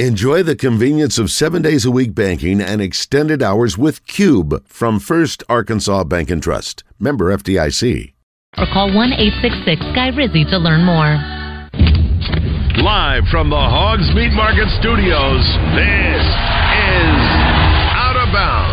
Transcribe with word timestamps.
Enjoy 0.00 0.42
the 0.42 0.56
convenience 0.56 1.20
of 1.20 1.30
seven 1.30 1.62
days 1.62 1.84
a 1.84 1.90
week 1.92 2.16
banking 2.16 2.60
and 2.60 2.82
extended 2.82 3.44
hours 3.44 3.78
with 3.78 4.04
Cube 4.08 4.66
from 4.66 4.98
First 4.98 5.44
Arkansas 5.48 6.02
Bank 6.02 6.30
and 6.30 6.42
Trust. 6.42 6.82
Member 6.98 7.26
FDIC. 7.30 8.12
Or 8.58 8.66
call 8.72 8.92
1 8.92 9.12
866 9.12 9.94
Guy 9.94 10.08
Rizzi 10.08 10.44
to 10.50 10.58
learn 10.58 10.82
more. 10.82 11.14
Live 12.82 13.22
from 13.30 13.50
the 13.50 13.54
Hogs 13.54 14.10
Meat 14.16 14.34
Market 14.34 14.66
Studios, 14.82 15.46
this 15.78 16.26
is 16.26 17.18
Out 17.94 18.18
of 18.18 18.34
Bounds. 18.34 18.63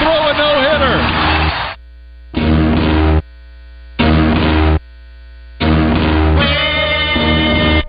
Throw 0.00 0.18
a 0.28 0.32
no 0.34 0.50
hitter. 0.64 0.96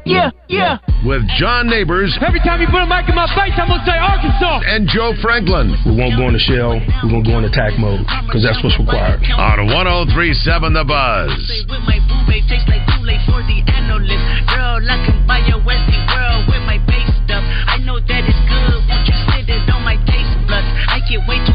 Yeah, 0.04 0.32
yeah. 0.50 0.78
With 1.06 1.24
John 1.40 1.70
Neighbors 1.70 2.12
Every 2.20 2.42
time 2.42 2.60
you 2.60 2.68
put 2.68 2.82
a 2.84 2.90
mic 2.90 3.08
in 3.08 3.16
my 3.16 3.30
face, 3.38 3.54
I'm 3.56 3.70
gonna 3.70 3.86
say 3.86 3.96
Arkansas. 3.96 4.60
and 4.68 4.90
Joe 4.90 5.14
Franklin 5.22 5.72
We 5.88 5.94
won't 5.96 6.18
go 6.18 6.28
in 6.28 6.34
the 6.36 6.42
shell. 6.44 6.76
We 7.06 7.14
won't 7.14 7.26
go 7.26 7.38
in 7.40 7.46
attack 7.46 7.78
mode 7.80 8.04
because 8.28 8.44
that's 8.44 8.60
what's 8.66 8.76
required. 8.82 9.22
on 9.32 9.72
1037 9.72 10.74
The 10.74 10.84
Buzz. 10.84 11.32
with 11.70 11.86
my 11.88 12.02
boo 12.10 12.20
babe 12.28 12.44
tastes 12.50 12.68
like 12.68 12.84
Kool-Aid 12.98 13.22
for 13.30 13.40
the 13.46 13.62
analyst. 13.72 14.26
Girl, 14.52 14.82
I 14.84 14.98
can 15.06 15.22
buy 15.30 15.40
a 15.48 15.58
Westie 15.64 16.02
world 16.12 16.50
with 16.50 16.64
my 16.68 16.78
base 16.90 17.08
stuff. 17.24 17.46
I 17.70 17.78
know 17.86 18.02
that 18.02 18.22
it's 18.28 18.42
good. 18.50 18.82
Won't 18.90 19.06
you 19.08 19.16
sit 19.32 19.48
it 19.48 19.64
on 19.72 19.86
my 19.88 19.96
taste 20.10 20.34
buds? 20.50 20.68
I 20.92 21.00
get 21.08 21.24
way 21.30 21.40
too 21.48 21.51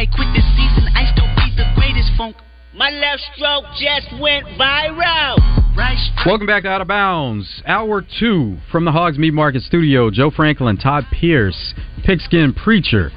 If 0.00 0.08
I 0.08 0.16
quit 0.16 0.28
this 0.34 0.44
season, 0.56 0.88
I 0.96 1.12
still 1.12 1.28
be 1.36 1.54
the 1.58 1.70
greatest 1.76 2.12
funk. 2.16 2.34
My 2.74 2.88
left 2.88 3.20
stroke 3.34 3.64
just 3.78 4.18
went 4.18 4.46
viral. 4.58 5.36
Right. 5.76 5.98
Welcome 6.24 6.46
back 6.46 6.62
to 6.62 6.70
Out 6.70 6.80
of 6.80 6.88
Bounds. 6.88 7.60
Hour 7.66 8.02
two 8.18 8.56
from 8.72 8.86
the 8.86 8.92
Hogs 8.92 9.18
Meat 9.18 9.34
Market 9.34 9.62
Studio. 9.62 10.10
Joe 10.10 10.30
Franklin, 10.30 10.78
Todd 10.78 11.04
Pierce, 11.12 11.74
Pigskin 12.02 12.54
Preacher. 12.54 13.12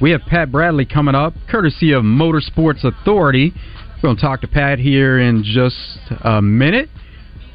We 0.00 0.12
have 0.12 0.20
Pat 0.28 0.52
Bradley 0.52 0.86
coming 0.86 1.16
up, 1.16 1.34
courtesy 1.50 1.90
of 1.90 2.04
Motorsports 2.04 2.84
Authority. 2.84 3.52
We're 3.96 4.02
going 4.02 4.16
to 4.16 4.22
talk 4.22 4.40
to 4.42 4.48
Pat 4.48 4.78
here 4.78 5.18
in 5.18 5.42
just 5.42 5.98
a 6.22 6.40
minute. 6.40 6.88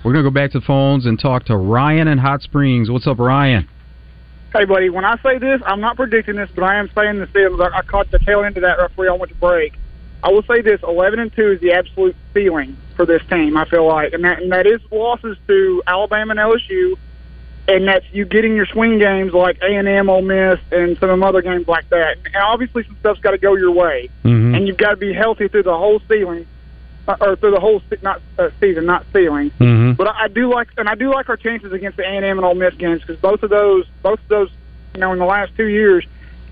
We're 0.04 0.12
going 0.12 0.26
to 0.26 0.30
go 0.30 0.34
back 0.34 0.52
to 0.52 0.60
the 0.60 0.66
phones 0.66 1.06
and 1.06 1.18
talk 1.18 1.46
to 1.46 1.56
Ryan 1.56 2.10
in 2.10 2.18
Hot 2.18 2.42
Springs. 2.42 2.92
What's 2.92 3.08
up, 3.08 3.20
Ryan? 3.20 3.70
Hey, 4.54 4.66
buddy, 4.66 4.90
when 4.90 5.04
I 5.04 5.18
say 5.24 5.40
this, 5.40 5.62
I'm 5.66 5.82
not 5.82 5.96
predicting 5.96 6.36
this, 6.36 6.50
but 6.54 6.64
I 6.64 6.76
am 6.76 6.90
saying 6.96 7.18
this. 7.20 7.30
Is, 7.34 7.60
I 7.60 7.70
I 7.78 7.82
caught 7.82 8.12
the 8.12 8.20
tail 8.20 8.44
end 8.44 8.56
of 8.56 8.62
that 8.62 8.78
right 8.78 8.88
before 8.88 9.10
I 9.10 9.14
went 9.14 9.32
to 9.32 9.38
break. 9.38 9.74
I 10.22 10.30
will 10.30 10.44
say 10.44 10.62
this: 10.62 10.80
11 10.84 11.20
and 11.20 11.34
two 11.34 11.52
is 11.54 11.60
the 11.60 11.74
absolute 11.74 12.16
ceiling 12.34 12.78
for 12.96 13.06
this 13.06 13.24
team. 13.30 13.58
I 13.58 13.66
feel 13.66 13.88
like, 13.88 14.14
and 14.14 14.24
that 14.24 14.42
and 14.44 14.52
that 14.52 14.68
is 14.68 14.80
losses 14.92 15.38
to 15.48 15.82
Alabama 15.88 16.32
and 16.32 16.40
LSU, 16.40 16.96
and 17.68 17.88
that's 17.88 18.06
you 18.14 18.26
getting 18.26 18.56
your 18.56 18.68
swing 18.68 19.00
games 19.00 19.34
like 19.34 19.58
A 19.64 19.76
and 19.76 19.88
M, 19.88 20.08
Ole 20.08 20.22
Miss, 20.22 20.60
and 20.72 20.98
some 21.00 21.10
of 21.10 21.14
them 21.14 21.24
other 21.24 21.42
games 21.42 21.68
like 21.68 21.90
that. 21.90 22.18
And 22.24 22.36
obviously, 22.36 22.84
some 22.84 22.96
stuff's 23.00 23.20
got 23.22 23.32
to 23.32 23.40
go 23.40 23.56
your 23.56 23.72
way, 23.72 24.10
Mm-hmm. 24.24 24.54
and 24.56 24.68
you've 24.68 24.78
got 24.78 24.92
to 24.92 24.98
be 24.98 25.14
healthy 25.14 25.48
through 25.48 25.64
the 25.64 25.76
whole 25.76 26.00
ceiling, 26.08 26.46
or 27.08 27.36
through 27.36 27.52
the 27.52 27.60
whole 27.60 27.82
se- 27.90 27.98
not 28.02 28.22
uh, 28.40 28.50
season, 28.60 28.86
not 28.86 29.06
ceiling. 29.14 29.52
Mm-hmm. 29.60 29.94
But 29.94 30.08
I 30.08 30.24
I 30.24 30.28
do 30.28 30.52
like, 30.52 30.70
and 30.78 30.88
I 30.88 30.96
do 30.96 31.12
like 31.12 31.30
our 31.30 31.38
chances 31.38 31.74
against 31.74 31.98
the 31.98 32.04
A 32.04 32.08
and 32.08 32.26
M 32.26 32.38
and 32.38 32.46
Ole 32.46 32.56
Miss 32.56 32.74
games 32.76 33.02
because 33.02 33.18
both 33.18 33.44
of 33.44 33.50
those, 33.50 33.86
both 34.02 34.20
of 34.20 34.28
those, 34.30 34.50
you 34.94 35.02
know, 35.02 35.12
in 35.14 35.20
the 35.20 35.26
last 35.26 35.52
two 35.58 35.68
years, 35.68 36.06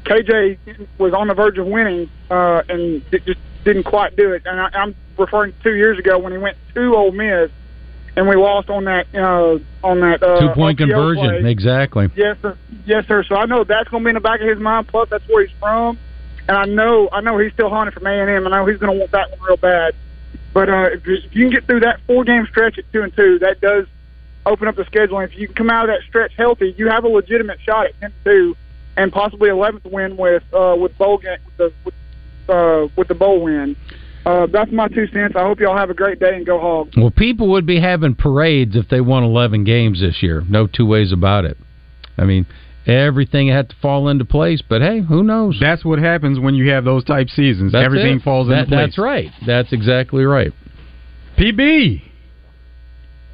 KJ 0.04 0.58
was 0.98 1.14
on 1.14 1.28
the 1.28 1.34
verge 1.34 1.58
of 1.58 1.68
winning 1.68 2.10
uh, 2.30 2.64
and 2.68 3.04
it 3.12 3.26
just 3.26 3.40
didn't 3.64 3.84
quite 3.84 4.16
do 4.16 4.34
it. 4.34 4.44
And 4.46 4.60
I, 4.60 4.70
I'm 4.74 4.96
referring 5.18 5.54
to 5.54 5.64
two 5.64 5.76
years 5.76 6.00
ago 6.00 6.18
when 6.18 6.32
he 6.32 6.38
went 6.38 6.58
to 6.74 6.96
Ole 6.96 7.12
Miss 7.12 7.52
and 8.16 8.28
we 8.28 8.36
lost 8.36 8.70
on 8.70 8.86
that 8.86 9.08
uh, 9.16 9.58
on 9.86 10.00
that 10.02 10.22
uh, 10.22 10.40
Two 10.40 10.50
point 10.50 10.78
conversion. 10.78 11.42
play. 11.42 11.50
Exactly. 11.52 12.10
Yes, 12.16 12.38
sir. 12.42 12.58
Yes, 12.86 13.08
sir. 13.08 13.24
So 13.24 13.36
I 13.36 13.46
know 13.46 13.64
that's 13.64 13.90
going 13.90 14.04
to 14.04 14.06
be 14.06 14.10
in 14.10 14.16
the 14.16 14.20
back 14.20 14.42
of 14.42 14.48
his 14.48 14.60
mind. 14.60 14.88
Plus, 14.88 15.10
that's 15.10 15.28
where 15.30 15.46
he's 15.46 15.58
from, 15.60 15.98
and 16.48 16.58
I 16.58 16.66
know 16.66 17.10
I 17.12 17.22
know 17.22 17.38
he's 17.38 17.54
still 17.54 17.70
hunting 17.70 17.94
from 17.94 18.06
A 18.08 18.10
and 18.12 18.30
M. 18.30 18.48
I 18.48 18.50
know 18.50 18.66
he's 18.66 18.80
going 18.80 18.94
to 18.94 19.00
want 19.00 19.12
that 19.12 19.32
one 19.32 19.40
real 19.48 19.58
bad. 19.58 19.96
But 20.54 20.70
uh, 20.70 20.90
if, 20.92 21.08
you, 21.08 21.44
can 21.44 21.50
get 21.50 21.66
through 21.66 21.82
that 21.82 22.02
four 22.08 22.24
game 22.24 22.46
stretch 22.50 22.78
at 22.78 22.92
two 22.92 23.04
and 23.04 23.16
two, 23.16 23.40
that 23.40 23.62
does 23.62 23.86
open 24.46 24.68
up 24.68 24.76
the 24.76 24.86
schedule. 24.86 25.20
And 25.20 25.32
if 25.32 25.38
you 25.38 25.48
can 25.48 25.56
come 25.56 25.70
out 25.70 25.90
of 25.90 25.96
that 25.96 26.04
stretch 26.08 26.34
healthy, 26.38 26.76
you 26.78 26.90
have 26.90 27.04
a 27.04 27.08
legitimate 27.08 27.60
shot 27.62 27.86
at 27.86 28.00
ten 28.00 28.14
two, 28.24 28.56
and 28.98 29.12
possibly 29.12 29.50
eleventh 29.50 29.86
win 29.86 30.18
with 30.18 30.44
uh, 30.54 30.76
with 30.78 30.98
bowl 30.98 31.18
game 31.18 31.38
with 31.46 31.58
the 31.58 31.74
with, 31.86 31.94
uh, 32.50 32.88
with 32.98 33.08
the 33.08 33.16
bowl 33.16 33.42
win. 33.42 33.76
Uh, 34.26 34.46
that's 34.48 34.72
my 34.72 34.88
two 34.88 35.08
cents. 35.08 35.36
I 35.36 35.42
hope 35.42 35.60
y'all 35.60 35.78
have 35.78 35.90
a 35.90 35.96
great 35.96 36.20
day 36.20 36.36
and 36.36 36.46
go 36.46 36.60
Hogs. 36.60 36.96
Well, 36.96 37.12
people 37.12 37.50
would 37.52 37.66
be 37.66 37.80
having 37.80 38.14
parades 38.14 38.76
if 38.76 38.88
they 38.88 39.02
won 39.02 39.24
11 39.24 39.64
games 39.64 40.00
this 40.00 40.22
year. 40.22 40.44
No 40.48 40.68
two 40.68 40.86
ways 40.86 41.12
about 41.12 41.46
it. 41.46 41.58
I 42.20 42.26
mean, 42.26 42.46
everything 42.88 43.48
had 43.48 43.70
to 43.70 43.76
fall 43.82 44.08
into 44.10 44.26
place, 44.26 44.62
but 44.68 44.82
hey, 44.82 45.00
who 45.02 45.24
knows? 45.24 45.58
That's 45.60 45.84
what 45.86 46.00
happens 46.00 46.40
when 46.40 46.56
you 46.56 46.70
have 46.72 46.84
those 46.84 47.04
type 47.04 47.30
seasons. 47.30 47.72
That's 47.74 47.86
Everything 47.86 48.18
it. 48.18 48.24
falls 48.24 48.48
That- 48.48 48.60
into 48.66 48.70
place. 48.70 48.80
That's 48.88 48.98
right. 48.98 49.32
That's 49.46 49.74
exactly 49.74 50.24
right. 50.26 50.52
PB, 51.38 52.02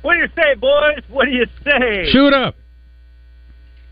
What 0.02 0.14
do 0.14 0.20
you 0.20 0.28
say, 0.36 0.56
boys? 0.56 1.04
What 1.10 1.26
do 1.26 1.32
you 1.32 1.46
say? 1.66 2.10
Shoot 2.12 2.34
up. 2.34 2.56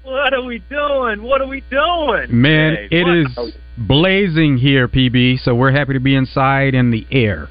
What 0.04 0.34
are 0.34 0.44
we 0.44 0.60
doing? 0.70 1.24
What 1.24 1.42
are 1.42 1.48
we 1.48 1.62
doing? 1.70 2.28
man, 2.30 2.76
Hey, 2.76 2.88
it 3.00 3.04
what- 3.04 3.48
is 3.50 3.56
blazing 3.78 4.58
here, 4.58 4.88
PB. 4.88 5.38
So 5.44 5.56
we're 5.56 5.72
happy 5.72 5.94
to 5.94 6.00
be 6.00 6.16
inside 6.16 6.76
in 6.76 6.92
the 6.92 7.06
air. 7.12 7.50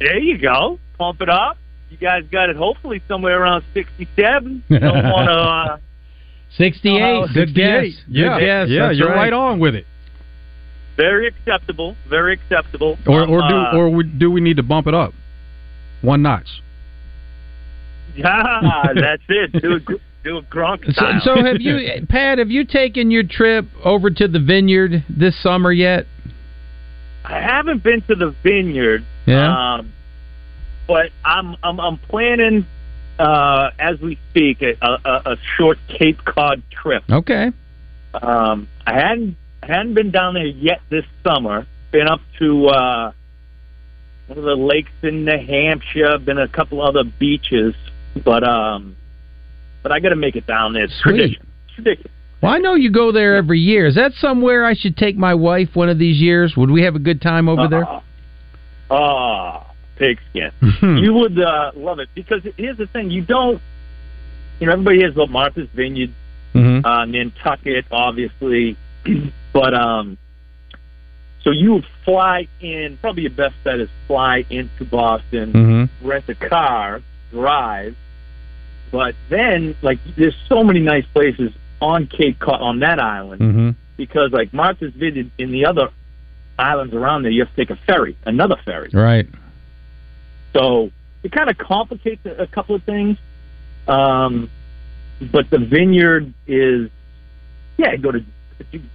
There 0.00 0.18
you 0.18 0.36
go. 0.38 0.78
Pump 0.98 1.22
it 1.22 1.28
up. 1.28 1.56
You 1.90 1.96
guys 1.96 2.24
got 2.30 2.50
it 2.50 2.56
hopefully 2.56 3.00
somewhere 3.08 3.40
around 3.40 3.62
67. 3.72 4.64
Don't 4.68 4.82
want 4.82 5.28
to. 5.28 5.32
Uh, 5.34 5.76
68. 6.56 7.02
Oh, 7.02 7.26
Good 7.32 7.54
guess. 7.54 7.82
68. 7.84 7.94
Yeah, 8.08 8.22
Good 8.38 8.40
guess. 8.40 8.68
yeah, 8.68 8.86
That's 8.88 8.98
you're 8.98 9.08
right. 9.08 9.16
right 9.16 9.32
on 9.32 9.58
with 9.60 9.74
it. 9.74 9.86
very 10.96 11.26
acceptable. 11.28 11.94
Very 12.08 12.32
acceptable. 12.34 12.98
Or, 13.06 13.22
Um, 13.22 13.30
or 13.30 13.40
do 13.48 13.54
uh, 13.54 13.76
or 13.76 13.88
we, 13.90 14.04
do 14.04 14.30
we 14.30 14.40
need 14.40 14.56
to 14.56 14.62
bump 14.64 14.86
it 14.88 14.94
up 14.94 15.12
one 16.02 16.22
notch? 16.22 16.48
Yeah, 18.16 18.82
that's 19.00 19.22
it. 19.28 19.52
Do 19.62 19.74
a, 19.74 19.80
gr- 19.80 19.94
do 20.24 20.38
a 20.38 20.42
Gronk 20.42 20.84
So, 20.86 20.92
style. 20.92 21.20
so 21.22 21.36
have 21.44 21.60
you, 21.60 22.04
Pat? 22.08 22.38
Have 22.38 22.50
you 22.50 22.64
taken 22.64 23.10
your 23.12 23.22
trip 23.22 23.66
over 23.84 24.10
to 24.10 24.26
the 24.26 24.40
vineyard 24.40 25.04
this 25.08 25.40
summer 25.40 25.70
yet? 25.70 26.06
I 27.24 27.40
haven't 27.40 27.84
been 27.84 28.00
to 28.08 28.14
the 28.16 28.34
vineyard. 28.42 29.04
Yeah. 29.26 29.74
Um, 29.76 29.92
but 30.88 31.10
I'm 31.24 31.54
I'm 31.62 31.78
I'm 31.78 31.98
planning 31.98 32.66
uh, 33.18 33.70
as 33.78 34.00
we 34.00 34.18
speak 34.30 34.62
a, 34.62 34.74
a, 34.80 35.32
a 35.32 35.36
short 35.56 35.78
Cape 35.88 36.24
Cod 36.24 36.62
trip. 36.70 37.02
Okay. 37.10 37.50
Um, 38.14 38.68
I 38.86 38.94
hadn't 38.94 39.36
I 39.62 39.66
hadn't 39.66 39.94
been 39.94 40.10
down 40.10 40.34
there 40.34 40.46
yet 40.46 40.80
this 40.90 41.04
summer. 41.24 41.66
Been 41.90 42.08
up 42.08 42.20
to 42.38 42.66
uh, 42.68 43.12
one 44.26 44.38
of 44.38 44.44
the 44.44 44.54
lakes 44.56 44.90
in 45.02 45.24
New 45.24 45.38
Hampshire. 45.38 46.18
Been 46.18 46.38
a 46.38 46.48
couple 46.48 46.82
other 46.82 47.04
beaches, 47.04 47.74
but 48.24 48.44
um, 48.44 48.96
but 49.82 49.92
I 49.92 50.00
got 50.00 50.10
to 50.10 50.16
make 50.16 50.36
it 50.36 50.46
down 50.46 50.72
there. 50.72 50.84
It's 50.84 50.98
Sweet. 51.00 51.16
tradition. 51.16 51.46
It's 51.68 51.78
ridiculous. 51.78 52.12
Well, 52.40 52.52
I 52.52 52.58
know 52.58 52.74
you 52.74 52.92
go 52.92 53.10
there 53.10 53.34
every 53.34 53.58
year. 53.58 53.86
Is 53.86 53.96
that 53.96 54.12
somewhere 54.12 54.64
I 54.64 54.74
should 54.74 54.96
take 54.96 55.16
my 55.16 55.34
wife 55.34 55.70
one 55.74 55.88
of 55.88 55.98
these 55.98 56.18
years? 56.20 56.54
Would 56.56 56.70
we 56.70 56.82
have 56.82 56.94
a 56.94 57.00
good 57.00 57.20
time 57.20 57.48
over 57.48 57.66
there? 57.68 57.84
Uh, 57.84 58.00
Ah, 58.90 59.67
pigskin. 59.98 60.50
Hmm. 60.60 60.96
you 60.98 61.12
would 61.14 61.38
uh, 61.40 61.72
love 61.74 61.98
it 61.98 62.08
because 62.14 62.42
here's 62.56 62.76
the 62.78 62.86
thing: 62.86 63.10
you 63.10 63.22
don't. 63.22 63.60
You 64.60 64.66
know, 64.66 64.72
everybody 64.72 65.02
has 65.02 65.12
about 65.12 65.30
Martha's 65.30 65.68
Vineyard, 65.74 66.12
Mhm. 66.54 66.84
uh, 66.84 67.04
Nantucket, 67.04 67.84
obviously, 67.92 68.76
but 69.52 69.74
um, 69.74 70.18
so 71.42 71.50
you 71.50 71.74
would 71.74 71.86
fly 72.04 72.48
in. 72.60 72.98
Probably 73.00 73.22
your 73.22 73.30
best 73.32 73.54
bet 73.64 73.78
is 73.80 73.88
fly 74.06 74.44
into 74.50 74.84
Boston, 74.84 75.52
Mhm. 75.52 75.88
rent 76.02 76.24
a 76.28 76.34
car, 76.34 77.02
drive. 77.30 77.94
But 78.90 79.14
then, 79.28 79.74
like, 79.82 79.98
there's 80.16 80.34
so 80.48 80.64
many 80.64 80.80
nice 80.80 81.04
places 81.12 81.52
on 81.80 82.06
Cape 82.06 82.38
Cod 82.38 82.60
on 82.60 82.80
that 82.80 82.98
island 82.98 83.40
Mhm. 83.42 83.74
because, 83.98 84.32
like, 84.32 84.52
Martha's 84.54 84.92
Vineyard 84.94 85.30
in 85.38 85.50
the 85.52 85.66
other 85.66 85.90
islands 86.58 86.94
around 86.94 87.22
there, 87.22 87.30
you 87.30 87.44
have 87.44 87.54
to 87.54 87.56
take 87.56 87.70
a 87.70 87.76
ferry, 87.86 88.16
another 88.26 88.56
ferry. 88.64 88.88
Right. 88.92 89.28
So 90.52 90.90
it 91.22 91.32
kind 91.32 91.50
of 91.50 91.58
complicates 91.58 92.24
a, 92.24 92.46
couple 92.46 92.74
of 92.74 92.82
things. 92.84 93.18
Um, 93.86 94.50
but 95.32 95.50
the 95.50 95.58
vineyard 95.58 96.32
is 96.46 96.90
yeah. 97.76 97.96
Go 97.96 98.12
to 98.12 98.24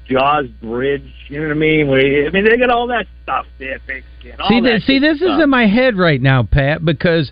Jaws 0.06 0.48
Bridge. 0.62 1.14
You 1.28 1.40
know 1.40 1.48
what 1.48 1.56
I 1.56 1.60
mean? 1.60 1.90
We, 1.90 2.28
I 2.28 2.30
mean 2.32 2.46
they 2.46 2.58
got 2.58 2.70
all 2.70 2.88
that 2.88 3.08
stuff 3.24 3.46
there. 3.60 3.80
Big 3.88 4.04
skin, 4.20 4.40
all 4.40 4.50
See, 4.50 4.62
that 4.62 4.70
th- 4.70 4.84
see, 4.84 5.00
this 5.00 5.18
stuff. 5.18 5.38
is 5.38 5.44
in 5.44 5.50
my 5.50 5.68
head 5.68 5.98
right 5.98 6.22
now, 6.22 6.44
Pat, 6.44 6.84
because 6.84 7.32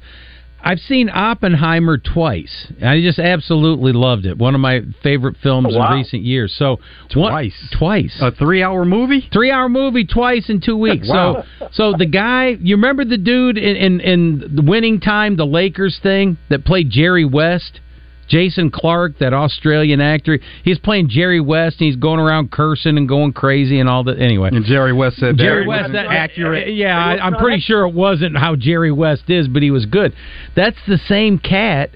I've 0.64 0.80
seen 0.80 1.10
Oppenheimer 1.10 1.98
twice. 1.98 2.72
I 2.84 3.02
just 3.02 3.20
absolutely 3.20 3.94
loved 3.94 4.26
it. 4.26 4.38
One 4.38 4.54
of 4.56 4.62
my 4.62 4.82
favorite 5.02 5.38
films 5.42 5.70
Oh, 5.72 5.78
wow. 5.80 5.92
in 5.94 5.98
recent 5.98 6.24
years. 6.24 6.54
So 6.58 6.80
Twice. 7.10 7.54
twice, 7.78 8.18
A 8.22 8.32
three-hour 8.32 8.86
movie. 8.86 9.28
three-hour 9.34 9.70
movie 9.70 10.06
twice 10.06 10.50
in 10.50 10.62
two 10.62 10.78
weeks. 10.78 11.10
Wow. 11.10 11.44
So, 11.60 11.68
so 11.72 11.94
the 11.98 12.06
guy, 12.06 12.58
you 12.62 12.76
remember 12.76 13.06
the 13.06 13.18
dude 13.18 13.58
in, 13.58 13.76
in 13.76 14.00
in 14.02 14.56
the 14.56 14.62
winning 14.62 15.00
time, 15.00 15.36
the 15.36 15.46
Lakers 15.46 16.00
thing 16.02 16.38
that 16.50 16.64
played 16.66 16.90
Jerry 16.90 17.26
West. 17.26 17.80
Jason 18.28 18.72
Clarke, 18.72 19.20
that 19.20 19.34
Australian 19.34 20.02
actor, 20.02 20.40
he's 20.64 20.80
playing 20.80 21.10
Jerry 21.10 21.42
West, 21.42 21.78
and 21.80 21.88
he's 21.88 21.96
going 21.96 22.20
around 22.20 22.52
cursing 22.52 22.98
and 22.98 23.08
going 23.08 23.34
crazy 23.34 23.80
and 23.80 23.90
all 23.90 24.04
that. 24.06 24.20
Anyway, 24.20 24.50
And 24.52 24.66
Jerry 24.66 24.94
West 24.94 25.18
said 25.18 25.38
that 25.38 25.44
Jerry 25.44 25.68
West, 25.68 25.92
that, 25.94 26.08
accurate. 26.08 26.74
Yeah, 26.74 26.98
I, 26.98 27.26
I'm 27.26 27.36
pretty 27.36 27.62
sure 27.62 27.86
it 27.86 27.94
wasn't 27.94 28.38
how 28.38 28.56
Jerry 28.56 28.92
West 28.92 29.30
is, 29.30 29.48
but 29.48 29.62
he 29.62 29.72
was 29.72 29.86
good. 29.86 30.14
That's 30.56 30.78
the 30.88 30.98
same 30.98 31.40
cat 31.40 31.92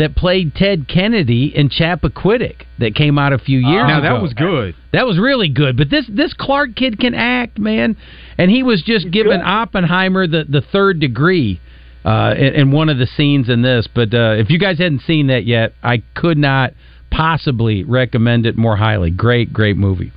that 0.00 0.16
played 0.16 0.54
Ted 0.54 0.88
Kennedy 0.88 1.52
in 1.54 1.68
Chappaquiddick 1.68 2.62
that 2.78 2.94
came 2.94 3.18
out 3.18 3.34
a 3.34 3.38
few 3.38 3.62
ah. 3.64 3.70
years 3.70 3.84
now 3.86 3.98
ago. 3.98 4.14
that 4.14 4.22
was 4.22 4.32
good. 4.32 4.74
That 4.92 5.06
was 5.06 5.18
really 5.18 5.50
good. 5.50 5.76
But 5.76 5.90
this 5.90 6.06
this 6.08 6.32
Clarke 6.32 6.74
kid 6.74 6.98
can 6.98 7.14
act, 7.14 7.58
man, 7.58 7.96
and 8.38 8.50
he 8.50 8.62
was 8.62 8.82
just 8.82 9.10
giving 9.10 9.40
Oppenheimer 9.40 10.26
the 10.26 10.44
the 10.48 10.62
third 10.62 11.00
degree. 11.00 11.60
Uh, 12.02 12.34
in, 12.34 12.54
in 12.54 12.70
one 12.72 12.88
of 12.88 12.96
the 12.96 13.06
scenes 13.06 13.50
in 13.50 13.60
this, 13.60 13.86
but 13.94 14.14
uh, 14.14 14.32
if 14.38 14.48
you 14.48 14.58
guys 14.58 14.78
hadn't 14.78 15.02
seen 15.02 15.26
that 15.26 15.44
yet, 15.44 15.74
I 15.82 16.02
could 16.14 16.38
not 16.38 16.72
possibly 17.10 17.84
recommend 17.84 18.46
it 18.46 18.56
more 18.56 18.76
highly. 18.76 19.10
Great, 19.10 19.52
great 19.52 19.76
movie. 19.76 20.12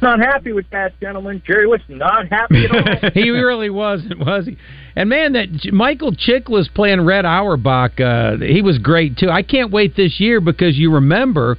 not 0.00 0.20
happy 0.20 0.52
with 0.52 0.70
that, 0.70 0.98
gentlemen. 1.00 1.42
Jerry 1.46 1.66
was 1.66 1.80
not 1.88 2.28
happy 2.28 2.64
at 2.64 2.70
all. 2.70 3.10
he 3.14 3.30
really 3.30 3.68
wasn't, 3.68 4.18
was 4.20 4.46
he? 4.46 4.56
And 4.96 5.08
man, 5.10 5.34
that 5.34 5.52
J- 5.52 5.70
Michael 5.70 6.12
Chiklis 6.12 6.72
playing 6.72 7.04
Red 7.04 7.26
Auerbach, 7.26 8.00
uh, 8.00 8.38
he 8.38 8.62
was 8.62 8.78
great 8.78 9.18
too. 9.18 9.28
I 9.28 9.42
can't 9.42 9.70
wait 9.70 9.96
this 9.96 10.18
year 10.18 10.40
because 10.40 10.76
you 10.76 10.94
remember 10.94 11.58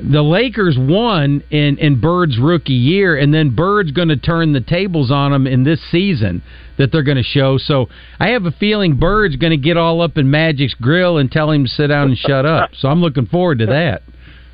the 0.00 0.22
Lakers 0.22 0.76
won 0.78 1.42
in 1.50 1.78
in 1.78 2.00
Bird's 2.00 2.38
rookie 2.38 2.72
year, 2.72 3.16
and 3.16 3.32
then 3.34 3.50
Bird's 3.54 3.90
going 3.90 4.08
to 4.08 4.16
turn 4.16 4.52
the 4.52 4.60
tables 4.60 5.10
on 5.10 5.32
them 5.32 5.46
in 5.46 5.64
this 5.64 5.80
season 5.90 6.42
that 6.76 6.92
they're 6.92 7.02
going 7.02 7.16
to 7.16 7.22
show. 7.24 7.58
So 7.58 7.88
I 8.20 8.28
have 8.28 8.44
a 8.44 8.52
feeling 8.52 8.96
Bird's 8.98 9.36
going 9.36 9.50
to 9.50 9.56
get 9.56 9.76
all 9.76 10.00
up 10.00 10.16
in 10.16 10.30
Magic's 10.30 10.74
grill 10.74 11.18
and 11.18 11.30
tell 11.30 11.50
him 11.50 11.64
to 11.64 11.70
sit 11.70 11.88
down 11.88 12.08
and 12.08 12.16
shut 12.18 12.46
up. 12.46 12.70
So 12.78 12.88
I'm 12.88 13.00
looking 13.00 13.26
forward 13.26 13.58
to 13.58 13.66
that. 13.66 14.02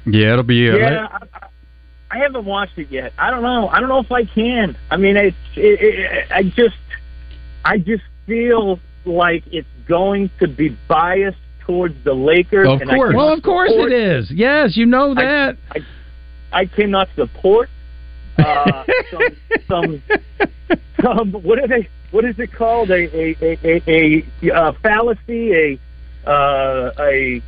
Yeah, 0.06 0.32
it'll 0.32 0.42
be. 0.44 0.70
Uh, 0.70 0.76
yeah, 0.76 1.08
I, 1.10 1.16
I- 1.34 1.48
I 2.10 2.18
haven't 2.18 2.44
watched 2.44 2.78
it 2.78 2.92
yet. 2.92 3.12
I 3.18 3.30
don't 3.30 3.42
know. 3.42 3.66
I 3.68 3.80
don't 3.80 3.88
know 3.88 3.98
if 3.98 4.12
I 4.12 4.24
can. 4.24 4.76
I 4.88 4.96
mean, 4.96 5.16
it's. 5.16 5.36
It, 5.56 5.80
it, 5.80 6.30
I 6.30 6.44
just, 6.44 6.76
I 7.64 7.78
just 7.78 8.04
feel 8.24 8.78
like 9.04 9.42
it's 9.50 9.66
going 9.88 10.30
to 10.38 10.46
be 10.46 10.68
biased 10.86 11.36
towards 11.66 11.94
the 12.04 12.12
Lakers. 12.12 12.68
Of 12.68 12.80
course, 12.80 12.88
cannot 12.88 13.14
well, 13.14 13.32
of 13.32 13.42
course 13.42 13.70
support- 13.70 13.92
it 13.92 14.18
is. 14.18 14.30
Yes, 14.30 14.76
you 14.76 14.86
know 14.86 15.14
that. 15.14 15.56
I, 15.70 15.78
I 16.52 16.66
cannot 16.66 17.08
support 17.14 17.68
uh, 18.38 18.84
some, 19.10 19.22
some, 19.68 20.02
some. 21.00 21.32
What 21.32 21.58
are 21.58 21.68
they? 21.68 21.88
What 22.10 22.24
is 22.24 22.38
it 22.38 22.52
called? 22.52 22.90
A 22.90 22.94
a 22.94 23.36
a 23.42 23.82
a, 23.86 24.24
a, 24.42 24.54
uh 24.54 24.72
fallacy. 24.82 25.52
A 25.52 25.78
uh, 26.28 26.92
a 26.98 27.42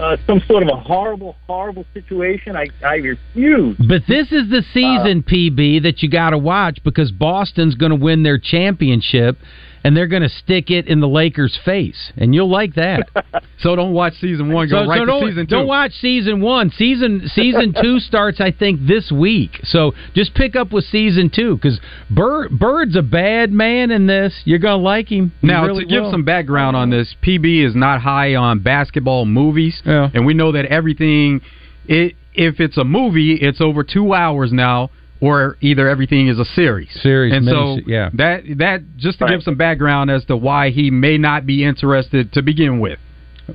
uh, 0.00 0.16
some 0.26 0.40
sort 0.46 0.62
of 0.62 0.68
a 0.70 0.76
horrible, 0.76 1.36
horrible 1.46 1.84
situation. 1.92 2.56
I 2.56 2.68
I 2.84 2.94
refuse. 2.94 3.76
But 3.78 4.02
this 4.08 4.32
is 4.32 4.48
the 4.48 4.64
season, 4.72 5.22
PB, 5.22 5.82
that 5.82 6.02
you 6.02 6.08
got 6.08 6.30
to 6.30 6.38
watch 6.38 6.78
because 6.82 7.12
Boston's 7.12 7.74
going 7.74 7.90
to 7.90 7.96
win 7.96 8.22
their 8.22 8.38
championship, 8.38 9.36
and 9.82 9.96
they're 9.96 10.06
going 10.06 10.22
to 10.22 10.28
stick 10.28 10.70
it 10.70 10.86
in 10.86 11.00
the 11.00 11.08
Lakers' 11.08 11.58
face, 11.64 12.12
and 12.16 12.34
you'll 12.34 12.50
like 12.50 12.74
that. 12.74 13.08
So 13.62 13.76
don't 13.76 13.92
watch 13.92 14.14
season 14.14 14.50
one. 14.50 14.70
Go 14.70 14.84
so, 14.84 14.88
right 14.88 15.00
so 15.00 15.04
to 15.04 15.06
don't, 15.06 15.28
season 15.28 15.46
two. 15.46 15.54
don't 15.54 15.66
watch 15.66 15.92
season 16.00 16.40
one. 16.40 16.70
Season 16.70 17.28
season 17.34 17.74
two 17.82 17.98
starts, 18.00 18.40
I 18.40 18.52
think, 18.52 18.86
this 18.86 19.12
week. 19.12 19.50
So 19.64 19.92
just 20.14 20.32
pick 20.34 20.56
up 20.56 20.72
with 20.72 20.84
season 20.86 21.28
two 21.34 21.56
because 21.56 21.78
Bird, 22.10 22.58
Bird's 22.58 22.96
a 22.96 23.02
bad 23.02 23.52
man 23.52 23.90
in 23.90 24.06
this. 24.06 24.32
You're 24.46 24.60
going 24.60 24.78
to 24.78 24.82
like 24.82 25.08
him. 25.10 25.32
You 25.42 25.48
Now, 25.48 25.66
really 25.66 25.84
to 25.84 25.90
give 25.90 26.04
will. 26.04 26.10
some 26.10 26.24
background 26.24 26.74
on 26.74 26.88
this, 26.88 27.14
PB 27.22 27.66
is 27.68 27.74
not 27.74 28.00
high 28.00 28.34
on 28.34 28.60
basketball 28.60 29.26
movies, 29.26 29.82
Yeah. 29.84 30.08
and 30.14 30.24
we 30.24 30.32
know 30.32 30.52
that 30.52 30.64
everything, 30.64 31.42
it, 31.86 32.14
if 32.32 32.60
it's 32.60 32.78
a 32.78 32.84
movie, 32.84 33.34
it's 33.34 33.60
over 33.60 33.84
two 33.84 34.14
hours 34.14 34.52
now, 34.54 34.88
or 35.20 35.56
either 35.60 35.88
everything 35.88 36.28
is 36.28 36.38
a 36.38 36.44
series. 36.44 36.88
Series, 37.02 37.34
and 37.34 37.46
so 37.46 37.78
yeah. 37.86 38.10
that 38.14 38.42
that 38.56 38.82
just 38.96 39.18
to 39.18 39.24
Right. 39.24 39.32
give 39.32 39.42
some 39.42 39.56
background 39.56 40.10
as 40.10 40.24
to 40.26 40.36
why 40.36 40.70
he 40.70 40.90
may 40.90 41.18
not 41.18 41.46
be 41.46 41.64
interested 41.64 42.32
to 42.32 42.42
begin 42.42 42.80
with. 42.80 42.98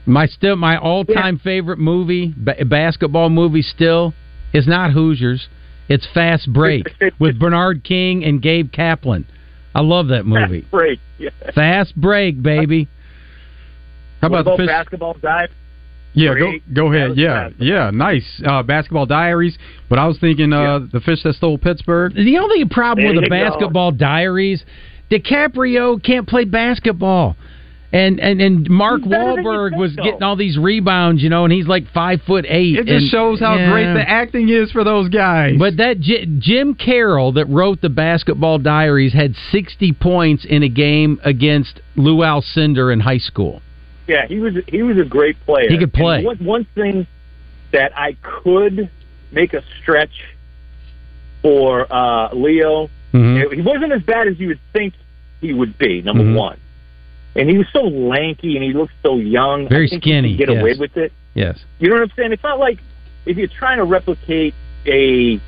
My 0.06 0.26
still 0.28 0.56
my 0.56 0.78
all 0.78 1.06
time 1.06 1.40
favorite 1.40 1.80
movie, 1.80 2.34
ba- 2.36 2.64
basketball 2.66 3.30
movie, 3.30 3.62
still 3.62 4.14
is 4.54 4.68
not 4.68 4.92
Hoosiers. 4.92 5.48
It's 5.88 6.06
Fast 6.14 6.52
Break 6.52 6.88
with 7.20 7.40
Bernard 7.40 7.84
King 7.84 8.24
and 8.24 8.42
Gabe 8.42 8.72
Kaplan. 8.72 9.26
I 9.74 9.82
love 9.82 10.08
that 10.08 10.26
movie. 10.26 10.66
Break. 10.72 11.00
Yeah. 11.18 11.30
Fast 11.54 11.96
Break, 11.96 12.42
baby. 12.42 12.88
How 14.22 14.30
What 14.30 14.40
about, 14.42 14.58
the 14.58 14.64
about 14.64 14.68
basketball 14.68 15.14
dive? 15.22 15.50
Yeah, 16.16 16.32
Great. 16.34 16.64
go 16.74 16.88
go 16.88 16.94
ahead. 16.94 17.18
Yeah, 17.18 17.50
basketball. 17.50 17.68
yeah, 17.68 17.92
nice. 17.92 18.42
Uh, 18.46 18.64
basketball 18.64 19.06
Diaries, 19.06 19.58
but 19.90 20.00
I 20.00 20.08
was 20.08 20.18
thinking 20.20 20.54
uh, 20.54 20.80
the 20.92 21.02
fish 21.02 21.22
that 21.24 21.34
stole 21.36 21.58
Pittsburgh. 21.58 22.14
The 22.16 22.38
only 22.38 22.66
problem 22.66 23.06
There 23.06 23.14
with 23.22 23.30
the 23.30 23.36
you 23.36 23.44
go. 23.44 23.50
basketball 23.50 23.92
diaries, 23.92 24.64
DiCaprio 25.12 26.02
can't 26.04 26.28
play 26.28 26.46
basketball. 26.46 27.36
And 27.94 28.20
and, 28.20 28.42
and 28.42 28.70
Mark 28.70 29.02
He's 29.04 29.10
better 29.12 29.36
than 29.36 29.44
you 29.46 29.50
Wahlberg 29.50 29.78
was 29.78 29.96
though. 29.96 30.04
getting 30.04 30.24
all 30.24 30.36
these 30.36 30.58
rebounds, 30.58 31.22
you 31.24 31.30
know, 31.30 31.46
and 31.46 31.54
he's 31.54 31.68
like 31.68 31.90
five 31.94 32.20
foot 32.28 32.46
eight. 32.48 32.76
It 32.78 32.88
just 32.88 33.04
and- 33.04 33.10
shows 33.12 33.40
how 33.40 33.56
yeah. 33.56 33.72
great 33.72 33.94
the 33.94 34.02
acting 34.10 34.50
is 34.50 34.70
for 34.72 34.84
those 34.84 35.08
guys. 35.08 35.56
But 35.58 35.78
that 35.78 36.02
J- 36.02 36.26
Jim 36.40 36.74
Carroll 36.76 37.34
that 37.34 37.46
wrote 37.46 37.80
the 37.82 37.88
Basketball 37.90 38.58
Diaries 38.58 39.14
had 39.14 39.34
60 39.52 39.94
points 39.94 40.44
in 40.44 40.64
a 40.64 40.68
game 40.68 41.22
against 41.24 41.80
Lou 41.96 42.18
Alcindor 42.18 42.92
in 42.92 43.00
high 43.00 43.20
school. 43.20 43.62
Yeah, 44.08 44.28
he 44.28 44.40
was 44.40 44.54
he 44.68 44.84
was 44.84 44.98
a 44.98 45.04
great 45.06 45.40
player. 45.46 45.70
He 45.70 45.78
could 45.78 45.94
play. 45.94 46.24
One, 46.24 46.38
one 46.38 46.66
thing 46.76 47.08
that 47.72 47.98
I 47.98 48.16
could 48.22 48.90
make 49.32 49.54
a 49.54 49.64
stretch 49.82 50.24
for 51.42 51.88
uh, 51.92 52.34
Leo, 52.34 52.90
Mhm. 53.14 53.54
he 53.54 53.62
wasn't 53.62 53.92
as 53.94 54.02
bad 54.04 54.28
as 54.28 54.40
you 54.40 54.48
would 54.50 54.60
think 54.74 54.94
he 55.42 55.54
would 55.54 55.78
be. 55.78 56.02
Number 56.02 56.24
Mhm. 56.24 56.36
one, 56.36 56.58
and 57.36 57.50
he 57.50 57.58
was 57.58 57.68
so 57.72 57.82
lanky 57.84 58.56
and 58.56 58.64
he 58.64 58.74
looked 58.74 58.94
so 59.04 59.18
young. 59.18 59.68
Very 59.68 59.88
skinny, 59.88 60.36
get 60.36 60.50
yes. 60.50 60.62
away 60.62 60.74
with 60.76 60.98
it. 60.98 61.12
Yes. 61.34 61.64
You 61.80 61.90
know 61.90 61.96
what 61.96 62.04
I'm 62.04 62.12
saying? 62.16 62.32
It's 62.32 62.44
not 62.44 62.60
like 62.60 62.80
if 63.26 63.38
you're 63.38 63.48
trying 63.48 63.78
to 63.78 63.84
replicate 63.84 64.54
a 64.86 65.40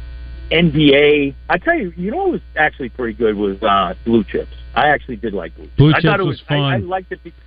NBA. 0.52 1.34
I 1.50 1.58
tell 1.58 1.76
you, 1.76 1.94
you 1.98 2.10
know 2.12 2.18
what 2.18 2.32
was 2.32 2.42
actually 2.56 2.90
pretty 2.90 3.14
good 3.14 3.36
was 3.36 3.62
uh, 3.62 3.94
Blue 4.06 4.24
Chips. 4.24 4.56
I 4.76 4.88
actually 4.90 5.18
did 5.18 5.34
like 5.34 5.54
Blue 5.56 5.66
Chips. 5.66 5.76
Blue 5.78 5.94
I 5.94 6.02
thought 6.02 6.20
it 6.20 6.26
was 6.26 6.42
I, 6.50 6.56
I 6.56 6.78
liked 6.78 7.12
it. 7.12 7.20
Because, 7.24 7.40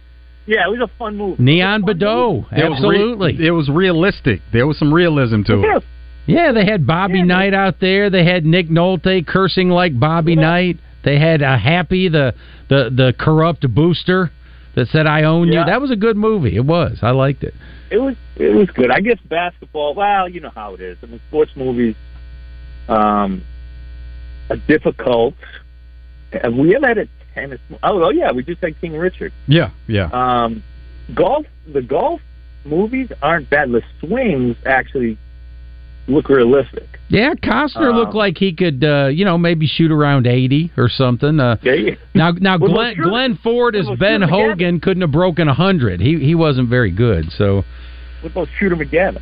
yeah, 0.46 0.66
it 0.66 0.70
was 0.70 0.80
a 0.80 0.90
fun 0.98 1.16
movie. 1.16 1.42
Neon 1.42 1.82
It 1.82 1.86
was 1.86 1.96
a 1.96 1.98
fun 1.98 1.98
Boudeaux. 1.98 2.32
movie. 2.32 2.46
There 2.56 2.70
was 2.70 2.80
re- 2.80 2.96
Absolutely. 2.96 3.46
it 3.46 3.50
was 3.50 3.68
realistic. 3.68 4.40
There 4.52 4.66
was 4.66 4.78
some 4.78 4.92
realism 4.92 5.42
to 5.44 5.56
Yeah. 5.58 5.76
it. 5.78 5.84
Yeah, 6.26 6.52
they 6.52 6.64
had 6.64 6.86
Bobby 6.86 7.18
Yeah. 7.18 7.24
Knight 7.24 7.54
out 7.54 7.80
there. 7.80 8.10
They 8.10 8.24
had 8.24 8.44
Nick 8.44 8.68
Nolte 8.68 9.26
cursing 9.26 9.68
like 9.70 9.98
Bobby 9.98 10.36
Knight. 10.36 10.78
They 11.02 11.18
had 11.18 11.42
uh, 11.42 11.56
Happy, 11.56 12.08
the, 12.08 12.34
the, 12.68 12.90
the 12.94 13.14
corrupt 13.18 13.66
booster 13.74 14.30
that 14.74 14.88
said, 14.88 15.06
I 15.06 15.22
own 15.24 15.48
you. 15.48 15.64
That 15.64 15.80
was 15.80 15.90
a 15.90 15.96
good 15.96 16.16
movie. 16.16 16.54
It 16.56 16.64
was. 16.64 16.98
I 17.02 17.10
liked 17.10 17.42
it. 17.42 17.54
It 17.90 17.98
was 17.98 18.14
it 18.36 18.54
was 18.54 18.70
good. 18.70 18.90
I 18.92 19.00
guess 19.00 19.18
basketball. 19.28 19.94
Well, 19.94 20.28
you 20.28 20.40
know 20.40 20.52
how 20.54 20.74
it 20.74 20.80
is. 20.80 20.96
I 21.02 21.06
mean, 21.06 21.20
sports 21.28 21.50
movies 21.56 21.96
um, 22.88 23.42
are 24.48 24.56
difficult. 24.68 25.34
Have 26.32 26.54
we 26.54 26.76
ever 26.76 26.86
had 26.86 26.98
a 26.98 27.08
tennis? 27.34 27.60
Oh, 27.82 28.02
oh 28.04 28.10
yeah, 28.10 28.32
we 28.32 28.42
just 28.42 28.62
had 28.62 28.80
King 28.80 28.96
Richard. 28.96 29.32
Yeah, 29.46 29.70
yeah. 29.86 30.08
Um, 30.12 30.62
golf. 31.14 31.46
The 31.72 31.82
golf 31.82 32.20
movies 32.64 33.10
aren't 33.22 33.48
bad. 33.50 33.70
The 33.70 33.82
swings 34.00 34.56
actually 34.66 35.18
look 36.08 36.28
realistic. 36.28 36.88
Yeah, 37.08 37.34
Costner 37.34 37.90
Um, 37.90 37.96
looked 37.96 38.14
like 38.14 38.38
he 38.38 38.52
could, 38.52 38.82
uh, 38.84 39.08
you 39.12 39.24
know, 39.24 39.38
maybe 39.38 39.66
shoot 39.66 39.90
around 39.92 40.26
80 40.26 40.72
or 40.76 40.88
something. 40.88 41.38
Uh, 41.40 41.56
Yeah, 41.62 41.72
yeah. 41.74 41.94
Now, 42.14 42.32
now 42.32 42.58
Well, 42.58 42.72
Glenn, 42.72 42.94
sure. 42.96 43.04
Glenn 43.04 43.36
Ford 43.42 43.76
as 43.76 43.86
Well, 43.86 43.96
Ben. 43.96 44.22
Hogan 44.22 44.80
couldn't 44.80 45.02
have 45.02 45.12
broken 45.12 45.46
100. 45.48 46.00
He 46.00 46.18
he 46.18 46.34
wasn't 46.34 46.68
very 46.68 46.90
good. 46.90 47.30
So, 47.32 47.64
What 48.22 48.32
about 48.32 48.48
Shooter 48.58 48.76
McGavin? 48.76 49.20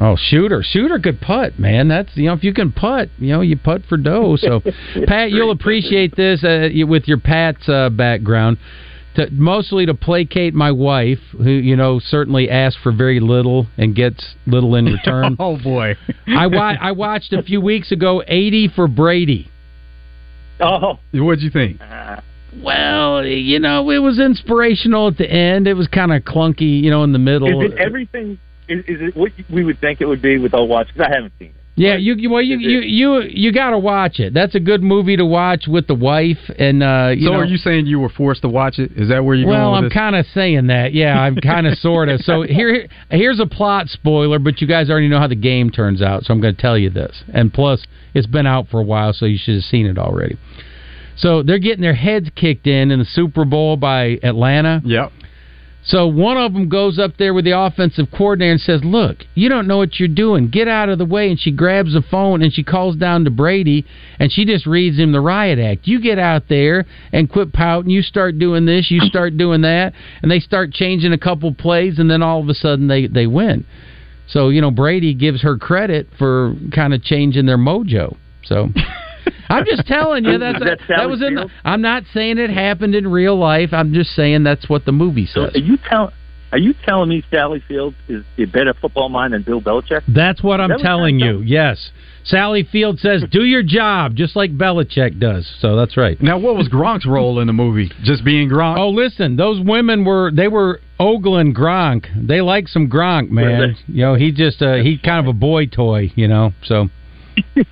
Oh, 0.00 0.16
shooter, 0.16 0.62
shooter 0.62 0.98
could 0.98 1.20
putt, 1.20 1.58
man. 1.58 1.88
That's 1.88 2.10
you 2.14 2.26
know, 2.26 2.34
if 2.34 2.44
you 2.44 2.52
can 2.52 2.72
putt, 2.72 3.08
you 3.18 3.32
know, 3.32 3.40
you 3.40 3.56
putt 3.56 3.82
for 3.88 3.96
dough. 3.96 4.36
So, 4.36 4.60
Pat, 5.06 5.30
you'll 5.30 5.50
appreciate 5.50 6.16
this 6.16 6.44
uh, 6.44 6.68
with 6.86 7.08
your 7.08 7.18
Pat's 7.18 7.68
uh, 7.68 7.88
background. 7.90 8.58
to 9.16 9.28
mostly 9.32 9.86
to 9.86 9.94
placate 9.94 10.54
my 10.54 10.70
wife, 10.70 11.18
who 11.32 11.50
you 11.50 11.76
know 11.76 11.98
certainly 11.98 12.48
asks 12.50 12.80
for 12.82 12.92
very 12.92 13.20
little 13.20 13.66
and 13.76 13.94
gets 13.94 14.34
little 14.46 14.74
in 14.76 14.86
return. 14.86 15.36
oh 15.40 15.58
boy, 15.58 15.96
I 16.26 16.46
wa- 16.46 16.76
I 16.80 16.92
watched 16.92 17.32
a 17.32 17.42
few 17.42 17.60
weeks 17.60 17.90
ago 17.90 18.22
eighty 18.26 18.68
for 18.68 18.86
Brady. 18.86 19.50
Oh, 20.60 20.98
what'd 21.12 21.42
you 21.42 21.50
think? 21.50 21.80
Well, 22.62 23.24
you 23.24 23.60
know, 23.60 23.90
it 23.90 23.98
was 23.98 24.18
inspirational 24.18 25.08
at 25.08 25.16
the 25.16 25.30
end. 25.30 25.66
It 25.66 25.74
was 25.74 25.86
kind 25.86 26.12
of 26.12 26.22
clunky, 26.22 26.82
you 26.82 26.90
know, 26.90 27.04
in 27.04 27.12
the 27.12 27.18
middle. 27.18 27.62
Is 27.62 27.72
it 27.72 27.78
everything? 27.78 28.38
Is, 28.70 28.84
is 28.86 29.08
it 29.08 29.16
what 29.16 29.32
we 29.50 29.64
would 29.64 29.80
think 29.80 30.00
it 30.00 30.06
would 30.06 30.22
be 30.22 30.38
without 30.38 30.68
watching? 30.68 30.94
Because 30.94 31.08
I 31.10 31.14
haven't 31.14 31.32
seen 31.38 31.48
it. 31.48 31.54
Yeah, 31.76 31.96
you 31.96 32.14
you 32.14 32.28
well 32.28 32.42
you 32.42 32.58
you 32.58 32.80
you, 32.80 33.22
you 33.22 33.52
got 33.52 33.70
to 33.70 33.78
watch 33.78 34.20
it. 34.20 34.34
That's 34.34 34.54
a 34.54 34.60
good 34.60 34.82
movie 34.82 35.16
to 35.16 35.24
watch 35.24 35.64
with 35.66 35.86
the 35.86 35.94
wife 35.94 36.36
and 36.58 36.82
uh 36.82 37.12
you 37.16 37.28
so 37.28 37.32
know, 37.32 37.38
are 37.38 37.44
you 37.46 37.56
saying 37.56 37.86
you 37.86 37.98
were 37.98 38.10
forced 38.10 38.42
to 38.42 38.48
watch 38.48 38.78
it? 38.78 38.92
Is 38.96 39.08
that 39.08 39.24
where 39.24 39.34
you're 39.34 39.48
well, 39.48 39.72
going 39.72 39.84
I'm 39.84 39.90
kind 39.90 40.14
of 40.14 40.26
saying 40.34 40.66
that. 40.66 40.92
Yeah, 40.92 41.18
I'm 41.18 41.36
kind 41.36 41.66
of 41.66 41.78
sort 41.78 42.10
of. 42.10 42.20
So 42.20 42.42
here 42.42 42.86
here's 43.10 43.40
a 43.40 43.46
plot 43.46 43.88
spoiler, 43.88 44.38
but 44.38 44.60
you 44.60 44.66
guys 44.66 44.90
already 44.90 45.08
know 45.08 45.20
how 45.20 45.28
the 45.28 45.36
game 45.36 45.70
turns 45.70 46.02
out, 46.02 46.24
so 46.24 46.34
I'm 46.34 46.40
going 46.40 46.54
to 46.54 46.60
tell 46.60 46.76
you 46.76 46.90
this. 46.90 47.22
And 47.32 47.50
plus, 47.50 47.82
it's 48.12 48.26
been 48.26 48.46
out 48.46 48.68
for 48.68 48.80
a 48.80 48.84
while, 48.84 49.14
so 49.14 49.24
you 49.24 49.38
should 49.38 49.54
have 49.54 49.64
seen 49.64 49.86
it 49.86 49.96
already. 49.96 50.36
So 51.16 51.42
they're 51.42 51.58
getting 51.58 51.82
their 51.82 51.94
heads 51.94 52.28
kicked 52.34 52.66
in 52.66 52.90
in 52.90 52.98
the 52.98 53.04
Super 53.06 53.44
Bowl 53.44 53.76
by 53.76 54.18
Atlanta. 54.22 54.82
Yep. 54.84 55.12
So 55.82 56.06
one 56.06 56.36
of 56.36 56.52
them 56.52 56.68
goes 56.68 56.98
up 56.98 57.16
there 57.16 57.32
with 57.32 57.46
the 57.46 57.58
offensive 57.58 58.08
coordinator 58.10 58.52
and 58.52 58.60
says, 58.60 58.84
"Look, 58.84 59.24
you 59.34 59.48
don't 59.48 59.66
know 59.66 59.78
what 59.78 59.98
you're 59.98 60.08
doing. 60.08 60.48
Get 60.48 60.68
out 60.68 60.90
of 60.90 60.98
the 60.98 61.06
way." 61.06 61.30
And 61.30 61.40
she 61.40 61.50
grabs 61.50 61.94
the 61.94 62.02
phone 62.02 62.42
and 62.42 62.52
she 62.52 62.62
calls 62.62 62.96
down 62.96 63.24
to 63.24 63.30
Brady 63.30 63.86
and 64.18 64.30
she 64.30 64.44
just 64.44 64.66
reads 64.66 64.98
him 64.98 65.12
the 65.12 65.20
riot 65.20 65.58
act. 65.58 65.88
You 65.88 66.00
get 66.00 66.18
out 66.18 66.48
there 66.48 66.84
and 67.12 67.30
quit 67.30 67.52
pouting. 67.52 67.90
You 67.90 68.02
start 68.02 68.38
doing 68.38 68.66
this. 68.66 68.90
You 68.90 69.00
start 69.00 69.38
doing 69.38 69.62
that, 69.62 69.94
and 70.22 70.30
they 70.30 70.40
start 70.40 70.72
changing 70.72 71.12
a 71.12 71.18
couple 71.18 71.52
plays, 71.54 71.98
and 71.98 72.10
then 72.10 72.22
all 72.22 72.40
of 72.40 72.48
a 72.48 72.54
sudden 72.54 72.86
they 72.86 73.06
they 73.06 73.26
win. 73.26 73.64
So 74.28 74.50
you 74.50 74.60
know 74.60 74.70
Brady 74.70 75.14
gives 75.14 75.42
her 75.42 75.56
credit 75.56 76.08
for 76.18 76.54
kind 76.72 76.92
of 76.92 77.02
changing 77.02 77.46
their 77.46 77.58
mojo. 77.58 78.16
So. 78.44 78.68
I'm 79.48 79.64
just 79.64 79.86
telling 79.86 80.24
you 80.24 80.38
that's 80.38 80.58
that 80.60 80.78
that 80.88 81.08
was 81.08 81.22
in. 81.22 81.34
The, 81.34 81.48
I'm 81.64 81.82
not 81.82 82.04
saying 82.14 82.38
it 82.38 82.50
happened 82.50 82.94
in 82.94 83.08
real 83.08 83.36
life. 83.38 83.70
I'm 83.72 83.92
just 83.92 84.10
saying 84.10 84.44
that's 84.44 84.68
what 84.68 84.84
the 84.84 84.92
movie 84.92 85.26
So 85.26 85.46
says. 85.46 85.56
are 85.56 85.58
you 85.58 85.76
tell? 85.88 86.12
Are 86.52 86.58
you 86.58 86.74
telling 86.84 87.08
me 87.08 87.22
Sally 87.30 87.62
Fields 87.68 87.94
is 88.08 88.24
a 88.36 88.44
better 88.44 88.74
football 88.74 89.08
mind 89.08 89.34
than 89.34 89.42
Bill 89.42 89.60
Belichick? 89.60 90.02
That's 90.08 90.42
what 90.42 90.60
I'm 90.60 90.70
That 90.70 90.80
telling 90.80 91.20
kind 91.20 91.40
you. 91.40 91.44
Yes. 91.46 91.90
Sally 92.24 92.64
Field 92.70 92.98
says, 92.98 93.24
"Do 93.30 93.44
your 93.44 93.62
job," 93.62 94.14
just 94.16 94.34
like 94.36 94.56
Belichick 94.56 95.18
does. 95.20 95.48
So 95.60 95.76
that's 95.76 95.96
right. 95.96 96.20
Now, 96.20 96.38
what 96.38 96.56
was 96.56 96.68
Gronk's 96.68 97.06
role 97.06 97.40
in 97.40 97.46
the 97.46 97.52
movie? 97.52 97.90
Just 98.02 98.24
being 98.24 98.48
Gronk? 98.48 98.78
Oh, 98.78 98.90
listen, 98.90 99.36
those 99.36 99.60
women 99.64 100.04
were 100.04 100.30
they 100.34 100.48
were 100.48 100.80
ogling 100.98 101.54
Gronk. 101.54 102.06
They 102.26 102.40
like 102.40 102.68
some 102.68 102.88
Gronk, 102.88 103.30
man. 103.30 103.76
You 103.86 104.02
know, 104.04 104.14
he 104.16 104.32
just 104.32 104.60
uh, 104.60 104.74
he 104.76 104.98
kind 104.98 105.26
of 105.26 105.34
a 105.34 105.38
boy 105.38 105.66
toy. 105.66 106.12
You 106.14 106.28
know, 106.28 106.52
so 106.64 106.88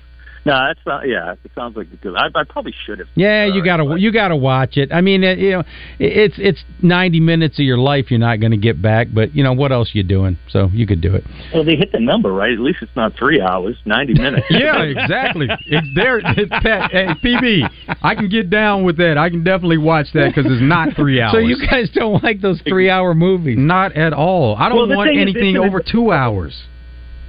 No, 0.45 0.53
that's 0.67 0.79
not. 0.85 1.07
Yeah, 1.07 1.33
it 1.43 1.51
sounds 1.53 1.75
like 1.75 1.87
good. 2.01 2.15
I, 2.15 2.27
I 2.33 2.43
probably 2.47 2.73
should 2.85 2.99
have. 2.99 3.07
yeah, 3.15 3.45
you 3.45 3.63
gotta 3.63 3.95
you 3.99 4.11
gotta 4.11 4.35
watch 4.35 4.77
it. 4.77 4.91
I 4.91 5.01
mean, 5.01 5.23
it, 5.23 5.37
you 5.39 5.51
know, 5.51 5.63
it's 5.99 6.35
it's 6.37 6.63
90 6.81 7.19
minutes 7.19 7.59
of 7.59 7.65
your 7.65 7.77
life 7.77 8.09
you're 8.09 8.19
not 8.19 8.39
going 8.39 8.51
to 8.51 8.57
get 8.57 8.81
back, 8.81 9.07
but 9.13 9.35
you 9.35 9.43
know 9.43 9.53
what 9.53 9.71
else 9.71 9.91
you're 9.93 10.03
doing? 10.03 10.37
So 10.49 10.69
you 10.73 10.87
could 10.87 11.01
do 11.01 11.13
it. 11.15 11.23
Well, 11.53 11.63
they 11.65 11.75
hit 11.75 11.91
the 11.91 11.99
number 11.99 12.31
right. 12.31 12.53
At 12.53 12.59
least 12.59 12.79
it's 12.81 12.95
not 12.95 13.15
three 13.17 13.41
hours, 13.41 13.75
ninety 13.85 14.13
minutes. 14.13 14.45
yeah, 14.49 14.81
exactly. 14.81 15.47
It's 15.67 15.87
there. 15.95 16.19
It's 16.23 16.49
Pat, 16.63 16.91
hey, 16.91 17.07
PB. 17.23 17.97
I 18.01 18.15
can 18.15 18.29
get 18.29 18.49
down 18.49 18.83
with 18.83 18.97
that. 18.97 19.17
I 19.17 19.29
can 19.29 19.43
definitely 19.43 19.77
watch 19.77 20.07
that 20.13 20.33
because 20.33 20.49
it's 20.51 20.61
not 20.63 20.95
three 20.95 21.21
hours. 21.21 21.33
So 21.39 21.39
you 21.39 21.57
guys 21.69 21.89
don't 21.93 22.23
like 22.23 22.41
those 22.41 22.61
three 22.67 22.89
hour 22.89 23.13
movies? 23.13 23.57
Not 23.59 23.93
at 23.95 24.13
all. 24.13 24.55
I 24.55 24.67
don't 24.69 24.77
Well, 24.89 24.97
want 24.97 25.09
thing 25.09 25.17
is, 25.19 25.21
anything 25.21 25.57
over 25.57 25.81
two 25.81 26.11
hours. 26.11 26.63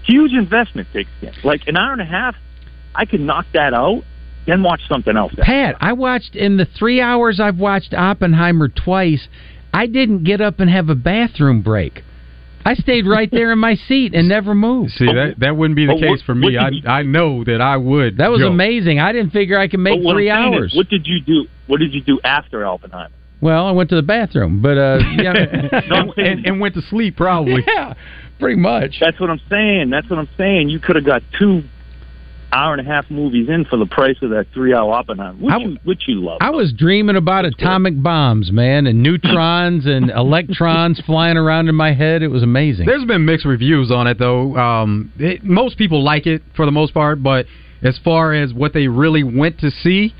Huge 0.04 0.32
investment 0.32 0.88
takes. 0.92 1.10
Like 1.44 1.62
an 1.66 1.76
hour 1.76 1.92
and 1.92 2.00
a 2.00 2.04
half, 2.06 2.34
I 2.94 3.04
could 3.04 3.20
knock 3.20 3.46
that 3.54 3.72
out, 3.74 4.02
then 4.46 4.62
watch 4.62 4.80
something 4.88 5.16
else. 5.16 5.32
Pat, 5.38 5.76
I 5.80 5.92
watched 5.92 6.34
in 6.36 6.56
the 6.56 6.66
three 6.78 7.00
hours 7.00 7.40
I've 7.40 7.58
watched 7.58 7.94
Oppenheimer 7.94 8.68
twice. 8.68 9.26
I 9.72 9.86
didn't 9.86 10.24
get 10.24 10.40
up 10.40 10.60
and 10.60 10.68
have 10.70 10.88
a 10.88 10.94
bathroom 10.94 11.62
break. 11.62 12.02
I 12.64 12.74
stayed 12.74 13.06
right 13.06 13.30
there 13.30 13.52
in 13.52 13.58
my 13.58 13.74
seat 13.74 14.14
and 14.14 14.28
never 14.28 14.54
moved. 14.54 14.92
See 14.92 15.06
that 15.06 15.36
that 15.38 15.56
wouldn't 15.56 15.76
be 15.76 15.86
the 15.86 15.94
But 15.94 16.00
case 16.00 16.10
what- 16.10 16.20
for 16.22 16.34
me. 16.34 16.56
what 16.56 16.62
I 16.64 16.68
you- 16.68 16.82
I 16.86 17.02
know 17.02 17.42
that 17.44 17.60
I 17.62 17.76
would. 17.78 18.18
That 18.18 18.30
was 18.30 18.40
go. 18.42 18.48
amazing. 18.48 19.00
I 19.00 19.12
didn't 19.12 19.30
figure 19.30 19.58
I 19.58 19.66
could 19.68 19.80
make 19.80 19.94
But 20.00 20.04
what 20.04 20.14
three 20.14 20.30
I'm 20.30 20.52
is, 20.52 20.58
hours. 20.58 20.72
what 20.76 20.88
did 20.90 21.06
you 21.06 21.20
do? 21.20 21.46
What 21.68 21.80
did 21.80 21.94
you 21.94 22.02
do 22.02 22.20
after 22.22 22.66
Oppenheimer? 22.66 23.08
Well, 23.40 23.66
I 23.66 23.70
went 23.70 23.88
to 23.90 23.96
the 23.96 24.02
bathroom, 24.02 24.60
but 24.60 24.76
uh, 24.76 24.98
yeah, 25.16 25.80
No, 25.88 26.12
and, 26.18 26.44
and 26.44 26.60
went 26.60 26.74
to 26.74 26.82
sleep 26.82 27.16
probably. 27.16 27.64
yeah, 27.66 27.94
pretty 28.38 28.60
much. 28.60 28.96
That's 29.00 29.18
what 29.18 29.30
I'm 29.30 29.40
saying. 29.48 29.88
That's 29.88 30.10
what 30.10 30.18
I'm 30.18 30.28
saying. 30.36 30.68
You 30.68 30.80
could 30.80 30.96
have 30.96 31.06
got 31.06 31.22
two 31.38 31.62
hour 32.52 32.74
and 32.74 32.86
a 32.86 32.90
half 32.90 33.10
movies 33.10 33.48
in 33.48 33.64
for 33.64 33.76
the 33.76 33.86
price 33.86 34.16
of 34.22 34.30
that 34.30 34.46
three 34.52 34.74
hour 34.74 34.92
Oppenheimer, 34.92 35.38
which, 35.38 35.52
I- 35.54 35.58
you, 35.58 35.78
which 35.84 36.02
you 36.08 36.24
love. 36.24 36.38
I 36.40 36.50
was 36.50 36.72
dreaming 36.72 37.16
about 37.16 37.44
atomic 37.44 38.02
bombs, 38.02 38.50
man, 38.52 38.86
and 38.86 39.02
neutrons 39.02 39.86
and 39.86 40.10
electrons 40.14 41.00
flying 41.06 41.36
around 41.36 41.68
in 41.68 41.74
my 41.74 41.92
head. 41.92 42.22
It 42.22 42.28
was 42.28 42.42
amazing. 42.42 42.86
There's 42.86 43.04
been 43.04 43.24
mixed 43.24 43.46
reviews 43.46 43.90
on 43.90 44.06
it 44.06 44.18
though. 44.18 44.56
Um, 44.56 45.12
it, 45.18 45.44
most 45.44 45.78
people 45.78 46.02
like 46.02 46.26
it 46.26 46.42
for 46.56 46.64
the 46.66 46.72
most 46.72 46.92
part, 46.94 47.22
but 47.22 47.46
as 47.82 47.98
far 48.04 48.34
as 48.34 48.52
what 48.52 48.72
they 48.74 48.88
really 48.88 49.22
went 49.22 49.58
to 49.60 49.70
see, 49.70 50.14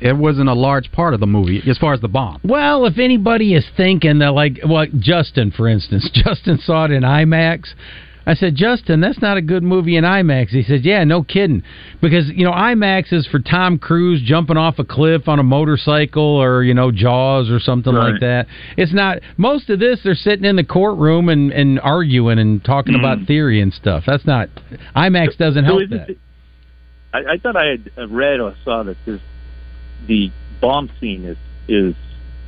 it 0.00 0.14
wasn't 0.16 0.48
a 0.48 0.54
large 0.54 0.92
part 0.92 1.14
of 1.14 1.20
the 1.20 1.26
movie 1.26 1.62
as 1.70 1.78
far 1.78 1.94
as 1.94 2.00
the 2.00 2.08
bomb. 2.08 2.40
Well, 2.44 2.84
if 2.84 2.98
anybody 2.98 3.54
is 3.54 3.64
thinking 3.76 4.18
that, 4.18 4.32
like, 4.32 4.58
well, 4.68 4.86
Justin, 4.98 5.50
for 5.52 5.68
instance, 5.68 6.10
Justin 6.14 6.58
saw 6.58 6.84
it 6.84 6.90
in 6.90 7.02
IMAX. 7.02 7.68
I 8.28 8.34
said, 8.34 8.56
Justin, 8.56 9.00
that's 9.00 9.20
not 9.22 9.36
a 9.36 9.40
good 9.42 9.62
movie 9.62 9.96
in 9.96 10.02
IMAX. 10.02 10.48
He 10.48 10.64
said, 10.64 10.84
Yeah, 10.84 11.04
no 11.04 11.22
kidding, 11.22 11.62
because 12.00 12.28
you 12.28 12.44
know 12.44 12.50
IMAX 12.50 13.12
is 13.12 13.26
for 13.28 13.38
Tom 13.38 13.78
Cruise 13.78 14.20
jumping 14.24 14.56
off 14.56 14.78
a 14.80 14.84
cliff 14.84 15.28
on 15.28 15.38
a 15.38 15.44
motorcycle, 15.44 16.22
or 16.22 16.64
you 16.64 16.74
know 16.74 16.90
Jaws 16.90 17.48
or 17.48 17.60
something 17.60 17.94
Right. 17.94 18.12
like 18.12 18.20
that. 18.20 18.46
It's 18.76 18.92
not. 18.92 19.18
Most 19.36 19.70
of 19.70 19.78
this, 19.78 20.00
they're 20.02 20.14
sitting 20.16 20.44
in 20.44 20.56
the 20.56 20.64
courtroom 20.64 21.28
and, 21.28 21.52
and 21.52 21.78
arguing 21.80 22.38
and 22.40 22.64
talking 22.64 22.94
Mhm. 22.94 22.98
about 22.98 23.26
theory 23.26 23.60
and 23.60 23.72
stuff. 23.72 24.04
That's 24.06 24.26
not. 24.26 24.48
IMAX 24.96 25.36
doesn't 25.38 25.64
help 25.64 25.88
that. 25.90 26.10
it- 26.10 26.18
I, 27.14 27.18
I 27.34 27.38
thought 27.38 27.56
I 27.56 27.66
had 27.66 28.10
read 28.10 28.40
or 28.40 28.54
saw 28.64 28.82
that 28.82 28.96
this, 29.06 29.20
the 30.06 30.30
bomb 30.60 30.90
scene 31.00 31.24
is 31.24 31.36
is 31.68 31.94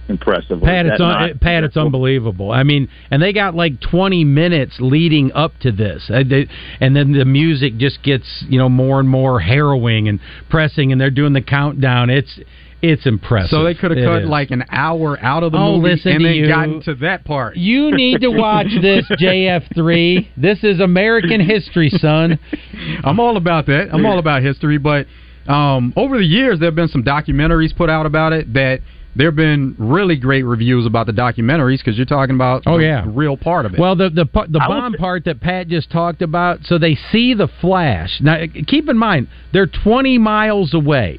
impressive. 0.08 0.62
or 0.62 0.66
Pat, 0.66 0.86
it's 0.86 1.00
un- 1.00 1.08
not? 1.08 1.40
Pat, 1.40 1.64
it's 1.64 1.76
unbelievable. 1.76 2.50
I 2.50 2.62
mean, 2.62 2.88
and 3.10 3.22
they 3.22 3.32
got 3.32 3.54
like 3.54 3.80
20 3.80 4.24
minutes 4.24 4.76
leading 4.80 5.32
up 5.32 5.52
to 5.60 5.72
this, 5.72 6.10
Uh, 6.10 6.22
they- 6.26 6.46
and 6.80 6.94
then 6.96 7.12
the 7.12 7.24
music 7.24 7.76
just 7.78 8.02
gets 8.02 8.44
you 8.48 8.58
know 8.58 8.68
more 8.68 9.00
and 9.00 9.08
more 9.08 9.40
harrowing 9.40 10.08
and 10.08 10.20
pressing, 10.48 10.92
and 10.92 11.00
they're 11.00 11.10
doing 11.10 11.32
the 11.32 11.40
countdown. 11.42 12.10
It's 12.10 12.40
it's 12.80 13.06
impressive. 13.06 13.50
So 13.50 13.64
they 13.64 13.74
could 13.74 13.90
have 13.90 14.06
cut 14.06 14.22
is. 14.22 14.28
like 14.28 14.52
an 14.52 14.64
hour 14.70 15.18
out 15.20 15.42
of 15.42 15.50
the 15.50 15.58
Oh, 15.58 15.78
movie 15.78 15.94
listen 15.94 16.12
and 16.12 16.20
to 16.20 16.26
then 16.28 16.34
you. 16.36 16.46
gotten 16.46 16.80
to 16.82 16.94
that 16.96 17.24
part. 17.24 17.56
You 17.56 17.90
need 17.90 18.20
to 18.20 18.28
watch 18.30 18.68
this, 18.80 19.04
JF3. 19.20 20.28
This 20.36 20.62
is 20.62 20.78
American 20.80 21.40
history, 21.40 21.90
son. 21.90 22.38
I'm 23.04 23.18
all 23.18 23.36
about 23.36 23.66
that. 23.66 23.88
I'm 23.92 24.06
all 24.06 24.20
about 24.20 24.42
history, 24.42 24.78
but 24.78 25.06
um, 25.48 25.92
over 25.96 26.18
the 26.18 26.24
years 26.24 26.60
there 26.60 26.68
have 26.68 26.76
been 26.76 26.86
some 26.88 27.02
documentaries 27.02 27.74
put 27.76 27.90
out 27.90 28.06
about 28.06 28.32
it 28.32 28.52
that 28.54 28.80
there 29.16 29.28
have 29.28 29.36
been 29.36 29.74
really 29.78 30.16
great 30.16 30.42
reviews 30.44 30.86
about 30.86 31.06
the 31.06 31.12
documentaries 31.12 31.78
because 31.78 31.96
you're 31.96 32.06
talking 32.06 32.34
about 32.36 32.62
Oh, 32.66 32.78
the 32.78 32.84
yeah. 32.84 33.04
real 33.06 33.36
part 33.36 33.66
of 33.66 33.74
it. 33.74 33.80
Well, 33.80 33.96
the 33.96 34.10
the 34.10 34.24
the 34.48 34.58
I 34.60 34.68
would 34.68 34.74
bomb 34.80 34.92
part 34.94 35.24
that 35.24 35.40
Pat 35.40 35.68
just 35.68 35.90
talked 35.90 36.22
about. 36.22 36.60
So 36.64 36.78
they 36.78 36.94
see 37.10 37.34
the 37.34 37.48
flash. 37.60 38.20
Now, 38.20 38.38
keep 38.66 38.88
in 38.88 38.96
mind 38.98 39.28
they're 39.52 39.66
20 39.66 40.18
miles 40.18 40.72
away, 40.74 41.18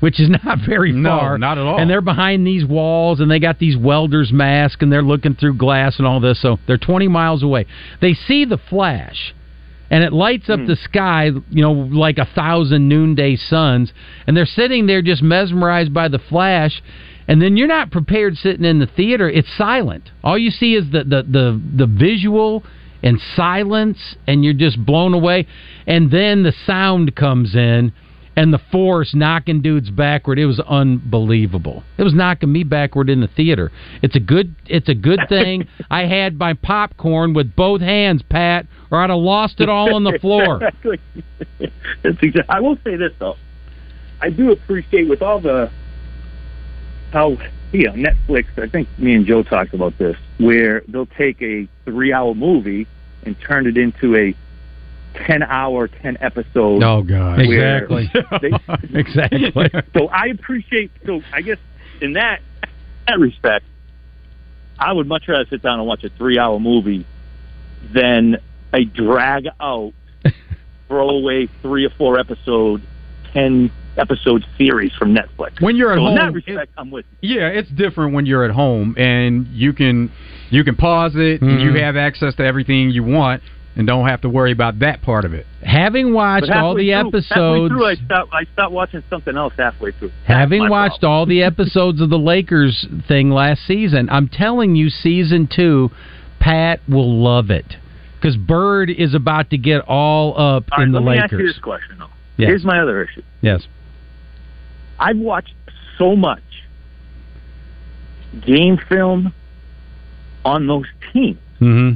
which 0.00 0.18
is 0.18 0.28
not 0.44 0.60
very 0.66 0.92
No, 0.92 1.10
far. 1.18 1.36
not 1.38 1.58
at 1.58 1.64
all. 1.66 1.78
And 1.78 1.90
they're 1.90 2.00
behind 2.00 2.46
these 2.46 2.64
walls, 2.64 3.20
and 3.20 3.30
they 3.30 3.38
got 3.38 3.58
these 3.58 3.76
welders' 3.76 4.32
masks, 4.32 4.80
and 4.80 4.90
they're 4.90 5.02
looking 5.02 5.34
through 5.34 5.54
glass 5.58 5.98
and 5.98 6.06
all 6.06 6.20
this. 6.20 6.40
So 6.40 6.58
they're 6.66 6.78
20 6.78 7.08
miles 7.08 7.42
away. 7.42 7.66
They 8.00 8.14
see 8.14 8.44
the 8.46 8.58
flash. 8.58 9.34
And 9.88 10.02
it 10.02 10.12
lights 10.12 10.48
up 10.50 10.58
Hmm. 10.58 10.66
the 10.66 10.74
sky, 10.76 11.26
you 11.26 11.62
know, 11.62 11.70
like 11.72 12.18
a 12.18 12.24
thousand 12.24 12.88
noonday 12.88 13.36
suns. 13.36 13.92
And 14.26 14.36
they're 14.36 14.44
sitting 14.46 14.86
there 14.86 15.00
just 15.02 15.22
mesmerized 15.22 15.92
by 15.94 16.08
the 16.08 16.18
flash. 16.18 16.82
And 17.28 17.42
then 17.42 17.56
you're 17.56 17.68
not 17.68 17.90
prepared 17.90 18.36
sitting 18.36 18.64
in 18.64 18.78
the 18.78 18.86
theater. 18.86 19.28
It's 19.28 19.48
silent. 19.56 20.10
All 20.22 20.38
you 20.38 20.50
see 20.50 20.74
is 20.74 20.90
the 20.90 21.04
the 21.04 21.22
the, 21.22 21.62
the 21.78 21.86
visual 21.86 22.62
and 23.02 23.20
silence, 23.34 24.16
and 24.26 24.44
you're 24.44 24.54
just 24.54 24.84
blown 24.84 25.14
away. 25.14 25.46
And 25.86 26.10
then 26.10 26.42
the 26.42 26.52
sound 26.66 27.14
comes 27.14 27.54
in, 27.54 27.92
and 28.36 28.52
the 28.52 28.60
force 28.70 29.14
knocking 29.14 29.62
dudes 29.62 29.90
backward. 29.90 30.38
It 30.38 30.46
was 30.46 30.60
unbelievable. 30.60 31.82
It 31.98 32.02
was 32.02 32.14
knocking 32.14 32.52
me 32.52 32.64
backward 32.64 33.10
in 33.10 33.20
the 33.20 33.28
theater. 33.28 33.72
It's 34.02 34.14
a 34.14 34.20
good. 34.20 34.54
It's 34.66 34.88
a 34.88 34.94
good 34.94 35.20
thing 35.28 35.66
I 35.90 36.06
had 36.06 36.38
my 36.38 36.54
popcorn 36.54 37.34
with 37.34 37.56
both 37.56 37.80
hands, 37.80 38.22
Pat, 38.28 38.66
or 38.90 39.00
I'd 39.00 39.10
have 39.10 39.18
lost 39.18 39.60
it 39.60 39.68
all 39.68 39.94
on 39.94 40.04
the 40.04 40.18
floor. 40.20 40.60
Exactly. 42.04 42.42
I 42.48 42.60
will 42.60 42.76
say 42.84 42.96
this 42.96 43.12
though, 43.18 43.36
I 44.20 44.30
do 44.30 44.52
appreciate 44.52 45.08
with 45.08 45.22
all 45.22 45.40
the 45.40 45.70
how 47.16 47.38
you 47.72 47.84
know 47.86 47.92
Netflix. 47.92 48.46
I 48.62 48.68
think 48.68 48.88
me 48.98 49.14
and 49.14 49.26
Joe 49.26 49.42
talked 49.42 49.72
about 49.72 49.96
this, 49.96 50.16
where 50.38 50.82
they'll 50.86 51.06
take 51.06 51.40
a 51.40 51.66
three-hour 51.86 52.34
movie 52.34 52.86
and 53.24 53.40
turn 53.40 53.66
it 53.66 53.78
into 53.78 54.14
a 54.16 54.34
ten-hour, 55.14 55.88
ten 55.88 56.18
episode. 56.20 56.82
Oh 56.82 57.02
God! 57.02 57.40
Exactly. 57.40 58.10
they- 58.42 58.98
exactly. 59.00 59.70
so 59.94 60.08
I 60.08 60.26
appreciate. 60.26 60.90
So 61.06 61.22
I 61.32 61.40
guess 61.40 61.58
in 62.02 62.12
that 62.12 62.42
that 63.08 63.18
respect, 63.18 63.64
I 64.78 64.92
would 64.92 65.06
much 65.06 65.26
rather 65.26 65.46
sit 65.46 65.62
down 65.62 65.78
and 65.78 65.88
watch 65.88 66.04
a 66.04 66.10
three-hour 66.10 66.60
movie 66.60 67.06
than 67.94 68.36
a 68.74 68.84
drag 68.84 69.48
out, 69.58 69.94
throwaway 70.88 71.46
three 71.62 71.86
or 71.86 71.90
four 71.90 72.18
episode, 72.18 72.82
ten 73.32 73.70
episode 73.98 74.44
series 74.58 74.92
from 74.92 75.14
Netflix. 75.14 75.60
When 75.60 75.76
you're 75.76 75.92
at 75.92 75.96
so 75.96 76.02
home, 76.02 76.10
in 76.10 76.16
that 76.16 76.32
respect, 76.32 76.72
I'm 76.76 76.90
with. 76.90 77.06
You. 77.20 77.40
Yeah, 77.40 77.48
it's 77.48 77.70
different 77.70 78.14
when 78.14 78.26
you're 78.26 78.44
at 78.44 78.50
home 78.50 78.94
and 78.98 79.46
you 79.48 79.72
can 79.72 80.10
you 80.50 80.64
can 80.64 80.76
pause 80.76 81.12
it. 81.14 81.42
and 81.42 81.60
You 81.60 81.68
mm-hmm. 81.70 81.78
have 81.78 81.96
access 81.96 82.34
to 82.36 82.44
everything 82.44 82.90
you 82.90 83.02
want 83.02 83.42
and 83.76 83.86
don't 83.86 84.08
have 84.08 84.22
to 84.22 84.28
worry 84.28 84.52
about 84.52 84.78
that 84.80 85.02
part 85.02 85.24
of 85.24 85.34
it. 85.34 85.46
Having 85.62 86.14
watched 86.14 86.50
all 86.50 86.74
the 86.74 86.90
through- 86.90 87.08
episodes, 87.08 87.28
Halfway 87.28 87.68
through, 87.68 87.86
I 87.86 87.94
stopped. 87.94 88.32
I 88.32 88.44
stopped 88.52 88.72
watching 88.72 89.02
something 89.10 89.36
else 89.36 89.52
halfway 89.58 89.92
through. 89.92 90.08
That's 90.08 90.38
having 90.38 90.68
watched 90.68 91.00
problem. 91.00 91.12
all 91.12 91.26
the 91.26 91.42
episodes 91.44 92.00
of 92.00 92.08
the 92.10 92.18
Lakers 92.18 92.86
thing 93.06 93.30
last 93.30 93.66
season, 93.66 94.08
I'm 94.10 94.28
telling 94.28 94.76
you, 94.76 94.88
season 94.88 95.48
two, 95.54 95.90
Pat 96.40 96.80
will 96.88 97.22
love 97.22 97.50
it 97.50 97.66
because 98.20 98.36
Bird 98.36 98.90
is 98.90 99.14
about 99.14 99.50
to 99.50 99.58
get 99.58 99.82
all 99.82 100.32
up 100.32 100.64
All 100.72 100.78
right, 100.78 100.84
in 100.84 100.92
the 100.92 101.00
let 101.00 101.12
me 101.12 101.18
ask 101.18 101.32
you 101.32 101.46
this 101.46 101.58
question 101.58 101.98
though. 101.98 102.08
Yes. 102.38 102.48
Here's 102.48 102.64
my 102.64 102.80
other 102.80 103.02
issue. 103.02 103.22
Yes. 103.40 103.66
I've 104.98 105.18
watched 105.18 105.54
so 105.98 106.16
much 106.16 106.42
game 108.44 108.78
film 108.88 109.32
on 110.44 110.66
those 110.66 110.86
teams. 111.12 111.38
hmm 111.58 111.92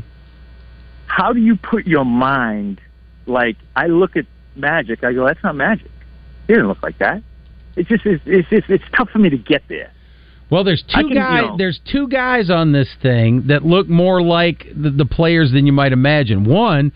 How 1.07 1.33
do 1.33 1.40
you 1.40 1.57
put 1.57 1.87
your 1.87 2.04
mind 2.04 2.80
like 3.26 3.57
I 3.76 3.87
look 3.87 4.16
at 4.16 4.26
Magic, 4.57 5.04
I 5.04 5.12
go, 5.12 5.26
that's 5.26 5.42
not 5.45 5.54
Magic. 5.54 5.90
He 6.47 6.54
didn't 6.54 6.69
look 6.69 6.83
like 6.83 6.99
that. 6.99 7.23
It's 7.76 7.88
just 7.88 8.04
it's 8.04 8.23
it's 8.26 8.49
it's, 8.50 8.66
it's 8.69 8.85
tough 8.97 9.11
for 9.11 9.19
me 9.19 9.30
to 9.30 9.38
get 9.38 9.62
there. 9.69 9.92
Well, 10.50 10.64
there's 10.64 10.83
two 10.83 11.02
can, 11.02 11.09
you 11.11 11.14
guys. 11.14 11.42
know- 11.42 11.57
There's 11.57 11.80
two 11.92 12.09
guys 12.09 12.50
on 12.50 12.73
this 12.73 12.88
thing 13.00 13.47
that 13.47 13.64
look 13.64 13.88
more 13.88 14.21
like 14.21 14.66
the, 14.75 14.90
the 14.90 15.04
players 15.07 15.52
than 15.52 15.64
you 15.66 15.73
might 15.73 15.92
imagine. 15.92 16.45
One, 16.45 16.90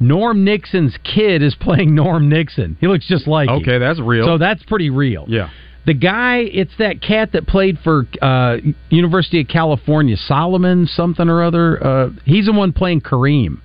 Norm 0.00 0.44
Nixon's 0.44 0.96
kid 1.04 1.42
is 1.42 1.54
playing 1.54 1.94
Norm 1.94 2.28
Nixon. 2.28 2.76
He 2.80 2.88
looks 2.88 3.06
just 3.06 3.26
like 3.28 3.48
him. 3.48 3.56
Okay, 3.56 3.78
that's 3.78 4.00
real. 4.00 4.24
So 4.26 4.38
that's 4.38 4.62
pretty 4.64 4.90
real. 4.90 5.26
yeah. 5.28 5.50
The 5.86 5.94
guy, 5.94 6.40
it's 6.40 6.72
that 6.78 7.00
cat 7.00 7.32
that 7.32 7.46
played 7.46 7.78
for 7.82 8.06
uh, 8.20 8.58
University 8.90 9.40
of 9.40 9.48
California, 9.48 10.14
Solomon 10.16 10.86
something 10.86 11.26
or 11.26 11.42
other. 11.42 11.82
Uh, 11.82 12.10
he's 12.26 12.46
the 12.46 12.52
one 12.52 12.72
playing 12.74 13.00
Kareem. 13.00 13.60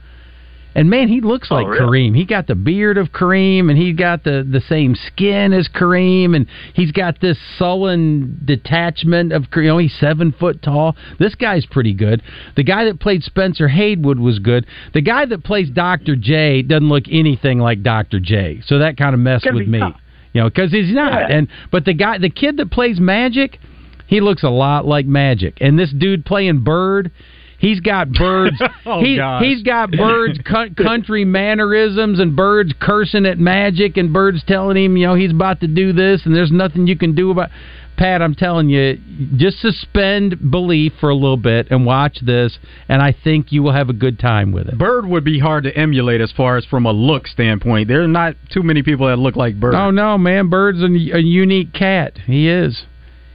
And 0.75 0.89
man, 0.89 1.07
he 1.07 1.21
looks 1.21 1.47
Oh, 1.51 1.55
like 1.55 1.67
really? 1.67 2.09
Kareem. 2.11 2.15
He 2.17 2.25
got 2.25 2.47
the 2.47 2.55
beard 2.55 2.97
of 2.97 3.13
Kareem, 3.13 3.69
and 3.69 3.77
he 3.77 3.93
got 3.93 4.23
the 4.25 4.45
the 4.49 4.59
same 4.59 4.93
skin 4.95 5.53
as 5.53 5.69
Kareem, 5.69 6.35
and 6.35 6.47
he's 6.73 6.91
got 6.91 7.21
this 7.21 7.37
sullen 7.57 8.41
detachment 8.43 9.31
of 9.31 9.43
Kareem. 9.43 9.63
You 9.63 9.69
know, 9.69 9.77
he's 9.77 9.95
seven 9.99 10.33
foot 10.37 10.61
tall. 10.61 10.95
This 11.17 11.33
guy's 11.35 11.65
pretty 11.65 11.93
good. 11.93 12.21
The 12.55 12.63
guy 12.63 12.83
that 12.85 12.99
played 12.99 13.23
Spencer 13.23 13.67
Haywood 13.69 14.19
was 14.19 14.39
good. 14.39 14.65
The 14.93 15.01
guy 15.01 15.25
that 15.25 15.43
plays 15.43 15.69
Doctor 15.69 16.15
J 16.15 16.61
doesn't 16.61 16.89
look 16.89 17.05
anything 17.09 17.59
like 17.59 17.81
Doctor 17.81 18.19
J, 18.19 18.61
so 18.65 18.79
that 18.79 18.97
kind 18.97 19.13
of 19.13 19.19
messed 19.21 19.47
with 19.51 19.67
me. 19.67 19.79
tough. 19.79 19.99
You 20.33 20.41
know, 20.41 20.49
because 20.49 20.71
he's 20.71 20.93
not. 20.93 21.29
Yeah. 21.29 21.37
And 21.37 21.47
but 21.71 21.85
the 21.85 21.93
guy, 21.93 22.17
the 22.17 22.29
kid 22.29 22.57
that 22.57 22.69
plays 22.69 22.99
Magic, 22.99 23.59
he 24.07 24.19
looks 24.19 24.43
a 24.43 24.49
lot 24.49 24.85
like 24.85 25.05
Magic. 25.05 25.57
And 25.61 25.79
this 25.79 25.93
dude 25.97 26.25
playing 26.25 26.65
Bird, 26.65 27.11
he's 27.59 27.79
got 27.79 28.11
birds. 28.11 28.61
Oh, 28.87 29.01
he, 29.01 29.17
gosh. 29.17 29.43
he's 29.43 29.63
got 29.63 29.89
birds 29.91 30.37
cu- 30.45 30.73
country 30.83 31.25
mannerisms 31.25 32.19
and 32.19 32.35
birds 32.35 32.71
cursing 32.79 33.25
at 33.25 33.39
Magic 33.39 33.97
and 33.97 34.13
birds 34.13 34.43
telling 34.47 34.77
him, 34.77 34.95
you 34.95 35.07
know, 35.07 35.15
he's 35.15 35.31
about 35.31 35.59
to 35.61 35.67
do 35.67 35.91
this 35.91 36.21
and 36.25 36.35
there's 36.35 36.51
nothing 36.51 36.85
you 36.85 36.95
can 36.95 37.15
do 37.15 37.31
about. 37.31 37.49
Pat, 37.97 38.21
I'm 38.21 38.35
telling 38.35 38.69
you, 38.69 38.99
just 39.37 39.59
suspend 39.59 40.51
belief 40.51 40.93
for 40.99 41.09
a 41.09 41.15
little 41.15 41.37
bit 41.37 41.67
and 41.71 41.85
watch 41.85 42.19
this, 42.21 42.57
and 42.89 43.01
I 43.01 43.15
think 43.23 43.51
you 43.51 43.63
will 43.63 43.71
have 43.71 43.89
a 43.89 43.93
good 43.93 44.19
time 44.19 44.51
with 44.51 44.67
it. 44.67 44.77
Bird 44.77 45.05
would 45.05 45.23
be 45.23 45.39
hard 45.39 45.63
to 45.63 45.75
emulate 45.75 46.19
as 46.19 46.31
far 46.31 46.57
as 46.57 46.65
from 46.65 46.85
a 46.85 46.91
look 46.91 47.25
standpoint. 47.25 47.87
There 47.87 48.03
are 48.03 48.07
not 48.07 48.35
too 48.51 48.63
many 48.63 48.83
people 48.83 49.07
that 49.07 49.17
look 49.17 49.35
like 49.37 49.59
Bird. 49.59 49.75
Oh 49.75 49.91
no, 49.91 50.17
man, 50.17 50.49
Bird's 50.49 50.81
a, 50.81 50.85
a 50.85 51.21
unique 51.21 51.73
cat. 51.73 52.17
He 52.25 52.49
is. 52.49 52.83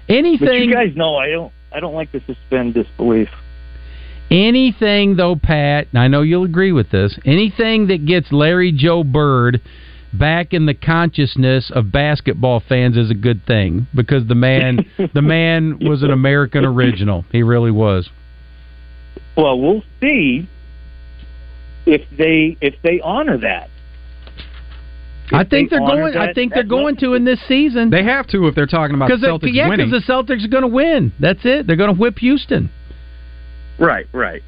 Anything. 0.09 0.38
But 0.40 0.48
Anything 0.50 0.68
you 0.68 0.74
guys 0.74 0.94
know 0.94 1.16
I 1.16 1.28
don't 1.30 1.52
I 1.72 1.80
don't 1.80 1.94
like 1.94 2.12
to 2.12 2.20
suspend 2.26 2.74
disbelief. 2.74 3.28
Anything, 4.31 5.16
though, 5.16 5.35
Pat, 5.35 5.88
and 5.90 5.99
I 5.99 6.07
know 6.07 6.23
you'll 6.23 6.45
agree 6.45 6.71
with 6.71 6.90
this, 6.90 7.19
anything 7.25 7.88
that 7.88 8.07
gets 8.07 8.31
Larry 8.31 8.71
Joe 8.71 9.03
Bird 9.03 9.61
back 10.12 10.53
in 10.53 10.66
the 10.66 10.75
consciousness 10.75 11.71
of 11.75 11.90
basketball 11.90 12.62
fans 12.69 12.97
is 12.97 13.11
a 13.11 13.14
good 13.14 13.45
thing 13.47 13.87
because 13.95 14.27
the 14.27 14.35
man 14.35 14.85
the 15.14 15.23
man 15.23 15.79
was 15.81 16.03
an 16.03 16.11
American 16.11 16.64
original. 16.64 17.25
He 17.33 17.43
really 17.43 17.71
was. 17.71 18.09
Well, 19.37 19.59
we'll 19.59 19.83
see 20.01 20.49
if 21.87 22.03
they 22.16 22.57
if 22.61 22.75
they 22.83 23.01
honor 23.01 23.38
that. 23.38 23.69
I 25.33 25.45
think 25.45 25.71
they 25.71 25.77
they're 25.77 25.87
honor 25.87 26.12
going 26.12 26.16
I 26.16 26.33
think 26.33 26.55
they're 26.55 26.64
going 26.64 26.97
to 26.99 27.14
in 27.14 27.25
this 27.25 27.40
season. 27.47 27.90
They 27.90 28.05
have 28.05 28.27
to 28.29 28.47
if 28.47 28.55
they're 28.55 28.66
talking 28.66 28.97
about 28.97 29.09
the 29.09 29.16
Because 29.16 29.40
Celtics 29.40 29.55
yeah, 29.55 29.69
winning. 29.69 29.90
because 29.90 30.07
the 30.07 30.12
Celtics 30.12 30.45
are 30.45 30.49
going 30.49 30.62
to 30.62 30.69
win. 30.69 31.12
That's 31.21 31.40
it. 31.45 31.66
They're 31.66 31.77
going 31.77 31.95
to 31.95 32.01
whip 32.01 32.19
Houston. 32.19 32.71
Right, 33.81 34.07
right. 34.12 34.43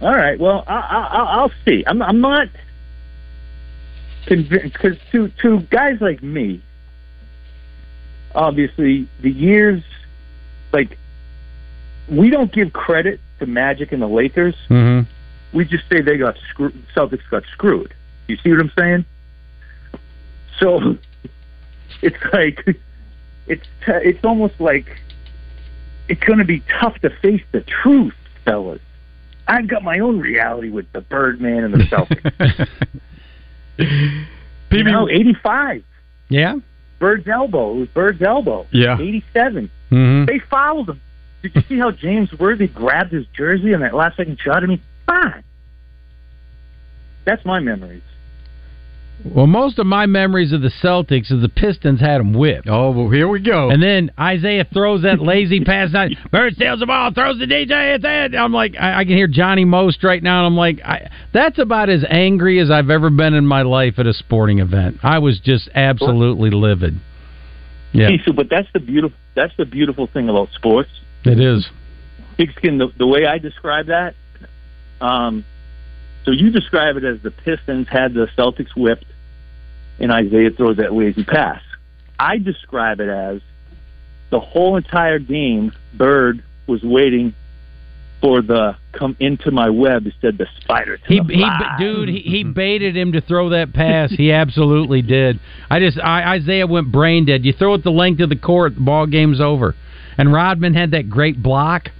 All 0.00 0.14
right. 0.14 0.38
Well, 0.40 0.64
I, 0.66 0.74
I, 0.74 1.08
I'll- 1.12 1.40
I'll 1.40 1.52
see. 1.64 1.84
I'm, 1.86 2.02
I'm 2.02 2.20
not 2.20 2.48
convinced 4.26 4.72
because 4.72 4.96
to 5.12 5.28
to 5.42 5.60
guys 5.70 6.00
like 6.00 6.22
me, 6.22 6.60
obviously 8.34 9.08
the 9.20 9.30
years, 9.30 9.82
like 10.72 10.98
we 12.08 12.30
don't 12.30 12.52
give 12.52 12.72
credit 12.72 13.20
to 13.38 13.46
Magic 13.46 13.92
and 13.92 14.02
the 14.02 14.06
Lakers. 14.08 14.54
Mm-hmm. 14.68 15.08
We 15.56 15.64
just 15.64 15.84
say 15.88 16.00
they 16.00 16.16
got 16.18 16.36
screwed. 16.50 16.74
Celtics 16.94 17.28
got 17.30 17.44
screwed. 17.52 17.94
You 18.28 18.36
see 18.38 18.50
what 18.50 18.60
I'm 18.60 18.72
saying? 18.76 19.04
So 20.58 20.98
it's 22.02 22.16
like 22.32 22.76
it's 23.46 23.66
it's 23.86 24.24
almost 24.24 24.60
like 24.60 25.00
it's 26.08 26.22
going 26.24 26.38
to 26.38 26.44
be 26.44 26.62
tough 26.80 26.98
to 27.00 27.10
face 27.10 27.42
the 27.52 27.60
truth, 27.62 28.14
fellas. 28.46 28.80
I've 29.46 29.68
got 29.68 29.82
my 29.82 29.98
own 29.98 30.18
reality 30.18 30.70
with 30.70 30.90
the 30.92 31.02
Birdman 31.02 31.64
and 31.64 31.74
the 31.74 31.84
Celtics. 31.84 32.68
you 34.70 34.84
know, 34.84 35.08
85. 35.08 35.84
Yeah. 36.30 36.56
Bird's 36.98 37.28
elbow. 37.28 37.74
It 37.74 37.80
was 37.80 37.88
Bird's 37.88 38.22
elbow. 38.22 38.66
Yeah. 38.70 38.98
87. 38.98 39.70
Mm-hmm. 39.90 40.24
They 40.24 40.40
fouled 40.50 40.90
him. 40.90 41.00
Did 41.42 41.54
you 41.54 41.62
see 41.68 41.78
how 41.78 41.90
James 41.90 42.32
Worthy 42.32 42.66
grabbed 42.66 43.12
his 43.12 43.26
jersey 43.36 43.74
on 43.74 43.80
that 43.80 43.94
last 43.94 44.16
second 44.16 44.40
shot? 44.40 44.62
I 44.64 44.66
mean, 44.66 44.82
fine. 45.06 45.44
That's 47.24 47.44
my 47.44 47.60
memories. 47.60 48.02
Well, 49.24 49.46
most 49.46 49.78
of 49.78 49.86
my 49.86 50.06
memories 50.06 50.52
of 50.52 50.60
the 50.60 50.70
Celtics 50.82 51.32
is 51.32 51.40
the 51.40 51.48
Pistons 51.48 52.00
had 52.00 52.18
them 52.18 52.32
whipped. 52.32 52.68
Oh, 52.68 52.90
well, 52.90 53.10
here 53.10 53.26
we 53.26 53.40
go. 53.40 53.70
And 53.70 53.82
then 53.82 54.10
Isiah 54.20 54.66
throws 54.72 55.02
that 55.02 55.20
lazy 55.20 55.64
pass. 55.64 55.94
Out. 55.94 56.10
Bird 56.30 56.54
steals 56.54 56.80
the 56.80 56.86
ball, 56.86 57.12
throws 57.12 57.38
the 57.38 57.46
DJ. 57.46 57.96
It's 57.96 58.04
it. 58.06 58.36
I'm 58.36 58.52
like, 58.52 58.74
I, 58.78 59.00
I 59.00 59.04
can 59.04 59.14
hear 59.14 59.26
Johnny 59.26 59.64
Most 59.64 60.04
right 60.04 60.22
now, 60.22 60.40
and 60.40 60.46
I'm 60.46 60.56
like, 60.56 60.80
I, 60.84 61.10
that's 61.32 61.58
about 61.58 61.88
as 61.88 62.04
angry 62.08 62.60
as 62.60 62.70
I've 62.70 62.90
ever 62.90 63.10
been 63.10 63.34
in 63.34 63.46
my 63.46 63.62
life 63.62 63.94
at 63.98 64.06
a 64.06 64.12
sporting 64.12 64.58
event. 64.60 64.98
I 65.02 65.18
was 65.18 65.40
just 65.40 65.68
absolutely 65.74 66.50
livid. 66.50 67.00
Yeah, 67.92 68.08
See, 68.08 68.18
so, 68.26 68.32
but 68.32 68.48
that's 68.50 68.68
the 68.74 68.80
beautiful. 68.80 69.16
That's 69.34 69.56
the 69.56 69.64
beautiful 69.64 70.06
thing 70.06 70.28
about 70.28 70.50
sports. 70.54 70.90
it 71.24 71.40
is. 71.40 71.66
Pigskin, 72.36 72.78
the, 72.78 72.88
the 72.98 73.06
way 73.06 73.24
I 73.26 73.38
describe 73.38 73.86
that, 73.86 74.14
um, 75.00 75.44
so 76.26 76.32
you 76.32 76.50
describe 76.50 76.96
it 76.96 77.04
as 77.04 77.22
the 77.22 77.30
Pistons 77.30 77.86
had 77.88 78.12
the 78.12 78.26
Celtics 78.36 78.76
whipped, 78.76 79.06
and 80.00 80.10
Isiah 80.10 80.50
throws 80.50 80.76
that 80.78 80.92
lazy 80.92 81.22
pass. 81.24 81.62
I 82.18 82.38
describe 82.38 83.00
it 83.00 83.08
as 83.08 83.40
the 84.30 84.40
whole 84.40 84.76
entire 84.76 85.20
game. 85.20 85.72
Bird 85.94 86.42
was 86.66 86.82
waiting 86.82 87.32
for 88.20 88.42
the 88.42 88.76
come 88.92 89.16
into 89.20 89.52
my 89.52 89.70
web. 89.70 90.02
He 90.02 90.12
said 90.20 90.36
the 90.36 90.48
spider. 90.60 90.96
To 90.96 91.04
He, 91.06 91.20
the 91.20 91.32
he, 91.32 91.48
dude, 91.78 92.08
he, 92.08 92.20
he 92.20 92.44
baited 92.54 92.96
him 92.96 93.12
to 93.12 93.20
throw 93.20 93.50
that 93.50 93.72
pass. 93.72 94.10
He 94.10 94.32
absolutely 94.32 95.02
did. 95.02 95.38
I 95.70 95.78
just, 95.78 95.98
I, 96.00 96.36
Isiah 96.36 96.66
went 96.66 96.90
brain 96.90 97.24
dead. 97.26 97.44
You 97.44 97.52
throw 97.52 97.74
it 97.74 97.84
the 97.84 97.90
length 97.90 98.20
of 98.20 98.30
the 98.30 98.36
court, 98.36 98.74
the 98.74 98.80
ball 98.80 99.06
game's 99.06 99.40
over. 99.40 99.76
And 100.18 100.32
Rodman 100.32 100.74
had 100.74 100.90
that 100.90 101.08
great 101.08 101.40
block 101.40 101.90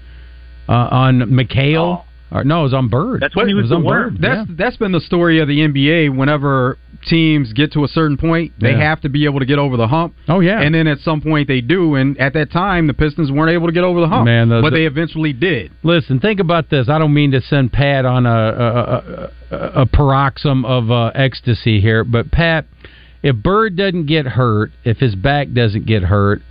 uh, 0.69 0.73
on 0.73 1.21
McHale. 1.21 1.99
Oh. 1.99 2.05
Or, 2.37 2.45
no, 2.45 2.61
it 2.61 2.65
was 2.65 2.75
on 2.75 2.89
Bird. 2.89 3.21
That's 3.21 3.35
when 3.37 3.47
he 3.49 3.53
It 3.53 3.57
was, 3.57 3.69
the 3.71 3.77
on 3.77 3.85
worm. 3.85 4.15
Bird. 4.15 4.23
That's 4.23 4.49
yeah. 4.49 4.55
that's 4.59 4.77
been 4.77 4.93
the 4.93 5.01
story 5.01 5.41
of 5.41 5.49
the 5.49 5.59
NBA. 5.61 6.15
Whenever 6.17 6.79
teams 7.09 7.53
get 7.53 7.73
to 7.73 7.85
a 7.85 7.89
certain 7.89 8.17
point, 8.17 8.53
they 8.61 8.71
Yeah. 8.73 8.79
have 8.81 9.01
to 9.03 9.09
be 9.09 9.27
able 9.27 9.39
to 9.41 9.47
get 9.47 9.59
over 9.59 9.77
the 9.77 9.87
hump. 9.87 10.15
Oh 10.29 10.41
yeah. 10.41 10.61
And 10.61 10.75
then 10.75 10.87
at 10.87 10.99
some 11.01 11.21
point 11.21 11.47
they 11.49 11.61
do, 11.61 11.95
and 11.95 12.19
at 12.19 12.33
that 12.35 12.51
time 12.51 12.87
the 12.87 12.95
Pistons 12.95 13.31
weren't 13.31 13.51
able 13.53 13.67
to 13.67 13.73
get 13.73 13.85
over 13.85 14.01
the 14.01 14.09
hump. 14.09 14.25
Man, 14.25 14.49
the- 14.49 14.61
but 14.61 14.71
the- 14.71 14.77
they 14.77 14.87
eventually 14.87 15.33
did. 15.33 15.71
Listen, 15.83 16.19
think 16.21 16.41
about 16.41 16.69
this. 16.71 16.89
I 16.89 16.99
don't 16.99 17.15
mean 17.15 17.31
to 17.33 17.41
send 17.41 17.73
Pat 17.73 18.05
on 18.05 18.27
a 18.27 18.31
a, 18.31 18.69
a, 18.69 19.31
a, 19.51 19.57
a 19.83 19.87
paroxysm 19.87 20.65
of 20.65 20.91
uh, 20.91 21.13
ecstasy 21.15 21.81
here, 21.81 22.03
but 22.05 22.31
Pat, 22.33 22.65
if 23.23 23.37
Bird 23.37 23.77
doesn't 23.77 24.07
get 24.07 24.27
hurt, 24.27 24.73
if 24.85 24.99
his 24.99 25.15
back 25.15 25.53
doesn't 25.53 25.87
get 25.87 26.03
hurt, 26.05 26.43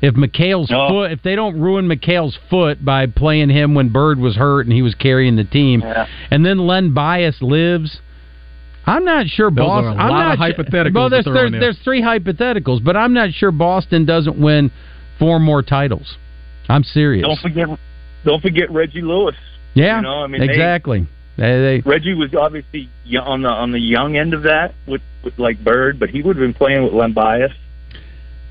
if 0.00 0.14
McHale's 0.14 0.70
No. 0.70 0.88
foot, 0.88 1.12
if 1.12 1.22
they 1.22 1.34
don't 1.34 1.58
ruin 1.60 1.86
McHale's 1.88 2.38
foot 2.50 2.84
by 2.84 3.06
playing 3.06 3.50
him 3.50 3.74
when 3.74 3.88
Bird 3.88 4.18
was 4.18 4.36
hurt 4.36 4.66
and 4.66 4.72
he 4.72 4.82
was 4.82 4.94
carrying 4.94 5.36
the 5.36 5.44
team, 5.44 5.80
Yeah. 5.80 6.06
and 6.30 6.44
then 6.46 6.58
Len 6.58 6.90
Bias 6.94 7.42
lives. 7.42 8.00
I'm 8.86 9.04
not 9.04 9.26
sure 9.26 9.50
Those 9.50 9.58
are 9.64 9.82
Boston. 9.82 10.00
a 10.00 10.02
I'm 10.02 10.10
lot 10.10 10.32
of 10.32 10.38
not 10.38 10.56
hypotheticals 10.56 10.94
Well, 10.94 11.10
there's 11.10 11.24
there's, 11.26 11.50
there. 11.50 11.60
there's 11.60 11.78
three 11.80 12.00
hypotheticals, 12.00 12.82
but 12.82 12.96
I'm 12.96 13.12
not 13.12 13.32
sure 13.32 13.50
Boston 13.50 14.06
doesn't 14.06 14.38
win 14.38 14.70
four 15.18 15.38
more 15.38 15.62
titles. 15.62 16.16
I'm 16.70 16.84
serious. 16.84 17.26
Don't 17.26 17.38
forget, 17.40 17.68
don't 18.24 18.40
forget 18.40 18.70
Reggie 18.70 19.02
Lewis. 19.02 19.34
Yeah, 19.74 19.96
You 19.96 20.02
know, 20.02 20.22
I 20.22 20.26
mean, 20.26 20.42
exactly. 20.42 21.06
They, 21.36 21.80
they, 21.80 21.82
Reggie 21.84 22.14
was 22.14 22.34
obviously 22.34 22.88
on 23.20 23.42
the 23.42 23.48
on 23.48 23.70
the 23.72 23.78
young 23.78 24.16
end 24.16 24.34
of 24.34 24.42
that 24.44 24.74
with, 24.86 25.02
with 25.22 25.38
like 25.38 25.62
Bird, 25.62 26.00
but 26.00 26.10
he 26.10 26.22
would 26.22 26.36
have 26.36 26.42
been 26.42 26.54
playing 26.54 26.82
with 26.82 26.92
Len 26.92 27.12
Bias. 27.12 27.52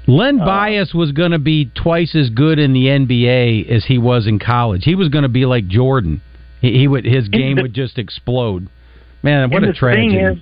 Len 0.08 0.40
Uh, 0.40 0.46
Bias 0.46 0.94
was 0.94 1.12
going 1.12 1.32
to 1.32 1.40
be 1.40 1.66
twice 1.66 2.16
as 2.16 2.30
good 2.30 2.60
in 2.60 2.74
the 2.74 2.86
NBA 2.86 3.70
as 3.70 3.86
he 3.86 3.98
was 3.98 4.26
in 4.26 4.40
college. 4.40 4.84
He 4.86 4.96
was 4.96 5.10
going 5.10 5.24
to 5.24 5.30
be 5.30 5.46
like 5.46 5.68
Jordan. 5.68 6.22
He, 6.62 6.80
he 6.80 6.88
would 6.88 7.06
his 7.06 7.28
game 7.28 7.58
the- 7.58 7.64
would 7.64 7.74
just 7.74 8.00
explode. 8.00 8.68
Man, 9.24 9.50
what 9.50 9.64
a 9.64 9.74
tragedy! 9.74 10.10
Thing 10.10 10.26
is, 10.26 10.38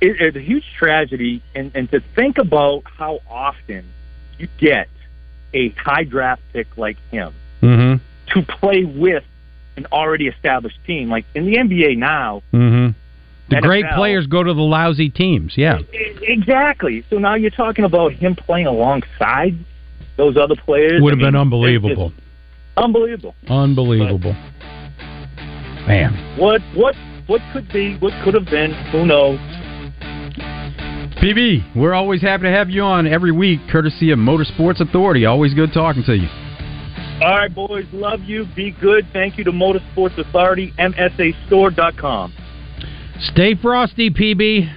it, 0.00 0.20
it's 0.20 0.36
a 0.36 0.40
huge 0.40 0.64
tragedy, 0.76 1.42
and, 1.54 1.70
and 1.74 1.90
to 1.92 2.00
think 2.14 2.36
about 2.38 2.82
how 2.84 3.20
often 3.30 3.84
you 4.38 4.48
get 4.58 4.88
a 5.54 5.70
high 5.70 6.04
draft 6.04 6.42
pick 6.52 6.76
like 6.76 6.98
him 7.10 7.32
mm-hmm. 7.62 8.02
to 8.34 8.46
play 8.46 8.84
with 8.84 9.24
an 9.76 9.86
already 9.92 10.26
established 10.26 10.78
team. 10.86 11.08
Like 11.08 11.24
in 11.34 11.46
the 11.46 11.56
NBA 11.56 11.96
now, 11.96 12.42
Mm-hmm. 12.52 12.98
The 13.48 13.60
great 13.60 13.84
players 13.94 14.26
go 14.26 14.42
to 14.42 14.52
the 14.52 14.60
lousy 14.60 15.08
teams. 15.08 15.54
Yeah. 15.56 15.78
Exactly. 15.92 17.04
So 17.10 17.18
now 17.18 17.34
you're 17.34 17.50
talking 17.50 17.84
about 17.84 18.12
him 18.12 18.34
playing 18.34 18.66
alongside 18.66 19.54
those 20.16 20.36
other 20.36 20.56
players. 20.56 21.00
Would 21.00 21.12
have 21.12 21.20
I 21.20 21.24
mean, 21.24 21.32
been 21.32 21.40
unbelievable. 21.40 22.12
Unbelievable. 22.76 23.34
Unbelievable. 23.48 24.32
Man. 25.86 26.36
What 26.38 26.60
what 26.74 26.94
what 27.26 27.40
could 27.52 27.68
be? 27.72 27.96
What 27.98 28.12
could 28.24 28.34
have 28.34 28.46
been? 28.46 28.72
Who 28.92 29.06
knows? 29.06 29.38
PB, 31.22 31.74
we're 31.74 31.94
always 31.94 32.20
happy 32.20 32.42
to 32.42 32.50
have 32.50 32.68
you 32.68 32.82
on 32.82 33.06
every 33.06 33.32
week, 33.32 33.60
courtesy 33.70 34.10
of 34.10 34.18
Motorsports 34.18 34.80
Authority. 34.80 35.24
Always 35.24 35.54
good 35.54 35.72
talking 35.72 36.02
to 36.04 36.14
you. 36.14 36.28
All 37.22 37.30
right, 37.30 37.54
boys. 37.54 37.86
Love 37.92 38.20
you. 38.20 38.44
Be 38.54 38.72
good. 38.72 39.06
Thank 39.14 39.38
you 39.38 39.44
to 39.44 39.50
Motorsports 39.50 40.18
Authority, 40.18 40.74
MSAstore.com. 40.78 42.34
Stay 43.20 43.54
frosty, 43.54 44.10
PB. 44.10 44.74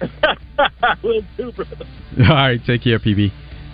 Will 1.02 1.22
do, 1.36 1.52
brother. 1.52 1.86
All 2.18 2.34
right, 2.34 2.60
take 2.66 2.84
care, 2.84 2.98
PB. 2.98 3.32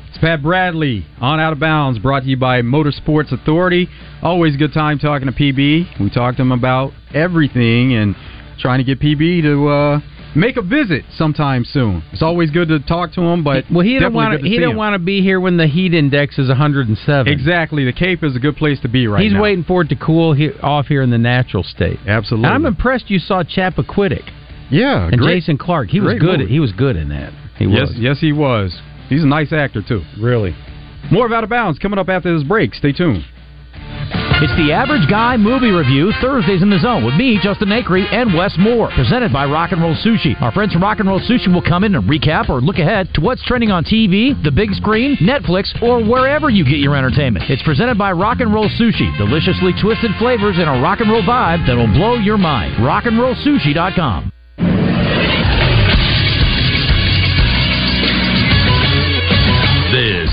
It's 0.09 0.19
Pat 0.19 0.43
Bradley 0.43 1.05
on 1.21 1.41
Out 1.41 1.53
of 1.53 1.59
Bounds, 1.59 1.99
brought 1.99 2.23
to 2.23 2.29
you 2.29 2.37
by 2.37 2.63
Motorsports 2.63 3.33
Authority. 3.33 3.89
Always 4.23 4.55
a 4.55 4.59
good 4.59 4.73
time 4.73 4.99
talking 4.99 5.27
to 5.27 5.33
PB. 5.33 6.01
We 6.01 6.11
talked 6.11 6.37
to 6.37 6.43
him 6.43 6.53
about 6.53 6.93
everything 7.13 7.95
and 7.95 8.15
trying 8.61 8.79
to 8.79 8.85
get 8.85 9.01
PB 9.01 9.43
to 9.43 9.69
uh, 9.69 10.01
make 10.35 10.57
a 10.57 10.63
visit 10.63 11.05
sometime 11.17 11.65
soon. 11.65 12.03
It's 12.13 12.23
always 12.23 12.51
good 12.51 12.69
to 12.69 12.81
talk 12.81 13.13
to 13.15 13.21
him, 13.21 13.45
but 13.45 13.65
Well, 13.71 13.85
he 13.85 13.99
don't 13.99 14.13
want 14.13 14.41
He 14.43 14.59
don't 14.59 14.77
want 14.77 14.95
to 14.95 14.99
be 14.99 15.23
here 15.23 15.41
when 15.41 15.57
the 15.57 15.67
heat 15.67 15.95
index 15.95 16.39
is 16.39 16.49
107. 16.49 17.33
Exactly, 17.33 17.85
the 17.85 17.93
Cape 17.93 18.23
is 18.23 18.37
a 18.37 18.39
good 18.39 18.57
place 18.57 18.81
to 18.81 18.89
be 18.89 19.07
right 19.07 19.19
now. 19.19 19.25
He's 19.25 19.33
now. 19.33 19.43
waiting 19.43 19.65
for 19.65 19.83
it 19.83 19.89
to 19.89 19.97
cool 19.97 20.33
he, 20.33 20.51
off 20.63 20.87
here 20.87 21.03
in 21.03 21.11
the 21.11 21.19
natural 21.19 21.63
state. 21.63 21.99
Absolutely. 22.07 22.47
And 22.47 22.55
I'm 22.55 22.67
impressed 22.67 23.11
you 23.11 23.19
saw 23.19 23.43
Chappaquiddick 23.43 24.31
yeah, 24.71 25.09
and 25.09 25.19
great. 25.19 25.41
Jason 25.41 25.59
Clarke. 25.59 25.89
He 25.89 26.01
was 26.01 26.15
good. 26.19 26.41
movie. 26.41 26.53
He 26.53 26.61
was 26.61 26.73
good 26.73 26.97
in 26.97 27.09
that. 27.09 27.33
He 27.57 27.65
yes, 27.65 27.89
was. 27.89 27.97
yes, 27.99 28.21
he 28.21 28.33
was. 28.33 28.79
He's 29.09 29.23
a 29.23 29.27
nice 29.27 29.53
actor 29.53 29.83
too. 29.87 30.03
Really. 30.21 30.55
More 31.11 31.27
of 31.27 31.33
Out 31.33 31.45
of 31.45 31.51
Bounds 31.51 31.79
coming 31.79 31.99
up 31.99 32.09
after 32.09 32.37
this 32.37 32.47
break. 32.47 32.75
Stay 32.75 32.93
tuned. 32.93 33.25
It's 34.41 34.55
the 34.55 34.71
Average 34.71 35.11
Guy 35.11 35.37
Movie 35.37 35.73
Review, 35.73 36.13
Thursdays 36.23 36.63
in 36.63 36.71
the 36.71 36.79
Zone, 36.79 37.05
with 37.05 37.17
me, 37.17 37.41
Justin 37.43 37.71
Acree, 37.71 38.07
and 38.13 38.33
Wes 38.33 38.55
Moore. 38.57 38.89
Presented 38.95 39.33
by 39.33 39.45
Rock 39.45 39.73
and 39.73 39.83
Roll 39.83 39.97
Sushi. 39.97 40.41
Our 40.41 40.53
friends 40.53 40.73
from 40.73 40.83
Rock 40.83 41.01
and 41.01 41.09
Roll 41.09 41.19
Sushi 41.19 41.53
will 41.53 41.61
come 41.61 41.83
in 41.83 41.97
and 41.97 42.09
recap 42.09 42.49
or 42.49 42.61
look 42.61 42.79
ahead 42.79 43.13
to 43.15 43.21
what's 43.21 43.43
trending 43.43 43.73
on 43.73 43.83
TV, 43.83 44.41
the 44.45 44.53
big 44.53 44.73
screen, 44.75 45.17
Netflix, 45.17 45.75
or 45.83 46.05
wherever 46.05 46.51
you 46.51 46.63
get 46.63 46.79
your 46.79 46.95
entertainment. 46.95 47.51
It's 47.51 47.65
presented 47.65 47.99
by 47.99 48.13
Rock 48.13 48.39
and 48.39 48.55
Roll 48.55 48.69
Sushi. 48.69 49.11
Deliciously 49.19 49.73
twisted 49.83 50.13
flavors 50.21 50.55
in 50.55 50.69
a 50.69 50.81
rock 50.81 51.01
and 51.01 51.11
roll 51.11 51.23
vibe 51.23 51.67
that'll 51.67 51.93
blow 51.93 52.15
your 52.15 52.39
mind. 52.39 52.77
RockandRollSushi.com. 52.77 54.31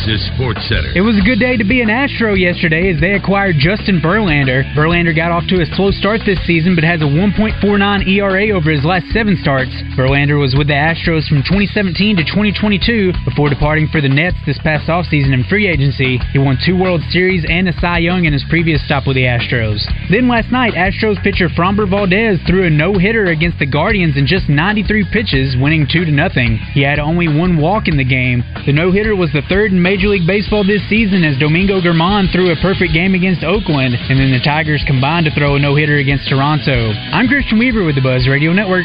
Is 0.06 0.22
Sports 0.38 0.62
Center. 0.70 0.94
It 0.94 1.02
was 1.02 1.18
a 1.18 1.26
good 1.26 1.42
day 1.42 1.58
to 1.58 1.66
be 1.66 1.82
an 1.82 1.90
Astro 1.90 2.38
yesterday 2.38 2.94
as 2.94 3.02
they 3.02 3.18
acquired 3.18 3.58
Justin 3.58 3.98
Verlander. 3.98 4.62
Verlander 4.78 5.16
got 5.16 5.34
off 5.34 5.50
to 5.50 5.66
a 5.66 5.66
slow 5.74 5.90
start 5.90 6.22
this 6.30 6.38
season 6.46 6.78
but 6.78 6.86
has 6.86 7.02
a 7.02 7.10
1.49 7.10 7.58
ERA 8.06 8.54
over 8.54 8.70
his 8.70 8.86
last 8.86 9.10
seven 9.10 9.34
starts. 9.42 9.74
Verlander 9.98 10.38
was 10.38 10.54
with 10.54 10.70
the 10.70 10.78
Astros 10.78 11.26
from 11.26 11.42
2017 11.42 12.22
to 12.22 12.24
2022 12.24 13.18
before 13.26 13.50
departing 13.50 13.90
for 13.90 13.98
the 13.98 14.14
Mets 14.14 14.38
this 14.46 14.62
past 14.62 14.86
offseason 14.94 15.34
in 15.34 15.42
free 15.50 15.66
agency. 15.66 16.22
He 16.30 16.38
won 16.38 16.62
two 16.62 16.78
World 16.78 17.02
Series 17.10 17.42
and 17.50 17.66
a 17.66 17.74
Cy 17.82 18.06
Young 18.06 18.30
in 18.30 18.34
his 18.34 18.46
previous 18.46 18.86
stop 18.86 19.10
with 19.10 19.18
the 19.18 19.26
Astros. 19.26 19.82
Then 20.14 20.30
last 20.30 20.54
night, 20.54 20.78
Astros 20.78 21.18
pitcher 21.26 21.50
Framber 21.50 21.90
Valdez 21.90 22.38
threw 22.46 22.70
a 22.70 22.70
no-hitter 22.70 23.34
against 23.34 23.58
the 23.58 23.66
Guardians 23.66 24.22
in 24.22 24.30
just 24.30 24.54
93 24.54 25.10
pitches, 25.10 25.58
winning 25.58 25.90
2 25.90 26.06
to 26.06 26.12
nothing. 26.12 26.62
He 26.78 26.86
had 26.86 27.02
only 27.02 27.26
one 27.26 27.58
walk 27.58 27.88
in 27.90 27.98
the 27.98 28.06
game. 28.06 28.46
The 28.70 28.74
no-hitter 28.74 29.16
was 29.16 29.34
the 29.34 29.42
third 29.50 29.72
in 29.72 29.82
Major 29.96 30.10
League 30.10 30.28
Baseball 30.28 30.68
this 30.68 30.84
season 30.90 31.24
as 31.24 31.40
Domingo 31.40 31.80
Germán 31.80 32.30
threw 32.30 32.52
a 32.52 32.56
perfect 32.60 32.92
game 32.92 33.16
against 33.16 33.46
Oakland, 33.46 33.96
and 33.96 34.20
then 34.20 34.30
the 34.30 34.44
Tigers 34.44 34.84
combined 34.86 35.24
to 35.24 35.32
throw 35.32 35.56
a 35.56 35.60
no-hitter 35.60 35.96
against 35.96 36.28
Toronto. 36.28 36.92
I'm 37.16 37.30
Christian 37.30 37.58
Weaver 37.58 37.86
with 37.86 37.96
the 37.96 38.04
Buzz 38.04 38.28
Radio 38.28 38.52
Network. 38.52 38.84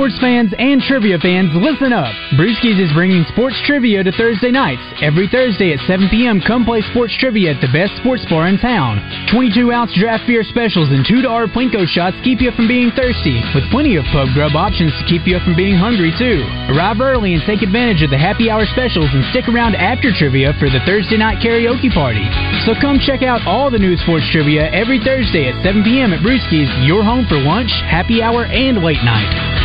Sports 0.00 0.16
fans 0.16 0.48
and 0.56 0.80
trivia 0.80 1.20
fans, 1.20 1.52
listen 1.52 1.92
up. 1.92 2.08
Brewskis 2.32 2.80
is 2.80 2.88
bringing 2.96 3.20
sports 3.28 3.52
trivia 3.68 4.00
to 4.00 4.08
Thursday 4.16 4.48
nights. 4.48 4.80
Every 5.04 5.28
Thursday 5.28 5.76
at 5.76 5.80
7 5.84 6.08
p.m., 6.08 6.40
come 6.40 6.64
play 6.64 6.80
sports 6.88 7.12
trivia 7.20 7.52
at 7.52 7.60
the 7.60 7.68
best 7.68 7.92
sports 8.00 8.24
bar 8.32 8.48
in 8.48 8.56
town. 8.56 8.96
22 9.28 9.68
ounce 9.68 9.92
draft 9.92 10.24
beer 10.24 10.40
specials 10.40 10.88
and 10.88 11.04
$2 11.04 11.20
Plinko 11.52 11.84
shots 11.84 12.16
keep 12.24 12.40
you 12.40 12.48
from 12.56 12.64
being 12.64 12.88
thirsty, 12.96 13.44
with 13.52 13.68
plenty 13.68 14.00
of 14.00 14.08
pub 14.08 14.32
grub 14.32 14.56
options 14.56 14.88
to 14.96 15.04
keep 15.04 15.28
you 15.28 15.36
from 15.44 15.52
being 15.52 15.76
hungry, 15.76 16.16
too. 16.16 16.48
Arrive 16.72 16.96
early 17.04 17.36
and 17.36 17.44
take 17.44 17.60
advantage 17.60 18.00
of 18.00 18.08
the 18.08 18.16
happy 18.16 18.48
hour 18.48 18.64
specials 18.72 19.12
and 19.12 19.20
stick 19.36 19.52
around 19.52 19.76
after 19.76 20.16
trivia 20.16 20.56
for 20.56 20.72
the 20.72 20.80
Thursday 20.88 21.20
night 21.20 21.44
karaoke 21.44 21.92
party. 21.92 22.24
So 22.64 22.72
come 22.80 22.96
check 23.04 23.20
out 23.20 23.44
all 23.44 23.68
the 23.68 23.76
new 23.76 24.00
sports 24.00 24.24
trivia 24.32 24.64
every 24.72 24.96
Thursday 25.04 25.52
at 25.52 25.60
7 25.60 25.84
p.m. 25.84 26.16
at 26.16 26.24
Brewskis, 26.24 26.72
your 26.88 27.04
home 27.04 27.28
for 27.28 27.36
lunch, 27.36 27.68
happy 27.84 28.24
hour, 28.24 28.48
and 28.48 28.80
late 28.80 29.04
night. 29.04 29.59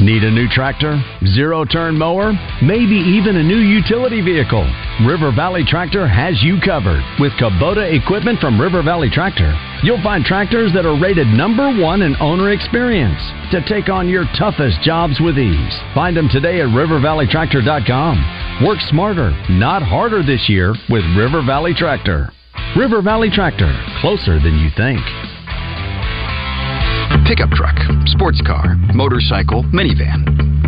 Need 0.00 0.24
a 0.24 0.30
new 0.30 0.48
tractor? 0.48 0.96
Zero 1.26 1.66
turn 1.66 1.98
mower? 1.98 2.32
Maybe 2.62 2.96
even 2.96 3.36
a 3.36 3.42
new 3.42 3.58
utility 3.58 4.22
vehicle? 4.22 4.64
River 5.04 5.30
Valley 5.30 5.62
Tractor 5.62 6.08
has 6.08 6.42
you 6.42 6.56
covered. 6.64 7.04
With 7.20 7.32
Kubota 7.32 7.84
equipment 7.92 8.40
from 8.40 8.58
River 8.58 8.82
Valley 8.82 9.10
Tractor, 9.12 9.52
you'll 9.82 10.02
find 10.02 10.24
tractors 10.24 10.72
that 10.72 10.86
are 10.86 10.98
rated 10.98 11.26
number 11.26 11.68
one 11.78 12.00
in 12.00 12.16
owner 12.16 12.50
experience 12.50 13.20
to 13.52 13.60
take 13.68 13.90
on 13.90 14.08
your 14.08 14.24
toughest 14.38 14.80
jobs 14.80 15.20
with 15.20 15.36
ease. 15.38 15.76
Find 15.94 16.16
them 16.16 16.30
today 16.30 16.62
at 16.62 16.68
rivervalleytractor.com. 16.68 18.64
Work 18.64 18.80
smarter, 18.88 19.36
not 19.50 19.82
harder 19.82 20.22
this 20.22 20.48
year 20.48 20.72
with 20.88 21.04
River 21.14 21.44
Valley 21.44 21.74
Tractor. 21.74 22.32
River 22.74 23.02
Valley 23.02 23.28
Tractor, 23.28 23.70
closer 24.00 24.40
than 24.40 24.58
you 24.58 24.70
think. 24.78 25.04
Pickup 27.26 27.50
truck, 27.50 27.76
sports 28.06 28.40
car, 28.46 28.74
motorcycle, 28.94 29.62
minivan, 29.74 30.24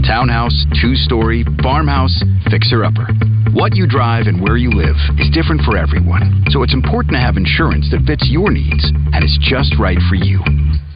townhouse, 0.07 0.55
two 0.81 0.95
story, 0.95 1.45
farmhouse, 1.63 2.23
fixer 2.51 2.85
upper. 2.85 3.07
What 3.53 3.75
you 3.75 3.87
drive 3.87 4.27
and 4.27 4.41
where 4.41 4.57
you 4.57 4.71
live 4.71 4.97
is 5.19 5.31
different 5.31 5.63
for 5.63 5.77
everyone, 5.77 6.45
so 6.51 6.63
it's 6.63 6.75
important 6.75 7.15
to 7.15 7.21
have 7.21 7.37
insurance 7.37 7.91
that 7.91 8.07
fits 8.07 8.29
your 8.31 8.51
needs 8.51 8.91
and 9.13 9.25
is 9.25 9.39
just 9.43 9.75
right 9.79 9.99
for 10.09 10.15
you. 10.15 10.41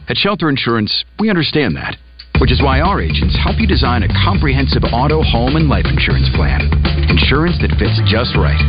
At 0.09 0.17
Shelter 0.17 0.49
Insurance, 0.49 1.03
we 1.19 1.29
understand 1.29 1.75
that. 1.75 1.95
which 2.39 2.51
is 2.51 2.61
why 2.61 2.79
our 2.79 3.01
agents 3.01 3.35
help 3.41 3.57
you 3.57 3.65
design 3.65 4.03
a 4.03 4.13
comprehensive 4.23 4.83
auto, 4.93 5.23
home, 5.23 5.55
and 5.55 5.67
life 5.69 5.87
insurance 5.89 6.29
plan. 6.35 6.69
Insurance 7.09 7.57
that 7.61 7.73
fits 7.81 7.97
just 8.05 8.37
right. 8.37 8.61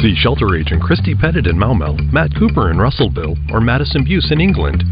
See 0.00 0.14
shelter 0.14 0.54
agent 0.54 0.80
Christy 0.80 1.12
Pettit 1.14 1.46
in 1.48 1.56
Maumelle, 1.58 1.98
Matt 2.12 2.30
Cooper 2.38 2.70
in 2.70 2.78
Russellville, 2.78 3.34
or 3.50 3.60
Madison 3.60 4.04
Buse 4.04 4.30
in 4.30 4.40
England. 4.40 4.84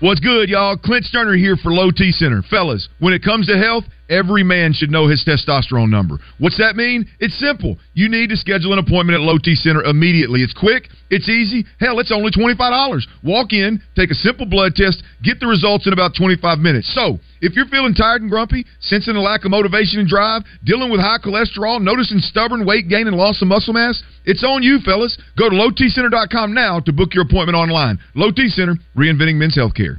What's 0.00 0.20
good, 0.20 0.48
y'all? 0.48 0.76
Clint 0.76 1.04
Sterner 1.06 1.34
here 1.34 1.56
for 1.56 1.72
Low 1.72 1.90
T 1.90 2.12
Center. 2.12 2.42
Fellas, 2.48 2.88
when 3.00 3.12
it 3.12 3.24
comes 3.24 3.48
to 3.48 3.58
health, 3.58 3.82
every 4.08 4.42
man 4.42 4.72
should 4.72 4.90
know 4.90 5.06
his 5.06 5.24
testosterone 5.24 5.90
number. 5.90 6.18
What's 6.38 6.58
that 6.58 6.76
mean? 6.76 7.06
It's 7.20 7.38
simple. 7.38 7.78
You 7.94 8.08
need 8.08 8.30
to 8.30 8.36
schedule 8.36 8.72
an 8.72 8.78
appointment 8.78 9.14
at 9.14 9.20
Low 9.20 9.38
T 9.38 9.54
Center 9.54 9.82
immediately. 9.82 10.42
It's 10.42 10.54
quick, 10.54 10.88
it's 11.10 11.28
easy. 11.28 11.64
Hell, 11.80 12.00
it's 12.00 12.12
only 12.12 12.30
$25. 12.30 13.02
Walk 13.22 13.52
in, 13.52 13.80
take 13.96 14.10
a 14.10 14.14
simple 14.14 14.46
blood 14.46 14.74
test, 14.74 15.02
get 15.22 15.40
the 15.40 15.46
results 15.46 15.86
in 15.86 15.92
about 15.92 16.14
25 16.16 16.58
minutes. 16.58 16.92
So, 16.94 17.18
if 17.40 17.54
you're 17.54 17.66
feeling 17.66 17.94
tired 17.94 18.22
and 18.22 18.30
grumpy, 18.30 18.64
sensing 18.80 19.16
a 19.16 19.20
lack 19.20 19.44
of 19.44 19.50
motivation 19.50 20.00
and 20.00 20.08
drive, 20.08 20.42
dealing 20.64 20.90
with 20.90 21.00
high 21.00 21.18
cholesterol, 21.18 21.80
noticing 21.80 22.18
stubborn 22.18 22.66
weight 22.66 22.88
gain 22.88 23.06
and 23.06 23.16
loss 23.16 23.40
of 23.42 23.48
muscle 23.48 23.74
mass, 23.74 24.02
it's 24.24 24.44
on 24.44 24.62
you, 24.62 24.80
fellas. 24.84 25.16
Go 25.38 25.48
to 25.48 25.56
lowtcenter.com 25.56 26.52
now 26.52 26.80
to 26.80 26.92
book 26.92 27.14
your 27.14 27.24
appointment 27.24 27.56
online. 27.56 27.98
Low 28.14 28.30
T 28.30 28.48
Center, 28.48 28.74
reinventing 28.96 29.36
men's 29.36 29.56
healthcare. 29.56 29.98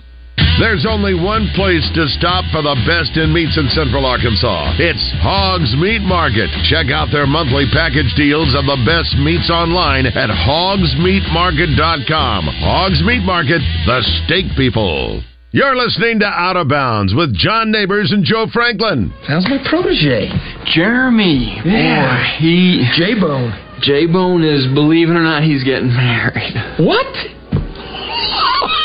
There's 0.59 0.85
only 0.85 1.13
one 1.15 1.47
place 1.55 1.89
to 1.95 2.07
stop 2.19 2.43
for 2.51 2.61
the 2.61 2.75
best 2.85 3.15
in 3.17 3.31
meats 3.33 3.57
in 3.57 3.67
Central 3.73 4.05
Arkansas. 4.05 4.75
It's 4.77 5.01
Hogs 5.23 5.73
Meat 5.79 6.01
Market. 6.01 6.49
Check 6.69 6.91
out 6.91 7.07
their 7.11 7.25
monthly 7.25 7.65
package 7.73 8.13
deals 8.15 8.53
of 8.53 8.65
the 8.69 8.77
best 8.85 9.15
meats 9.17 9.49
online 9.49 10.05
at 10.05 10.29
hogsmeatmarket.com. 10.29 12.45
Hogs 12.61 13.01
Meat 13.03 13.23
Market, 13.23 13.61
the 13.87 14.03
steak 14.25 14.45
people. 14.55 15.23
You're 15.51 15.75
listening 15.75 16.19
to 16.19 16.27
Out 16.27 16.57
of 16.57 16.67
Bounds 16.69 17.15
with 17.15 17.33
John 17.35 17.71
Neighbors 17.71 18.11
and 18.11 18.23
Joe 18.23 18.45
Franklin. 18.53 19.11
How's 19.27 19.49
my 19.49 19.57
protege? 19.67 20.29
Jeremy. 20.73 21.59
Yeah. 21.65 22.05
Boy, 22.05 22.23
he. 22.39 22.85
J 22.95 23.15
Bone. 23.19 23.51
J 23.81 24.05
Bone 24.05 24.43
is, 24.43 24.67
believe 24.73 25.09
it 25.09 25.13
or 25.13 25.23
not, 25.23 25.41
he's 25.43 25.63
getting 25.63 25.89
married. 25.89 26.53
What? 26.79 27.07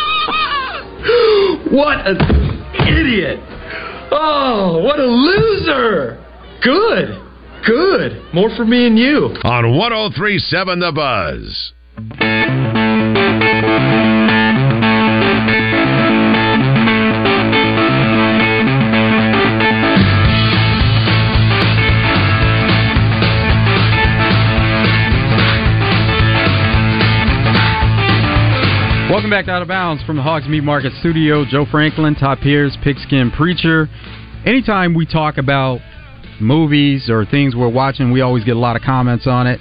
what 1.71 2.07
an 2.07 2.17
idiot! 2.87 3.39
Oh, 4.11 4.83
what 4.85 4.99
a 4.99 5.07
loser! 5.07 6.23
Good, 6.63 7.21
good. 7.67 8.35
More 8.35 8.51
for 8.57 8.65
me 8.65 8.87
and 8.87 8.99
you. 8.99 9.37
On 9.45 9.77
1037 9.77 10.81
The 10.81 10.93
Buzz. 10.93 11.73
Welcome 29.27 29.39
back 29.39 29.47
to 29.47 29.51
Out 29.51 29.63
of 29.63 29.67
Bounds 29.67 30.05
from 30.05 30.15
the 30.15 30.23
Hogs 30.23 30.47
Meat 30.47 30.63
Market 30.63 30.93
Studio. 31.01 31.45
Joe 31.45 31.67
Franklin, 31.69 32.15
Todd 32.15 32.39
Pierce, 32.41 32.79
Pigskin 32.85 33.33
Preacher. 33.33 33.89
Anytime 34.45 34.95
we 34.95 35.05
talk 35.05 35.37
about 35.37 35.81
movies 36.41 37.11
or 37.11 37.27
things 37.27 37.57
we're 37.57 37.69
watching, 37.69 38.13
we 38.13 38.21
always 38.21 38.45
get 38.45 38.55
a 38.55 38.59
lot 38.61 38.77
of 38.77 38.83
comments 38.83 39.27
on 39.27 39.49
it. 39.49 39.59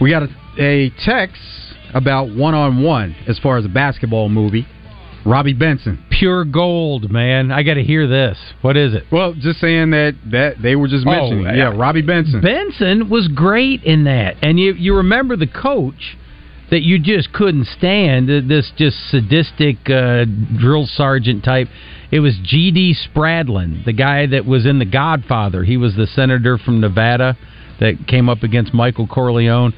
We 0.00 0.10
got 0.10 0.22
a, 0.22 0.28
a 0.60 0.90
text 1.04 1.42
about 1.94 2.32
one 2.32 2.54
on 2.54 2.80
one 2.80 3.16
as 3.26 3.40
far 3.40 3.58
as 3.58 3.64
a 3.64 3.68
basketball 3.68 4.28
movie. 4.28 4.68
Robby 5.24 5.52
Benson. 5.52 6.04
Pure 6.08 6.44
gold, 6.44 7.10
man. 7.10 7.50
I 7.50 7.64
got 7.64 7.74
to 7.74 7.82
hear 7.82 8.06
this. 8.06 8.38
What 8.62 8.76
is 8.76 8.94
it? 8.94 9.02
Well, 9.10 9.34
just 9.34 9.58
saying 9.58 9.90
that 9.90 10.14
that 10.30 10.62
they 10.62 10.76
were 10.76 10.86
just 10.86 11.04
Oh, 11.04 11.10
mentioning. 11.10 11.56
yeah, 11.56 11.76
Robby 11.76 12.02
Benson. 12.02 12.40
Benson 12.40 13.10
was 13.10 13.26
great 13.26 13.82
in 13.82 14.04
that, 14.04 14.36
and 14.42 14.60
you 14.60 14.74
you 14.74 14.94
remember 14.94 15.34
the 15.36 15.48
coach 15.48 16.16
that 16.70 16.82
you 16.82 16.98
just 16.98 17.32
couldn't 17.32 17.66
stand 17.66 18.28
this 18.28 18.72
just 18.76 18.96
sadistic 19.10 19.76
uh, 19.88 20.24
drill 20.58 20.86
sergeant 20.86 21.44
type. 21.44 21.68
It 22.10 22.20
was 22.20 22.38
G.D. 22.42 22.96
Spradlin, 23.08 23.84
the 23.84 23.92
guy 23.92 24.26
that 24.26 24.44
was 24.46 24.66
in 24.66 24.78
The 24.78 24.84
Godfather. 24.84 25.64
He 25.64 25.76
was 25.76 25.94
the 25.96 26.06
senator 26.06 26.58
from 26.58 26.80
Nevada 26.80 27.36
that 27.80 28.06
came 28.08 28.28
up 28.28 28.42
against 28.42 28.72
Michael 28.72 29.06
Corleone. 29.06 29.74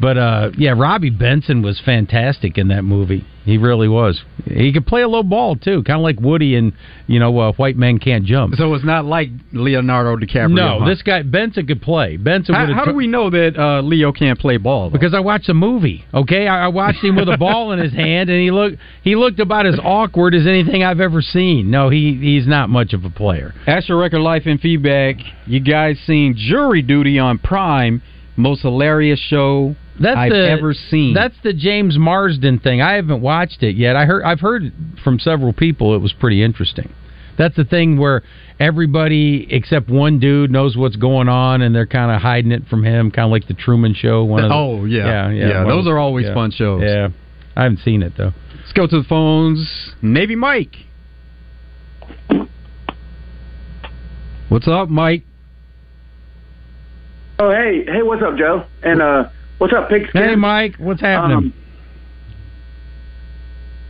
But 0.00 0.16
uh, 0.16 0.50
yeah, 0.56 0.74
Robby 0.76 1.10
Benson 1.10 1.62
was 1.62 1.80
fantastic 1.84 2.56
in 2.56 2.68
that 2.68 2.82
movie. 2.82 3.24
He 3.44 3.56
really 3.56 3.88
was. 3.88 4.22
He 4.44 4.72
could 4.72 4.86
play 4.86 5.00
a 5.02 5.08
low 5.08 5.22
ball 5.22 5.56
too, 5.56 5.82
kind 5.82 5.98
of 5.98 6.02
like 6.02 6.20
Woody 6.20 6.54
and 6.54 6.72
you 7.06 7.18
know 7.18 7.36
uh, 7.38 7.52
White 7.52 7.76
Men 7.76 7.98
Can't 7.98 8.24
Jump. 8.24 8.54
So 8.56 8.74
it's 8.74 8.84
not 8.84 9.06
like 9.06 9.30
Leonardo 9.52 10.16
DiCaprio. 10.16 10.54
No, 10.54 10.80
huh? 10.80 10.88
this 10.88 11.02
guy 11.02 11.22
Benson 11.22 11.66
could 11.66 11.80
play. 11.80 12.16
Benson. 12.16 12.54
How, 12.54 12.72
how 12.74 12.84
do 12.84 12.92
we 12.92 13.06
know 13.06 13.30
that 13.30 13.58
uh, 13.58 13.80
Leo 13.80 14.12
can't 14.12 14.38
play 14.38 14.58
ball? 14.58 14.90
though? 14.90 14.98
Because 14.98 15.14
I 15.14 15.20
watched 15.20 15.48
a 15.48 15.54
movie. 15.54 16.04
Okay, 16.12 16.46
I, 16.46 16.66
I 16.66 16.68
watched 16.68 17.02
him 17.02 17.16
with 17.16 17.28
a 17.28 17.38
ball 17.38 17.72
in 17.72 17.78
his 17.78 17.92
hand, 17.92 18.28
and 18.28 18.40
he 18.40 18.50
looked 18.50 18.76
he 19.02 19.16
looked 19.16 19.40
about 19.40 19.66
as 19.66 19.78
awkward 19.82 20.34
as 20.34 20.46
anything 20.46 20.84
I've 20.84 21.00
ever 21.00 21.22
seen. 21.22 21.70
No, 21.70 21.88
he 21.88 22.18
he's 22.20 22.46
not 22.46 22.68
much 22.68 22.92
of 22.92 23.04
a 23.04 23.10
player. 23.10 23.54
Your 23.88 23.98
record 23.98 24.20
life 24.20 24.42
and 24.44 24.60
feedback. 24.60 25.16
You 25.46 25.60
guys 25.60 25.98
seen 26.06 26.34
Jury 26.36 26.82
Duty 26.82 27.18
on 27.18 27.38
Prime? 27.38 28.02
Most 28.36 28.60
hilarious 28.62 29.18
show 29.18 29.74
That's 30.00 30.16
I've 30.16 30.30
the, 30.32 30.48
ever 30.50 30.74
seen. 30.74 31.14
That's 31.14 31.34
the 31.42 31.52
James 31.52 31.98
Marsden 31.98 32.58
thing. 32.60 32.80
I 32.80 32.92
haven't 32.94 33.20
watched 33.20 33.62
it 33.62 33.76
yet. 33.76 33.96
I 33.96 34.04
heard 34.04 34.22
I've 34.24 34.40
heard 34.40 34.72
from 35.02 35.18
several 35.18 35.52
people 35.52 35.94
it 35.94 35.98
was 35.98 36.12
pretty 36.12 36.42
interesting. 36.42 36.92
That's 37.36 37.54
the 37.56 37.64
thing 37.64 37.98
where 37.98 38.22
everybody 38.58 39.46
except 39.50 39.88
one 39.88 40.18
dude 40.18 40.50
knows 40.50 40.76
what's 40.76 40.96
going 40.96 41.28
on, 41.28 41.62
and 41.62 41.74
they're 41.74 41.86
kind 41.86 42.10
of 42.14 42.20
hiding 42.20 42.50
it 42.52 42.66
from 42.68 42.84
him, 42.84 43.10
kind 43.10 43.26
of 43.26 43.30
like 43.30 43.46
the 43.46 43.54
Truman 43.54 43.94
Show. 43.94 44.24
One 44.24 44.42
of 44.44 44.48
the, 44.50 44.54
Oh, 44.54 44.84
yeah. 44.84 45.06
yeah, 45.06 45.30
yeah. 45.30 45.48
Yeah, 45.48 45.64
those 45.64 45.86
of- 45.86 45.92
are 45.92 45.98
always 45.98 46.26
yeah. 46.26 46.34
fun 46.34 46.50
shows. 46.50 46.82
Yeah, 46.84 47.08
I 47.56 47.62
haven't 47.64 47.80
seen 47.80 48.02
it 48.02 48.14
though. 48.16 48.32
Let's 48.56 48.72
go 48.72 48.86
to 48.86 48.98
the 49.02 49.08
phones. 49.08 49.92
Navy 50.02 50.34
Mike. 50.36 50.76
What's 54.48 54.66
up, 54.66 54.88
Mike? 54.88 55.24
Oh, 57.38 57.50
hey, 57.50 57.84
hey, 57.84 58.02
what's 58.02 58.22
up, 58.22 58.36
Joe? 58.36 58.64
And 58.82 59.00
uh, 59.02 59.28
what's 59.58 59.72
up, 59.72 59.88
Pigskin? 59.88 60.22
Hey, 60.22 60.36
Mike, 60.36 60.76
what's 60.78 61.00
happening? 61.00 61.36
Um, 61.36 61.54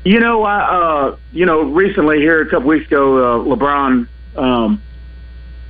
you 0.05 0.21
know, 0.21 0.43
I 0.43 0.61
uh, 0.61 1.17
you 1.33 1.47
know, 1.47 1.63
recently 1.63 2.19
here 2.19 2.41
a 2.41 2.49
couple 2.49 2.69
weeks 2.69 2.87
ago, 2.87 3.41
uh, 3.41 3.45
LeBron, 3.45 4.09
um, 4.37 4.83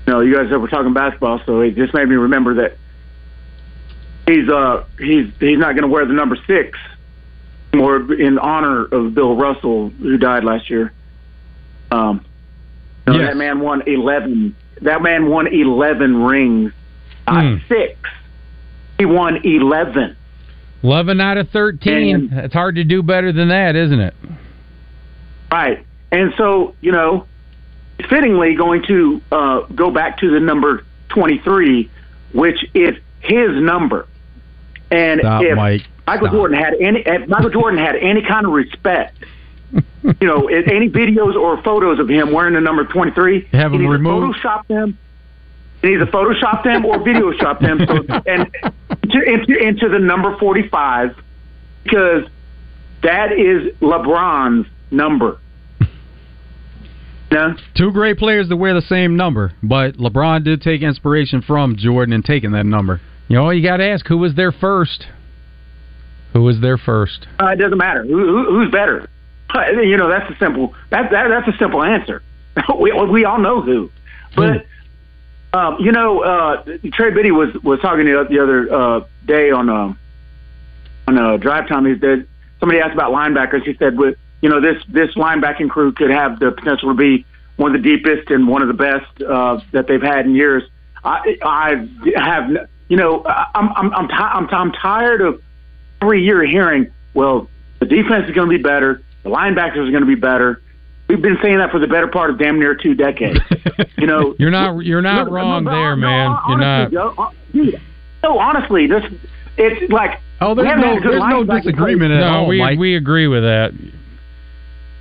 you 0.06 0.12
know, 0.12 0.20
you 0.20 0.34
guys 0.34 0.50
were 0.50 0.68
talking 0.68 0.94
basketball, 0.94 1.40
so 1.44 1.60
it 1.60 1.74
just 1.74 1.92
made 1.94 2.08
me 2.08 2.16
remember 2.16 2.54
that 2.54 2.76
he's 4.26 4.48
uh 4.48 4.84
he's 4.98 5.32
he's 5.40 5.58
not 5.58 5.72
going 5.72 5.82
to 5.82 5.88
wear 5.88 6.06
the 6.06 6.12
number 6.12 6.36
six 6.46 6.78
more 7.74 8.12
in 8.12 8.38
honor 8.38 8.84
of 8.84 9.14
Bill 9.14 9.36
Russell, 9.36 9.90
who 9.90 10.16
died 10.16 10.44
last 10.44 10.70
year. 10.70 10.92
Um, 11.90 12.24
you 13.06 13.14
know, 13.14 13.26
that 13.26 13.36
man 13.36 13.60
won 13.60 13.82
eleven. 13.86 14.54
That 14.82 15.02
man 15.02 15.28
won 15.28 15.46
eleven 15.46 16.22
rings. 16.22 16.72
Hmm. 17.26 17.56
six. 17.68 17.98
He 18.98 19.04
won 19.06 19.40
eleven. 19.44 20.16
Eleven 20.82 21.20
out 21.20 21.38
of 21.38 21.50
thirteen. 21.50 22.30
it's 22.32 22.54
hard 22.54 22.76
to 22.76 22.84
do 22.84 23.02
better 23.02 23.32
than 23.32 23.48
that, 23.48 23.76
isn't 23.76 24.00
it? 24.00 24.14
Right. 25.50 25.84
And 26.10 26.32
so, 26.36 26.74
you 26.80 26.92
know, 26.92 27.26
fittingly 28.08 28.54
going 28.54 28.82
to 28.88 29.20
uh, 29.32 29.60
go 29.74 29.90
back 29.90 30.18
to 30.18 30.30
the 30.30 30.40
number 30.40 30.84
23, 31.08 31.90
which 32.32 32.64
is 32.74 32.96
his 33.20 33.50
number. 33.52 34.06
And 34.90 35.20
Stop, 35.20 35.42
if 35.44 35.56
Mike. 35.56 35.82
Michael 36.06 36.28
Jordan 36.28 36.56
had 36.58 36.74
any, 36.80 37.02
if 37.04 37.28
Michael 37.28 37.50
Jordan 37.50 37.78
had 37.78 37.96
any 37.96 38.22
kind 38.22 38.46
of 38.46 38.52
respect, 38.52 39.18
you 39.72 39.82
know, 40.26 40.48
any 40.48 40.88
videos 40.88 41.34
or 41.34 41.62
photos 41.62 41.98
of 41.98 42.08
him 42.08 42.32
wearing 42.32 42.54
the 42.54 42.60
number 42.60 42.84
23, 42.84 43.48
Have 43.52 43.72
he 43.72 43.78
them 43.78 43.86
removed? 43.86 44.36
to 44.36 44.40
Photoshop 44.40 44.66
them. 44.68 44.98
He 45.82 45.96
to 45.96 46.06
Photoshop 46.06 46.64
them 46.64 46.84
or 46.86 46.98
video 47.04 47.32
shop 47.32 47.60
them 47.60 47.80
so, 47.86 48.02
and 48.26 48.50
to, 49.10 49.22
into, 49.22 49.56
into 49.58 49.88
the 49.88 49.98
number 49.98 50.36
45 50.38 51.16
because 51.84 52.24
that 53.02 53.32
is 53.32 53.74
LeBron's 53.80 54.66
number. 54.90 55.38
No. 57.30 57.54
Two 57.76 57.92
great 57.92 58.16
players 58.16 58.48
to 58.48 58.56
wear 58.56 58.74
the 58.74 58.82
same 58.82 59.16
number, 59.16 59.52
but 59.62 59.96
LeBron 59.96 60.44
did 60.44 60.62
take 60.62 60.82
inspiration 60.82 61.42
from 61.42 61.76
Jordan 61.76 62.14
in 62.14 62.22
taking 62.22 62.52
that 62.52 62.64
number. 62.64 63.00
You 63.28 63.36
know, 63.36 63.50
you 63.50 63.62
got 63.62 63.78
to 63.78 63.84
ask 63.84 64.06
who 64.06 64.16
was 64.16 64.34
there 64.34 64.52
first. 64.52 65.04
Who 66.32 66.42
was 66.42 66.60
there 66.60 66.78
first? 66.78 67.26
Uh, 67.38 67.48
it 67.48 67.56
doesn't 67.56 67.76
matter 67.76 68.02
who, 68.04 68.16
who, 68.16 68.44
who's 68.50 68.70
better. 68.70 69.08
You 69.54 69.96
know, 69.96 70.08
that's 70.10 70.30
a 70.30 70.38
simple 70.38 70.74
that, 70.90 71.10
that 71.10 71.28
that's 71.28 71.48
a 71.48 71.58
simple 71.58 71.82
answer. 71.82 72.22
we 72.80 72.92
we 72.92 73.24
all 73.24 73.38
know 73.38 73.62
who, 73.62 73.90
but 74.36 74.66
um, 75.52 75.76
you 75.80 75.92
know, 75.92 76.22
uh, 76.22 76.62
Trey 76.92 77.10
Biddy 77.10 77.30
was 77.30 77.54
was 77.62 77.80
talking 77.80 78.04
the, 78.04 78.26
the 78.28 78.40
other 78.40 78.72
uh, 78.72 79.00
day 79.24 79.50
on 79.50 79.68
um 79.70 79.98
on 81.06 81.18
uh, 81.18 81.36
drive 81.38 81.68
time. 81.68 81.86
He 81.86 81.98
said 81.98 82.26
somebody 82.60 82.80
asked 82.80 82.94
about 82.94 83.12
linebackers. 83.12 83.64
He 83.64 83.74
said, 83.74 83.96
with 83.96 84.18
you 84.42 84.48
know, 84.48 84.60
this 84.60 84.82
this 84.88 85.14
linebacking 85.14 85.70
crew 85.70 85.92
could 85.92 86.10
have 86.10 86.38
the 86.38 86.52
potential 86.52 86.90
to 86.90 86.94
be 86.94 87.24
one 87.56 87.74
of 87.74 87.82
the 87.82 87.96
deepest 87.96 88.30
and 88.30 88.46
one 88.46 88.62
of 88.62 88.68
the 88.68 88.74
best 88.74 89.22
uh, 89.22 89.60
that 89.72 89.86
they've 89.86 90.02
had 90.02 90.26
in 90.26 90.34
years. 90.34 90.62
I 91.02 91.38
I 91.42 91.88
have 92.16 92.68
you 92.88 92.96
know 92.96 93.24
I'm 93.26 93.72
I'm 93.74 93.94
I'm, 93.94 94.08
ti- 94.08 94.14
I'm, 94.14 94.48
I'm 94.50 94.72
tired 94.72 95.22
of 95.22 95.42
every 96.02 96.22
year 96.22 96.44
hearing 96.44 96.92
well 97.14 97.48
the 97.78 97.86
defense 97.86 98.28
is 98.28 98.34
going 98.34 98.50
to 98.50 98.56
be 98.56 98.62
better, 98.62 99.02
the 99.22 99.30
linebackers 99.30 99.88
are 99.88 99.90
going 99.90 100.00
to 100.00 100.06
be 100.06 100.14
better. 100.14 100.60
We've 101.08 101.22
been 101.22 101.38
saying 101.42 101.58
that 101.58 101.70
for 101.70 101.78
the 101.78 101.86
better 101.86 102.06
part 102.08 102.30
of 102.30 102.38
damn 102.38 102.58
near 102.58 102.74
two 102.74 102.94
decades. 102.94 103.40
you 103.98 104.06
know, 104.06 104.34
You're 104.38 104.50
not 104.50 104.84
you're 104.84 105.00
not 105.02 105.26
No, 105.26 105.32
wrong 105.32 105.64
no, 105.64 105.70
there, 105.70 105.96
no, 105.96 106.06
man. 106.06 106.36
You're 106.48 106.58
not. 106.58 107.34
Dude, 107.52 107.80
no, 108.22 108.38
honestly, 108.38 108.86
this 108.86 109.04
it's 109.56 109.90
like 109.90 110.20
Oh, 110.40 110.50
we 110.50 110.56
there's 110.62 110.68
haven't 110.68 110.82
no 110.84 110.94
had 110.94 111.02
good 111.02 111.12
there's 111.12 111.30
no 111.30 111.44
disagreement 111.44 112.12
play- 112.12 112.22
at 112.22 112.30
all, 112.30 112.46
we 112.46 112.58
Mike. 112.58 112.78
we 112.78 112.94
agree 112.96 113.26
with 113.26 113.42
that. 113.42 113.72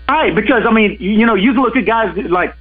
Right, 0.09 0.33
because 0.33 0.63
I 0.65 0.71
mean, 0.71 0.97
you 1.01 1.25
know, 1.25 1.35
you 1.35 1.53
can 1.53 1.61
look 1.61 1.75
at 1.75 1.85
guys 1.85 2.15
like 2.29 2.55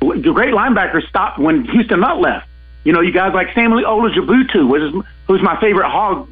the 0.00 0.32
great 0.34 0.54
linebackers 0.54 1.06
stopped 1.08 1.38
when 1.38 1.64
Houston 1.66 2.00
Nutt 2.00 2.20
left. 2.20 2.46
You 2.84 2.92
know, 2.92 3.02
you 3.02 3.12
guys 3.12 3.32
like 3.34 3.52
Samuel 3.54 3.82
Olajubutu, 3.84 4.66
which 4.68 4.82
is 4.82 4.94
who's 5.26 5.42
my 5.42 5.60
favorite 5.60 5.90
Hog 5.90 6.28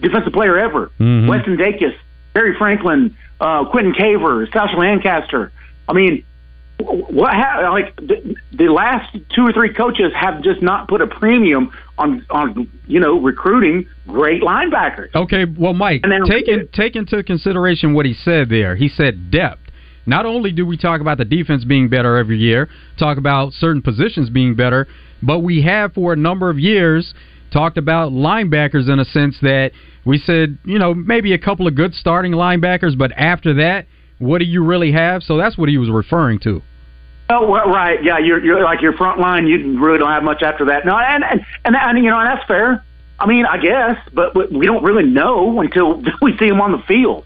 defensive 0.00 0.32
player 0.32 0.58
ever. 0.58 0.90
Mhm. 0.98 1.28
Weston 1.28 1.56
Dacus, 1.56 1.94
Barry 2.32 2.56
Franklin, 2.56 3.16
uh, 3.40 3.64
Quinton 3.66 3.94
Caver, 3.94 4.52
Sasha 4.52 4.76
Lancaster. 4.76 5.52
I 5.88 5.92
mean, 5.92 6.24
what 6.78 7.32
ha- 7.34 7.70
like 7.72 7.96
the, 7.96 8.34
the 8.52 8.64
last 8.64 9.16
two 9.34 9.42
or 9.46 9.52
three 9.52 9.72
coaches 9.72 10.12
have 10.14 10.42
just 10.42 10.60
not 10.62 10.88
put 10.88 11.00
a 11.00 11.06
premium 11.06 11.70
on 11.98 12.24
on 12.30 12.70
you 12.86 13.00
know 13.00 13.18
recruiting 13.20 13.86
great 14.06 14.42
linebackers. 14.42 15.14
Okay, 15.14 15.44
well, 15.58 15.72
Mike, 15.72 16.00
And 16.04 16.12
then- 16.12 16.24
take 16.26 16.48
in, 16.48 16.68
take 16.72 16.96
into 16.96 17.22
consideration 17.22 17.94
what 17.94 18.04
he 18.06 18.12
said 18.14 18.48
there. 18.50 18.76
He 18.76 18.88
said 18.88 19.30
depth. 19.30 19.60
Not 20.08 20.24
only 20.24 20.52
do 20.52 20.64
we 20.64 20.76
talk 20.76 21.00
about 21.00 21.18
the 21.18 21.24
defense 21.24 21.64
being 21.64 21.88
better 21.88 22.16
every 22.16 22.38
year, 22.38 22.68
talk 22.98 23.18
about 23.18 23.52
certain 23.52 23.82
positions 23.82 24.30
being 24.30 24.54
better, 24.54 24.86
but 25.20 25.40
we 25.40 25.62
have 25.62 25.94
for 25.94 26.12
a 26.12 26.16
number 26.16 26.48
of 26.48 26.58
years 26.60 27.12
talked 27.50 27.76
about 27.78 28.12
linebackers 28.12 28.88
in 28.88 29.00
a 29.00 29.04
sense 29.04 29.36
that 29.40 29.72
we 30.04 30.18
said, 30.18 30.58
you 30.64 30.78
know, 30.78 30.94
maybe 30.94 31.32
a 31.32 31.38
couple 31.38 31.66
of 31.66 31.74
good 31.74 31.92
starting 31.94 32.32
linebackers, 32.32 32.96
but 32.96 33.10
after 33.16 33.54
that, 33.54 33.86
what 34.18 34.38
do 34.38 34.44
you 34.44 34.64
really 34.64 34.92
have? 34.92 35.22
So 35.22 35.36
that's 35.36 35.56
what 35.58 35.68
he 35.68 35.78
was 35.78 35.90
referring 35.90 36.38
to. 36.40 36.62
Oh, 37.28 37.48
well, 37.48 37.68
right. 37.68 38.02
Yeah, 38.04 38.18
you're, 38.18 38.44
you're 38.44 38.62
like 38.62 38.80
your 38.80 38.92
front 38.92 39.18
line. 39.18 39.46
You 39.46 39.80
really 39.80 39.98
don't 39.98 40.10
have 40.10 40.22
much 40.22 40.42
after 40.42 40.66
that. 40.66 40.86
No, 40.86 40.96
and 40.96 41.24
and 41.24 41.44
and, 41.64 41.74
and 41.74 41.98
you 41.98 42.10
know 42.10 42.20
and 42.20 42.28
that's 42.28 42.46
fair. 42.46 42.84
I 43.18 43.26
mean, 43.26 43.46
I 43.46 43.56
guess, 43.58 43.96
but, 44.12 44.34
we 44.52 44.66
don't 44.66 44.84
really 44.84 45.04
know 45.04 45.60
until 45.60 46.02
we 46.22 46.36
see 46.38 46.46
him 46.46 46.60
on 46.60 46.72
the 46.72 46.82
field. 46.86 47.24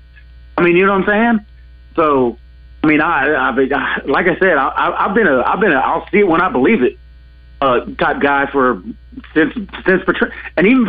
I 0.56 0.62
mean, 0.62 0.76
you 0.76 0.86
know 0.86 0.92
what 0.92 1.08
I'm 1.08 1.36
saying? 1.36 1.46
So, 1.96 2.38
I 2.82 2.86
mean, 2.86 3.00
I, 3.00 3.26
I, 3.26 3.48
I 3.50 4.00
like 4.06 4.26
I 4.26 4.38
said, 4.38 4.56
I, 4.56 5.06
I've 5.06 5.14
been 5.14 5.26
a, 5.26 5.42
I've 5.42 5.60
been 5.60 5.72
a, 5.72 5.78
I'll 5.78 6.08
see 6.10 6.18
it 6.18 6.28
when 6.28 6.40
I 6.40 6.50
believe 6.50 6.82
it. 6.82 6.96
Uh, 7.60 7.84
type 7.96 8.22
guy 8.22 8.46
for 8.50 8.82
since 9.34 9.52
since 9.52 10.02
Petr- 10.04 10.32
and 10.56 10.66
even 10.66 10.86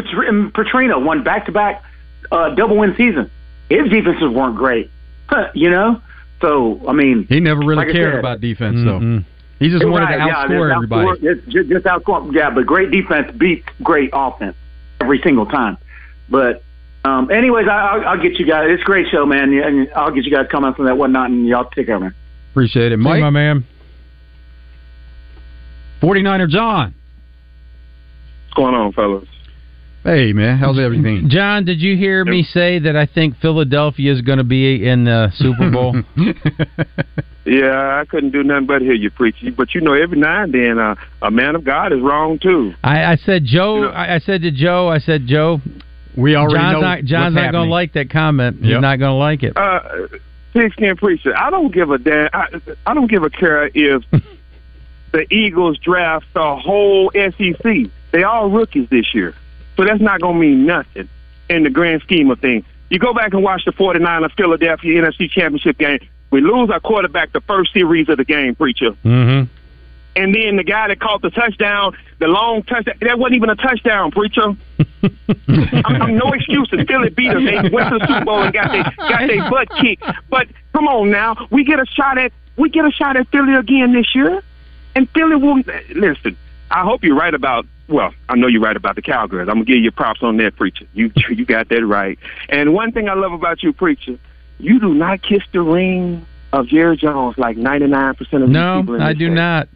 Petrino 0.52 1.04
won 1.04 1.22
back 1.22 1.48
to 1.48 1.52
back 1.52 1.84
uh 2.32 2.52
double 2.52 2.78
win 2.78 2.96
season. 2.96 3.30
His 3.68 3.90
defenses 3.90 4.30
weren't 4.30 4.56
great, 4.56 4.90
you 5.54 5.70
know. 5.70 6.02
So 6.42 6.82
I 6.88 6.94
mean, 6.94 7.28
He 7.30 7.40
never 7.40 7.60
really 7.60 7.76
like 7.86 7.92
cared 7.92 8.14
said- 8.14 8.20
about 8.20 8.42
defense, 8.42 8.78
though. 8.84 9.22
He 9.60 9.70
just 9.70 9.86
wanted 9.86 10.06
Right, 10.06 10.18
to 10.18 10.26
yeah, 10.26 10.34
outscore 10.48 10.70
just 10.70 10.76
everybody. 10.76 11.06
outscore- 11.08 11.36
Just, 11.36 11.50
just, 11.50 11.70
just 11.70 11.86
outscore. 11.86 12.34
Yeah, 12.34 12.50
but 12.50 12.66
great 12.66 12.90
defense 12.90 13.32
beats 13.38 13.68
great 13.84 14.10
offense 14.12 14.56
every 15.00 15.20
single 15.24 15.46
time. 15.46 15.78
But 16.30 16.64
um, 17.06 17.30
anyways, 17.30 17.68
I, 17.68 17.72
I'll, 17.76 18.08
I'll 18.10 18.22
get 18.22 18.40
you 18.40 18.46
guys. 18.48 18.66
It's 18.70 18.82
a 18.82 18.86
great 18.86 19.08
show, 19.12 19.24
man, 19.28 19.54
and 19.54 19.88
I'll 19.96 20.10
get 20.10 20.24
you 20.26 20.32
guys 20.32 20.48
comments 20.50 20.80
on 20.80 20.86
that 20.88 20.98
whatnot, 20.98 21.30
and 21.30 21.46
y'all 21.48 21.66
take 21.66 21.86
care, 21.86 22.00
man. 22.00 22.16
Appreciate 22.52 22.92
it, 22.92 22.98
See, 22.98 23.04
Mike. 23.04 23.22
my 23.22 23.30
man. 23.30 23.64
49er 26.02 26.50
John. 26.50 26.94
What's 28.48 28.54
going 28.56 28.74
on, 28.74 28.92
fellas? 28.94 29.28
Hey, 30.04 30.34
man. 30.34 30.58
How's 30.58 30.80
everything? 30.80 31.28
John, 31.30 31.64
did 31.64 31.80
you 31.80 31.96
hear 31.96 32.26
me 32.26 32.42
say 32.44 32.80
that 32.80 32.96
I 32.96 33.06
think 33.06 33.38
Philadelphia 33.38 34.12
is 34.12 34.22
going 34.22 34.40
to 34.40 34.44
be 34.44 34.88
in 34.88 35.04
the 35.06 35.32
Super 35.36 35.70
Bowl? 35.70 35.96
Yeah, 37.44 38.00
I 38.00 38.06
couldn't 38.06 38.30
do 38.34 38.44
nothing 38.44 38.68
but 38.68 38.84
hear 38.84 38.94
you 38.94 39.10
preach. 39.10 39.36
But 39.58 39.74
you 39.74 39.82
know, 39.82 39.94
every 39.94 40.20
now 40.20 40.44
and 40.44 40.54
then, 40.54 40.78
uh, 40.78 40.94
a 41.24 41.32
man 41.32 41.56
of 41.56 41.64
God 41.64 41.92
is 41.92 42.00
wrong 42.00 42.38
too. 42.38 42.76
I, 42.84 43.04
I 43.04 43.16
said 43.16 43.46
Joe. 43.46 43.86
I, 43.86 44.16
I 44.16 44.20
said 44.20 44.44
to 44.44 44.52
Joe. 44.52 44.90
I 44.90 45.00
said 45.00 45.26
Joe. 45.26 45.60
We 46.16 46.36
already 46.36 46.60
John's 46.60 46.74
know 46.76 46.82
not. 46.82 47.04
John's 47.04 47.34
what's 47.34 47.44
not 47.46 47.52
going 47.52 47.66
to 47.68 47.72
like 47.72 47.94
that 47.94 48.12
comment. 48.12 48.58
He's 48.62 48.70
Yep. 48.70 48.82
not 48.82 49.00
going 49.00 49.10
to 49.10 49.16
like 49.16 49.42
it. 49.42 49.58
Uh, 49.58 49.80
pigskin 50.54 50.96
preacher. 50.98 51.36
I 51.36 51.50
don't 51.50 51.74
give 51.74 51.90
a 51.90 51.98
damn. 51.98 52.30
I, 52.32 52.46
I 52.86 52.94
don't 52.94 53.10
give 53.10 53.24
a 53.24 53.32
care 53.32 53.72
if 53.74 54.04
the 55.12 55.26
Eagles 55.34 55.80
draft 55.80 56.28
the 56.36 56.56
whole 56.58 57.12
SEC. 57.16 57.90
They 58.12 58.22
all 58.24 58.52
rookies 58.52 58.88
this 58.92 59.16
year, 59.16 59.34
so 59.82 59.86
that's 59.86 60.02
not 60.02 60.22
going 60.22 60.36
to 60.36 60.40
mean 60.40 60.66
nothing 60.68 61.10
in 61.50 61.64
the 61.64 61.72
grand 61.72 62.04
scheme 62.04 62.30
of 62.30 62.40
things. 62.40 62.64
You 62.92 63.00
go 63.00 63.16
back 63.16 63.34
and 63.34 63.42
watch 63.42 63.66
the 63.66 63.72
49ers 63.72 64.32
Philadelphia 64.38 65.02
NFC 65.02 65.28
Championship 65.28 65.80
game. 65.80 66.08
We 66.30 66.40
lose 66.40 66.70
our 66.70 66.80
quarterback 66.80 67.32
the 67.32 67.42
first 67.42 67.74
series 67.74 68.08
of 68.08 68.18
the 68.18 68.24
game, 68.24 68.54
preacher. 68.54 68.92
Mm-hmm. 69.04 69.52
And 70.16 70.36
then 70.36 70.58
the 70.58 70.64
guy 70.64 70.88
that 70.90 71.00
caught 71.00 71.24
the 71.24 71.32
touchdown, 71.32 71.98
the 72.20 72.28
long 72.28 72.62
touchdown, 72.62 72.94
that 73.02 73.18
wasn't 73.18 73.38
even 73.38 73.50
a 73.50 73.56
touchdown, 73.56 74.12
preacher. 74.12 74.56
I'm, 75.04 76.02
I'm 76.02 76.16
no 76.16 76.32
excuses. 76.32 76.86
Philly 76.88 77.10
beat 77.10 77.32
us. 77.32 77.44
They 77.44 77.70
went 77.70 77.90
to 77.90 77.98
the 77.98 78.06
Super 78.06 78.26
Bowl 78.26 78.44
and 78.44 78.54
got 78.54 78.72
their 78.72 78.84
got 78.84 79.28
their 79.28 79.50
butt 79.50 79.68
kicked. 79.82 80.04
But 80.30 80.48
come 80.74 80.88
on 80.88 81.10
now, 81.10 81.48
we 81.50 81.64
get 81.64 81.80
a 81.80 81.88
shot 81.88 82.20
at 82.20 82.32
we 82.56 82.70
get 82.70 82.86
a 82.86 82.92
shot 82.92 83.18
at 83.18 83.28
Philly 83.30 83.56
again 83.56 83.94
this 83.94 84.14
year, 84.14 84.44
and 84.96 85.10
Philly 85.10 85.38
will 85.38 85.64
listen. 85.96 86.38
I 86.70 86.84
hope 86.84 87.04
you're 87.04 87.16
right 87.16 87.34
about. 87.34 87.66
Well, 87.92 88.14
I 88.30 88.36
know 88.36 88.48
you're 88.48 88.62
right 88.62 88.76
about 88.78 88.96
the 88.96 89.02
Cowgirls. 89.02 89.50
I'm 89.50 89.56
gonna 89.56 89.66
give 89.66 89.78
you 89.84 89.92
props 89.92 90.24
on 90.24 90.38
that, 90.38 90.56
preacher. 90.56 90.86
You 90.94 91.12
you 91.30 91.46
got 91.46 91.70
that 91.70 91.86
right. 91.86 92.18
And 92.50 92.74
one 92.74 92.92
thing 92.92 93.10
I 93.10 93.14
love 93.14 93.34
about 93.34 93.62
you, 93.64 93.74
preacher, 93.74 94.18
you 94.60 94.80
do 94.80 94.94
not 94.94 95.22
kiss 95.22 95.44
the 95.52 95.62
ring 95.62 96.26
of 96.54 96.68
Jerry 96.68 96.98
Jones 96.98 97.38
like 97.38 97.58
99 97.58 98.16
percent 98.16 98.44
of 98.44 98.50
these 98.50 98.54
No, 98.54 98.80
people 98.82 98.96
in 98.96 99.02
I 99.02 99.14
do 99.14 99.28
state. 99.28 99.34
not. 99.36 99.68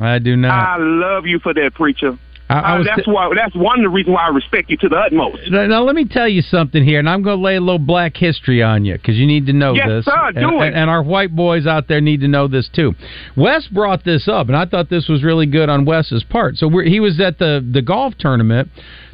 I 0.00 0.18
do 0.18 0.36
not. 0.36 0.50
I 0.52 0.76
love 0.82 1.26
you 1.26 1.38
for 1.38 1.52
that, 1.54 1.74
preacher. 1.74 2.16
I- 2.52 2.58
I 2.74 2.78
Uh, 2.78 2.82
that's 2.84 3.06
why. 3.06 3.30
That's 3.34 3.54
one 3.54 3.78
of 3.78 3.82
the 3.84 3.88
reasons 3.88 4.14
why 4.14 4.24
I 4.26 4.28
respect 4.28 4.70
you 4.70 4.76
to 4.78 4.88
the 4.88 4.96
utmost. 4.96 5.50
Now, 5.50 5.66
now, 5.66 5.82
let 5.82 5.94
me 5.94 6.04
tell 6.04 6.28
you 6.28 6.42
something 6.42 6.84
here, 6.84 6.98
and 6.98 7.08
I'm 7.08 7.22
going 7.22 7.38
to 7.38 7.42
lay 7.42 7.56
a 7.56 7.60
little 7.60 7.78
black 7.78 8.16
history 8.16 8.62
on 8.62 8.84
you 8.84 8.94
because 8.94 9.16
you 9.16 9.26
need 9.26 9.46
to 9.46 9.52
know 9.52 9.74
Yes, 9.74 9.88
this. 9.88 10.04
sir, 10.04 10.32
do 10.32 10.40
and, 10.40 10.62
it. 10.64 10.74
and 10.74 10.90
our 10.90 11.02
white 11.02 11.34
boys 11.34 11.66
out 11.66 11.88
there 11.88 12.00
need 12.00 12.20
to 12.20 12.28
know 12.28 12.46
this 12.48 12.68
too. 12.68 12.94
Wes 13.36 13.66
brought 13.68 14.04
this 14.04 14.28
up, 14.28 14.48
and 14.48 14.56
I 14.56 14.64
thought 14.66 14.88
this 14.90 15.08
was 15.08 15.22
really 15.22 15.46
good 15.46 15.68
on 15.68 15.84
Wes's 15.84 16.22
part. 16.24 16.56
So 16.56 16.68
we're, 16.68 16.84
he 16.84 17.00
was 17.00 17.18
at 17.20 17.38
the 17.38 17.64
the 17.72 17.82
golf 17.82 18.14
tournament 18.18 18.68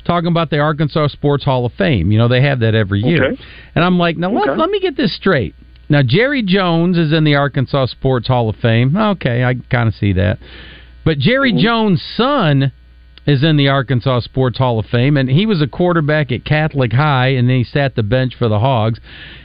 talking 0.05 0.29
about 0.29 0.49
the 0.51 0.59
Arkansas 0.59 1.09
Sports 1.09 1.45
Hall 1.45 1.67
of 1.67 1.73
Fame. 1.75 2.11
You 2.11 2.19
know 2.19 2.29
they 2.29 2.41
have 2.43 2.61
that 2.61 2.75
every 2.75 3.01
year, 3.03 3.25
Okay. 3.33 3.43
and 3.75 3.85
I'm 3.85 3.99
like, 3.99 4.17
now 4.17 4.31
let, 4.31 4.49
Okay. 4.49 4.59
let 4.59 4.71
me 4.71 4.81
get 4.81 4.97
this 4.97 5.15
straight. 5.15 5.55
Now 5.91 6.03
Jerry 6.03 6.43
Jones 6.43 6.99
is 6.99 7.13
in 7.13 7.25
the 7.25 7.35
Arkansas 7.37 7.87
Sports 7.87 8.27
Hall 8.29 8.49
of 8.49 8.57
Fame. 8.57 8.97
Okay, 8.97 9.45
I 9.45 9.55
kind 9.71 9.87
of 9.89 9.95
see 9.95 10.13
that, 10.15 10.39
but 11.05 11.19
Jerry 11.19 11.53
Mm-hmm. 11.53 11.61
Jones' 11.65 12.03
son 12.17 12.73
is 13.29 13.45
in 13.45 13.59
the 13.59 13.69
Arkansas 13.69 14.21
Sports 14.21 14.57
Hall 14.57 14.79
of 14.79 14.87
Fame, 14.87 15.19
and 15.19 15.29
he 15.29 15.45
was 15.45 15.61
a 15.61 15.67
quarterback 15.67 16.33
at 16.33 16.47
Catholic 16.47 16.93
High, 16.95 17.29
and 17.29 17.49
then 17.49 17.59
he 17.59 17.65
sat 17.65 17.95
the 17.95 18.03
bench 18.03 18.35
for 18.37 18.49
the 18.49 18.59
Hogs. 18.59 18.99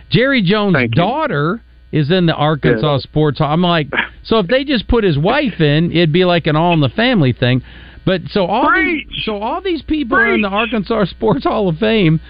Jerry 0.10 0.42
Jones' 0.42 0.90
daughter 0.92 1.62
is 1.92 2.10
in 2.10 2.26
the 2.26 2.34
Arkansas 2.34 3.00
Sports 3.00 3.40
Hall. 3.40 3.52
I'm 3.52 3.62
like, 3.62 3.88
so 4.24 4.40
if 4.40 4.48
they 4.48 4.64
just 4.64 4.88
put 4.88 5.04
his 5.04 5.18
wife 5.18 5.60
in, 5.60 5.92
it'd 5.92 6.14
be 6.14 6.24
like 6.24 6.48
an 6.48 6.56
All 6.56 6.74
in 6.74 6.80
the 6.80 6.90
Family 6.90 7.34
thing. 7.34 7.62
But 8.06 8.22
so 8.32 8.46
all 8.46 8.72
these, 8.74 9.06
so 9.26 9.38
all 9.38 9.62
these 9.62 9.82
people 9.82 10.18
are 10.18 10.34
in 10.34 10.42
the 10.42 10.48
Arkansas 10.50 11.06
Sports 11.06 11.44
Hall 11.44 11.68
of 11.68 11.78
Fame, 11.78 12.22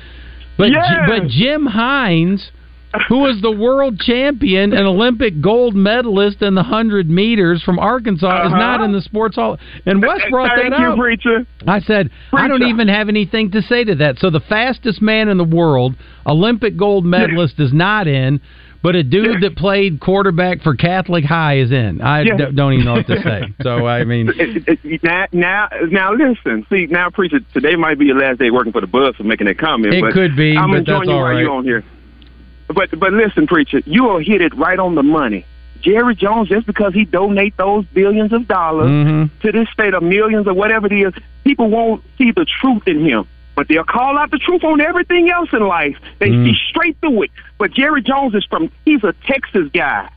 but 0.58 0.70
Yes. 0.70 0.88
but 1.08 1.28
Jim 1.28 1.68
Hines, 1.68 2.52
who 3.10 3.20
was 3.20 3.42
the 3.42 3.52
world 3.52 4.00
champion 4.00 4.74
and 4.74 4.86
Olympic 4.88 5.42
gold 5.42 5.76
medalist 5.76 6.42
in 6.42 6.56
the 6.56 6.64
hundred 6.64 7.10
meters 7.10 7.62
from 7.64 7.80
Arkansas, 7.80 8.46
is 8.46 8.52
not 8.52 8.76
Uh-huh. 8.76 8.84
in 8.86 8.92
the 8.92 9.02
Sports 9.02 9.36
Hall. 9.36 9.58
And 9.86 10.02
Wes 10.02 10.22
brought 10.30 10.52
Thank 10.58 10.72
that 10.72 10.80
you, 10.80 10.88
up. 10.88 10.98
preacher. 11.00 11.46
I 11.68 11.80
said, 11.80 12.10
I 12.32 12.48
don't 12.48 12.64
even 12.64 12.88
have 12.88 13.10
anything 13.10 13.52
to 13.52 13.62
say 13.62 13.84
to 13.84 13.96
that. 13.96 14.20
So 14.20 14.30
the 14.30 14.40
fastest 14.42 15.02
man 15.02 15.28
in 15.30 15.38
the 15.38 15.44
world, 15.44 15.96
Olympic 16.28 16.78
gold 16.78 17.06
medalist, 17.06 17.60
is 17.60 17.74
not 17.74 18.08
in, 18.08 18.40
but 18.84 18.96
a 18.96 19.04
dude 19.04 19.42
that 19.42 19.56
played 19.56 20.00
quarterback 20.02 20.62
for 20.62 20.76
Catholic 20.76 21.24
High 21.24 21.60
is 21.60 21.72
in. 21.72 22.02
I 22.02 22.22
Yeah. 22.24 22.36
d- 22.36 22.46
don't 22.54 22.74
even 22.74 22.86
know 22.86 22.94
what 22.96 23.08
to 23.08 23.22
say. 23.24 23.44
So 23.64 23.88
I 23.88 24.04
mean, 24.04 24.30
now, 25.02 25.26
now, 25.32 25.70
now, 25.90 26.14
listen. 26.14 26.66
See, 26.70 26.88
now, 26.88 27.10
preacher, 27.10 27.40
today 27.54 27.76
might 27.78 27.98
be 27.98 28.06
your 28.08 28.20
last 28.20 28.40
day 28.40 28.52
working 28.52 28.74
for 28.74 28.82
the 28.82 28.88
Buzz 28.88 29.16
for 29.16 29.24
making 29.24 29.48
that 29.48 29.58
comment. 29.58 29.94
It 29.94 30.02
but 30.02 30.12
could 30.14 30.36
be, 30.36 30.58
I'm 30.58 30.72
but 30.72 30.80
enjoying 30.80 31.00
that's 31.00 31.08
you 31.10 31.14
all 31.16 31.22
while 31.22 31.40
you're 31.40 31.50
on 31.52 31.64
here. 31.64 31.84
But, 32.74 32.98
but 33.00 33.14
listen, 33.14 33.48
preacher, 33.48 33.82
you 33.86 34.04
will 34.04 34.20
hit 34.20 34.42
it 34.42 34.56
right 34.56 34.80
on 34.80 34.96
the 34.96 35.04
money. 35.04 35.46
Jerry 35.82 36.16
Jones, 36.16 36.48
just 36.50 36.66
because 36.66 36.94
he 36.94 37.04
donate 37.06 37.58
those 37.58 37.86
billions 37.94 38.32
of 38.32 38.48
dollars 38.48 38.90
Mhm. 38.90 39.30
to 39.42 39.52
this 39.52 39.68
state 39.70 39.94
of 39.94 40.02
millions 40.02 40.48
or 40.48 40.54
whatever 40.54 40.88
it 40.88 40.94
is, 40.94 41.14
people 41.44 41.70
won't 41.70 42.02
see 42.18 42.32
the 42.32 42.46
truth 42.46 42.88
in 42.88 43.04
him. 43.06 43.26
But 43.56 43.68
they'll 43.68 43.84
call 43.84 44.18
out 44.18 44.32
the 44.32 44.40
truth 44.40 44.64
on 44.64 44.80
everything 44.82 45.30
else 45.30 45.50
in 45.54 45.68
life. 45.68 45.98
They 46.20 46.30
Mm. 46.30 46.46
see 46.46 46.58
straight 46.70 46.96
through 47.02 47.24
it. 47.24 47.32
But 47.60 47.74
Jerry 47.74 48.02
Jones 48.02 48.34
is 48.34 48.46
from, 48.46 48.72
he's 48.86 49.04
a 49.04 49.14
Texas 49.28 49.70
guy. 49.74 50.08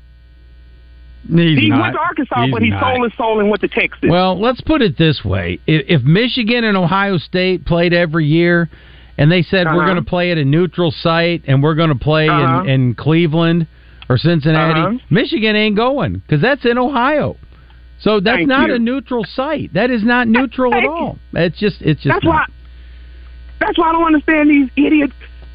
he's 1.29 1.59
he 1.59 1.69
not. 1.69 1.81
went 1.81 1.95
to 1.95 2.01
Arkansas, 2.01 2.43
He's 2.45 2.53
but 2.53 2.63
he 2.63 2.71
not. 2.71 2.81
sold 2.95 3.05
his 3.11 3.15
soul 3.19 3.41
and 3.41 3.51
went 3.51 3.61
to 3.63 3.69
Texas. 3.69 4.09
Well, 4.09 4.39
let's 4.39 4.61
put 4.61 4.81
it 4.83 4.97
this 4.97 5.25
way: 5.25 5.59
if, 5.67 5.85
if 5.89 6.03
Michigan 6.05 6.63
and 6.65 6.77
Ohio 6.77 7.19
State 7.19 7.65
played 7.65 7.93
every 7.93 8.27
year, 8.27 8.69
and 9.19 9.31
they 9.31 9.43
said 9.43 9.67
we're 9.67 9.77
Uh-huh. 9.83 9.93
going 9.93 10.05
to 10.05 10.09
play 10.09 10.31
at 10.31 10.39
a 10.39 10.45
neutral 10.45 10.91
site 10.91 11.43
and 11.47 11.63
we're 11.63 11.75
going 11.75 11.89
to 11.91 11.95
play 11.99 12.29
Uh-huh. 12.29 12.63
in, 12.65 12.69
in 12.69 12.95
Cleveland 12.95 13.67
or 14.09 14.17
Cincinnati, 14.19 14.81
Uh-huh. 14.81 14.99
Michigan 15.11 15.57
ain't 15.57 15.77
going 15.77 16.15
because 16.19 16.41
that's 16.41 16.65
in 16.65 16.79
Ohio. 16.79 17.37
So 17.99 18.21
that's 18.21 18.37
Thank 18.37 18.49
not 18.49 18.69
you. 18.69 18.75
a 18.75 18.79
neutral 18.79 19.25
site. 19.25 19.73
That 19.73 19.91
is 19.91 20.05
not 20.05 20.29
neutral 20.29 20.75
at 20.75 20.85
all. 20.85 21.19
It's 21.33 21.59
just 21.59 21.81
it's 21.81 22.03
just 22.03 22.13
That's 22.15 22.25
not. 22.25 22.31
why. 22.31 22.55
That's 23.59 23.79
why 23.79 23.89
I 23.89 23.93
don't 23.93 24.05
understand 24.05 24.51
these 24.51 24.69
idiot 24.77 25.13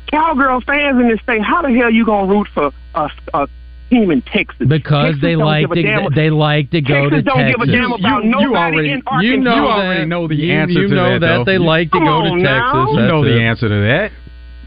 cowgirl 0.10 0.62
fans 0.62 1.00
in 1.00 1.08
this 1.08 1.20
state. 1.22 1.42
How 1.44 1.62
the 1.62 1.72
hell 1.72 1.92
you 1.92 2.04
gonna 2.04 2.28
root 2.34 2.48
for 2.54 2.72
a, 2.96 3.10
a 3.36 3.48
team 3.92 4.10
in 4.10 4.22
Texas? 4.24 4.68
because 4.68 5.06
Texas 5.14 5.22
they 5.22 5.32
don't 5.34 5.46
like 5.46 5.70
to 5.70 5.82
damn- 5.84 6.14
they 6.16 6.30
like 6.32 6.72
to 6.72 6.82
go 6.82 7.10
Texas 7.10 7.18
to 7.20 7.22
don't 7.22 7.38
Texas. 7.38 7.66
give 7.66 7.70
a 7.70 7.72
damn 7.72 7.92
about 7.94 8.26
nobody 8.26 8.92
in 8.92 9.04
Arkansas. 9.06 9.20
you 9.22 9.38
know 9.38 9.56
You 9.56 9.62
that. 9.62 9.68
already 9.68 10.06
know 10.06 10.28
the 10.28 10.36
you, 10.36 10.54
answer 10.54 10.74
you 10.74 10.88
to 10.88 10.96
know 10.96 11.20
that, 11.20 11.20
though. 11.20 11.44
They 11.44 11.54
You- 11.54 11.60
like 11.60 11.88
to 11.92 11.98
Come 12.00 12.06
go 12.06 12.22
to 12.24 12.30
on 12.30 12.42
now. 12.42 12.72
Texas. 12.74 12.90
You 12.94 13.00
That's 13.02 13.12
know 13.12 13.24
the 13.24 13.38
it. 13.38 13.42
answer 13.44 13.70
to 13.70 13.82
that. 13.88 14.12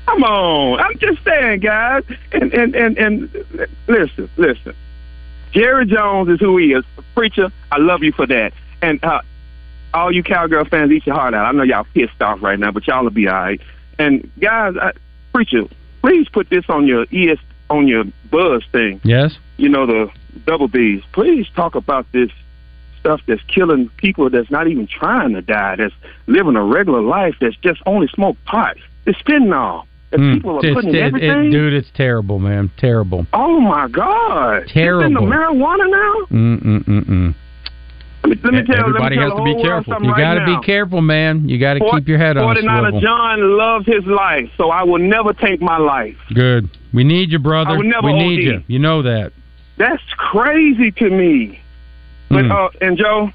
Come 0.06 0.22
on, 0.24 0.80
I'm 0.80 0.98
just 0.98 1.24
saying, 1.24 1.60
guys. 1.60 2.04
And 2.32 2.52
and 2.52 2.74
and 2.76 2.98
and 2.98 3.44
listen, 3.88 4.28
listen. 4.36 4.74
Jerry 5.52 5.86
Jones 5.86 6.28
is 6.28 6.40
who 6.40 6.56
he 6.58 6.72
is. 6.72 6.84
Preacher, 7.14 7.50
I 7.72 7.78
love 7.78 8.02
you 8.02 8.12
for 8.12 8.26
that. 8.26 8.52
And 8.82 9.02
uh, 9.04 9.20
all 9.94 10.12
you 10.12 10.22
cowgirl 10.22 10.64
fans, 10.66 10.90
eat 10.90 11.06
your 11.06 11.14
heart 11.14 11.32
out. 11.32 11.46
I 11.46 11.52
know 11.52 11.62
y'all 11.62 11.86
pissed 11.94 12.20
off 12.20 12.42
right 12.42 12.58
now, 12.58 12.70
but 12.72 12.86
y'all 12.86 13.04
will 13.04 13.10
be 13.10 13.28
all 13.28 13.34
right. 13.34 13.60
And 13.98 14.28
guys, 14.40 14.74
I, 14.80 14.92
preacher, 15.32 15.62
please 16.02 16.28
put 16.28 16.50
this 16.50 16.64
on 16.68 16.86
your 16.86 17.06
ES 17.12 17.38
on 17.78 17.88
your 17.88 18.04
buzz 18.30 18.62
thing. 18.72 19.00
Yes. 19.04 19.36
You 19.56 19.68
know 19.68 19.86
the 19.86 20.10
double 20.46 20.68
B's. 20.68 21.02
Please 21.12 21.46
talk 21.54 21.74
about 21.74 22.06
this 22.12 22.30
stuff 23.00 23.20
that's 23.26 23.42
killing 23.44 23.88
people 23.98 24.30
that's 24.30 24.50
not 24.50 24.66
even 24.68 24.86
trying 24.86 25.34
to 25.34 25.42
die. 25.42 25.76
That's 25.76 25.94
living 26.26 26.56
a 26.56 26.64
regular 26.64 27.02
life. 27.02 27.34
That's 27.40 27.56
just 27.56 27.80
only 27.86 28.08
smoke 28.08 28.36
pot. 28.46 28.76
It's 29.06 29.18
fentanyl. 29.22 29.84
Mm. 30.12 30.34
people 30.34 30.56
are 30.56 30.58
It's- 30.60 30.74
putting 30.74 30.90
in 30.90 30.94
it- 30.96 30.98
it- 30.98 31.06
everything. 31.06 31.50
dude, 31.50 31.72
it's 31.72 31.90
terrible, 31.90 32.38
man. 32.38 32.70
Terrible. 32.76 33.26
Oh 33.32 33.58
my 33.60 33.88
God! 33.88 34.62
It's 34.62 34.70
in 34.70 34.74
Terrible. 34.82 35.26
the 35.26 35.34
marijuana 35.34 35.90
now. 35.90 36.14
Mm 36.30 36.62
mm 36.62 36.84
mm 36.84 37.04
mm. 37.04 37.34
Me, 38.26 38.36
let 38.42 38.52
me 38.54 38.62
tell. 38.64 38.76
Everybody 38.80 39.16
let 39.16 39.24
me 39.26 39.30
has 39.30 39.38
to 39.38 39.44
be 39.44 39.62
careful. 39.62 39.94
You 40.02 40.16
got 40.16 40.34
to 40.34 40.44
be 40.46 40.66
careful, 40.66 41.00
man. 41.02 41.48
You 41.48 41.58
got 41.58 41.74
to 41.74 41.80
keep 41.92 42.08
your 42.08 42.18
head 42.18 42.36
on 42.36 42.56
a 42.56 42.60
49er 42.60 42.80
swivel. 42.90 43.00
John 43.00 43.56
loves 43.58 43.86
his 43.86 44.04
life, 44.06 44.48
so 44.56 44.70
I 44.70 44.82
will 44.82 44.98
never 44.98 45.32
take 45.32 45.60
my 45.60 45.76
life. 45.78 46.16
Good. 46.34 46.68
We 46.92 47.04
need 47.04 47.30
you, 47.32 47.38
brother. 47.38 47.70
I 47.70 47.76
would 47.76 47.86
never 47.86 48.06
we 48.06 48.12
need 48.14 48.38
OD. 48.48 48.54
you. 48.54 48.64
You 48.68 48.78
know 48.78 49.02
that. 49.02 49.32
That's 49.76 50.02
crazy 50.16 50.90
to 50.92 51.10
me. 51.10 51.60
But 52.30 52.44
Mm. 52.44 52.50
uh, 52.52 52.70
and 52.80 52.96
Joe, 52.96 53.30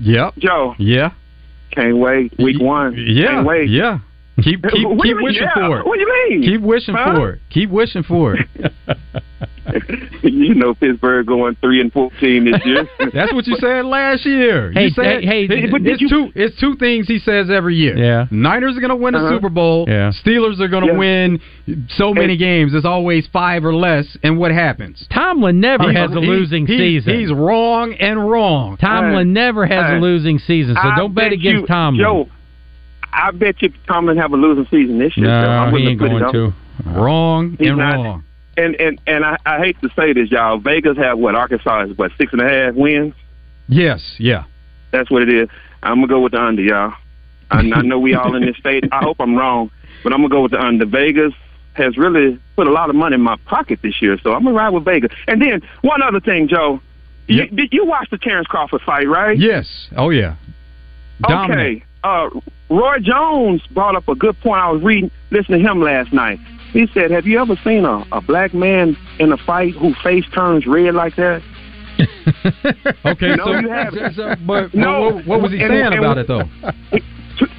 Yep. 0.00 0.34
Joe, 0.38 0.74
Yeah. 0.78 1.10
can't 1.72 1.96
wait. 1.96 2.32
Week 2.38 2.60
one. 2.60 2.94
Yeah. 2.96 3.26
Can't 3.32 3.46
wait. 3.46 3.68
Yeah. 3.68 3.98
Keep 4.42 4.62
keep 4.64 4.72
keep 4.72 5.16
mean, 5.16 5.22
wishing 5.22 5.42
yeah? 5.44 5.54
for 5.54 5.80
it. 5.80 5.86
What 5.86 5.94
do 5.94 6.00
you 6.00 6.28
mean? 6.30 6.42
Keep 6.42 6.60
wishing 6.60 6.94
Huh? 6.94 7.14
for 7.14 7.30
it. 7.30 7.40
Keep 7.50 7.70
wishing 7.70 8.02
for 8.02 8.34
it. 8.36 8.46
you 10.22 10.54
know 10.54 10.74
Pittsburgh 10.74 11.26
going 11.26 11.56
three 11.60 11.80
and 11.80 11.92
fourteen 11.92 12.44
this 12.44 12.60
year. 12.64 12.86
That's 13.14 13.32
what 13.32 13.46
you 13.46 13.56
said 13.56 13.84
last 13.84 14.24
year. 14.26 14.72
Hey, 14.72 14.84
you 14.84 14.90
said, 14.90 15.24
hey, 15.24 15.46
hey, 15.48 15.64
it- 15.64 15.70
but 15.70 15.80
it's 15.86 16.00
you- 16.00 16.08
two. 16.08 16.28
It's 16.34 16.58
two 16.60 16.76
things 16.76 17.08
he 17.08 17.18
says 17.18 17.48
every 17.50 17.76
year. 17.76 17.96
Yeah. 17.96 18.26
Niners 18.30 18.76
are 18.76 18.80
going 18.80 18.90
to 18.90 18.96
win 18.96 19.14
the 19.14 19.20
Uh-huh. 19.20 19.30
Super 19.36 19.48
Bowl. 19.48 19.86
Yeah. 19.88 20.12
Steelers 20.24 20.60
are 20.60 20.68
going 20.68 20.86
to 20.86 20.92
Yeah. 20.92 20.98
win 20.98 21.40
so 21.96 22.12
many 22.14 22.36
games. 22.36 22.74
It's 22.74 22.84
always 22.86 23.26
five 23.32 23.64
or 23.64 23.74
less. 23.74 24.16
And 24.22 24.38
what 24.38 24.52
happens? 24.52 25.06
Tomlin 25.12 25.60
never 25.60 25.84
He's- 25.90 25.96
has 25.96 26.10
a 26.12 26.20
losing 26.20 26.66
he- 26.66 26.76
season. 26.78 27.18
He's 27.18 27.32
wrong 27.32 27.94
and 27.94 28.28
wrong. 28.28 28.76
Tomlin 28.76 29.32
never 29.32 29.66
has 29.66 29.86
Hey. 29.92 29.96
a 29.96 30.00
losing 30.00 30.38
season, 30.38 30.74
so 30.74 30.80
I 30.88 30.96
don't 30.96 31.14
bet 31.14 31.32
against 31.32 31.62
you, 31.62 31.66
Tomlin. 31.66 32.00
Joe, 32.04 32.28
I 33.16 33.30
bet 33.30 33.62
you 33.62 33.72
Tomlin 33.86 34.18
have 34.18 34.32
a 34.32 34.36
losing 34.36 34.66
season 34.66 34.98
this 34.98 35.16
year. 35.16 35.26
so 35.26 35.32
I 35.32 35.66
no, 35.66 35.72
wouldn't 35.72 35.88
he 35.88 35.92
ain't 35.92 36.00
have 36.00 36.10
put 36.10 36.16
it 36.16 36.32
going 36.32 36.52
to. 36.84 36.90
Wrong 37.00 37.56
He's 37.58 37.68
and 37.68 37.78
not. 37.78 37.94
wrong. 37.94 38.24
And 38.58 38.74
and 38.76 39.00
and 39.06 39.24
I, 39.24 39.38
I 39.46 39.58
hate 39.58 39.80
to 39.80 39.88
say 39.96 40.12
this, 40.12 40.30
y'all. 40.30 40.58
Vegas 40.58 40.96
have 40.98 41.18
what 41.18 41.34
Arkansas 41.34 41.84
is 41.84 41.98
what 41.98 42.12
six 42.18 42.32
and 42.32 42.42
a 42.42 42.48
half 42.48 42.74
wins. 42.74 43.14
Yes. 43.68 44.16
Yeah. 44.18 44.44
That's 44.92 45.10
what 45.10 45.22
it 45.22 45.30
is. 45.30 45.48
I'm 45.82 45.96
gonna 45.96 46.08
go 46.08 46.20
with 46.20 46.32
the 46.32 46.40
under, 46.42 46.62
y'all. 46.62 46.92
I, 47.50 47.58
I 47.58 47.82
know 47.82 47.98
we 47.98 48.14
all 48.14 48.34
in 48.34 48.44
this 48.44 48.56
state. 48.56 48.84
I 48.92 49.02
hope 49.02 49.16
I'm 49.20 49.36
wrong, 49.36 49.70
but 50.02 50.12
I'm 50.12 50.18
gonna 50.20 50.28
go 50.28 50.42
with 50.42 50.52
the 50.52 50.60
under. 50.60 50.84
Vegas 50.84 51.32
has 51.74 51.96
really 51.96 52.38
put 52.56 52.66
a 52.66 52.72
lot 52.72 52.90
of 52.90 52.96
money 52.96 53.14
in 53.14 53.20
my 53.20 53.36
pocket 53.44 53.80
this 53.82 54.00
year, 54.02 54.18
so 54.22 54.32
I'm 54.32 54.44
gonna 54.44 54.56
ride 54.56 54.70
with 54.70 54.84
Vegas. 54.84 55.12
And 55.28 55.40
then 55.40 55.62
one 55.82 56.02
other 56.02 56.20
thing, 56.20 56.48
Joe. 56.48 56.80
You, 57.28 57.46
did 57.48 57.72
you 57.72 57.84
watch 57.84 58.08
the 58.10 58.18
Terrence 58.18 58.46
Crawford 58.46 58.82
fight, 58.82 59.08
right? 59.08 59.36
Yes. 59.36 59.88
Oh 59.96 60.10
yeah. 60.10 60.36
Dominant. 61.20 61.60
Okay. 61.60 61.84
Uh, 62.04 62.28
Roy 62.68 62.98
Jones 63.00 63.62
brought 63.70 63.94
up 63.96 64.08
a 64.08 64.14
good 64.14 64.38
point. 64.40 64.60
I 64.60 64.70
was 64.70 64.82
reading, 64.82 65.10
listening 65.30 65.62
to 65.62 65.70
him 65.70 65.80
last 65.82 66.12
night. 66.12 66.38
He 66.72 66.86
said, 66.92 67.10
"Have 67.10 67.26
you 67.26 67.40
ever 67.40 67.56
seen 67.64 67.84
a, 67.84 68.04
a 68.12 68.20
black 68.20 68.52
man 68.52 68.96
in 69.18 69.32
a 69.32 69.36
fight 69.36 69.74
who 69.74 69.94
face 70.02 70.24
turns 70.34 70.66
red 70.66 70.94
like 70.94 71.16
that?" 71.16 71.42
Okay. 73.04 73.34
No, 73.36 73.44
so, 73.44 73.58
you 73.60 73.68
haven't. 73.70 74.14
so- 74.14 74.34
but 74.46 74.74
No. 74.74 75.10
what, 75.14 75.26
what 75.26 75.42
was 75.42 75.52
he 75.52 75.60
And- 75.62 75.70
saying 75.70 75.86
and- 75.86 75.94
about 75.94 76.18
it 76.18 76.26
though? 76.28 76.42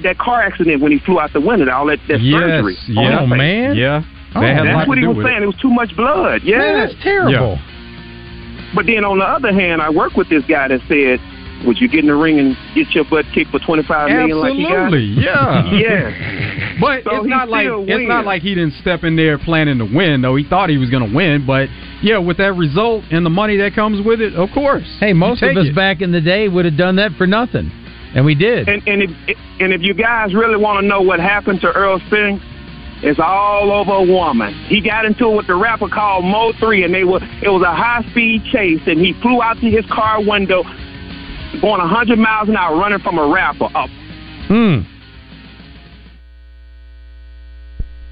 that 0.02 0.18
car 0.18 0.42
accident 0.42 0.82
when 0.82 0.90
he 0.92 0.98
flew 0.98 1.20
out 1.20 1.32
the 1.32 1.40
window, 1.40 1.70
all 1.72 1.86
that, 1.86 1.98
that 2.08 2.20
yes. 2.20 2.38
surgery. 2.40 2.76
on 2.96 3.04
Yeah. 3.04 3.20
his 3.20 3.28
man. 3.30 3.76
Yeah. 3.76 4.02
Oh, 4.34 4.40
That 4.40 4.54
had 4.56 4.66
a 4.66 4.70
lot 4.70 4.72
that's 4.74 4.84
to 4.84 4.88
what 4.88 4.98
he 4.98 5.06
was 5.06 5.16
with 5.16 5.26
saying. 5.26 5.36
it. 5.38 5.42
It. 5.42 5.46
was 5.46 5.56
too 5.62 5.70
much 5.70 5.96
blood. 5.96 6.42
Yeah, 6.42 6.58
Man, 6.58 6.74
that's 6.86 7.02
terrible. 7.02 7.32
Yeah. 7.32 8.72
But 8.74 8.86
then 8.86 9.04
on 9.04 9.18
the 9.18 9.24
other 9.24 9.52
hand, 9.52 9.80
I 9.80 9.90
work 9.90 10.14
with 10.16 10.28
this 10.28 10.44
guy 10.46 10.68
that 10.68 10.80
said, 10.88 11.20
"Would 11.66 11.80
you 11.80 11.88
get 11.88 12.00
in 12.00 12.06
the 12.06 12.14
ring 12.14 12.38
and 12.38 12.56
get 12.74 12.94
your 12.94 13.04
butt 13.04 13.26
kicked 13.34 13.50
for 13.50 13.58
twenty 13.60 13.82
five 13.82 14.10
million 14.10 14.38
like 14.38 14.54
he 14.54 14.62
got?" 14.64 14.92
Absolutely. 14.92 15.22
Yeah. 15.22 15.72
yeah. 15.72 16.78
But 16.80 17.04
So 17.04 17.16
it's 17.16 17.26
not 17.26 17.48
like 17.48 17.66
still 17.66 17.84
it's 17.86 18.08
not 18.08 18.24
like 18.24 18.42
he 18.42 18.54
didn't 18.54 18.74
step 18.80 19.04
in 19.04 19.16
there 19.16 19.38
planning 19.38 19.78
to 19.78 19.84
win. 19.84 20.22
Though 20.22 20.36
he 20.36 20.44
thought 20.44 20.70
he 20.70 20.78
was 20.78 20.90
going 20.90 21.08
to 21.08 21.14
win, 21.14 21.46
but 21.46 21.68
yeah, 22.02 22.18
with 22.18 22.36
that 22.38 22.54
result 22.54 23.04
and 23.10 23.26
the 23.26 23.30
money 23.30 23.56
that 23.58 23.74
comes 23.74 24.04
with 24.04 24.20
it, 24.20 24.34
of 24.34 24.50
course. 24.54 24.86
Hey, 25.00 25.12
most 25.12 25.42
of 25.42 25.56
us 25.56 25.66
it. 25.68 25.74
back 25.74 26.00
in 26.00 26.12
the 26.12 26.20
day 26.20 26.48
would 26.48 26.64
have 26.64 26.76
done 26.76 26.96
that 26.96 27.12
for 27.18 27.26
nothing, 27.26 27.70
and 28.14 28.24
we 28.24 28.34
did. 28.34 28.68
And 28.68 28.86
and 28.86 29.02
if 29.02 29.10
and 29.60 29.72
if 29.72 29.82
you 29.82 29.94
guys 29.94 30.34
really 30.34 30.56
want 30.56 30.82
to 30.82 30.86
know 30.86 31.02
what 31.02 31.20
happened 31.20 31.60
to 31.62 31.68
Errol 31.68 32.00
Spence, 32.06 32.42
it's 33.02 33.20
all 33.22 33.70
over 33.70 33.92
a 33.92 34.02
woman. 34.02 34.54
He 34.66 34.80
got 34.80 35.04
into 35.04 35.30
it 35.30 35.36
with 35.36 35.46
the 35.46 35.54
rapper 35.54 35.88
called 35.88 36.24
Mo 36.24 36.52
Three, 36.58 36.84
and 36.84 36.94
they 36.94 37.04
were 37.04 37.20
it 37.42 37.48
was 37.48 37.62
a 37.62 37.74
high 37.74 38.02
speed 38.10 38.44
chase, 38.50 38.82
and 38.86 39.00
he 39.00 39.12
flew 39.20 39.42
out 39.42 39.58
to 39.60 39.66
his 39.70 39.84
car 39.86 40.22
window, 40.22 40.62
going 41.60 41.80
100 41.80 42.18
miles 42.18 42.48
an 42.48 42.56
hour, 42.56 42.76
running 42.76 43.00
from 43.00 43.18
a 43.18 43.26
rapper. 43.26 43.68
Up. 43.74 43.90
Hmm. 44.48 44.80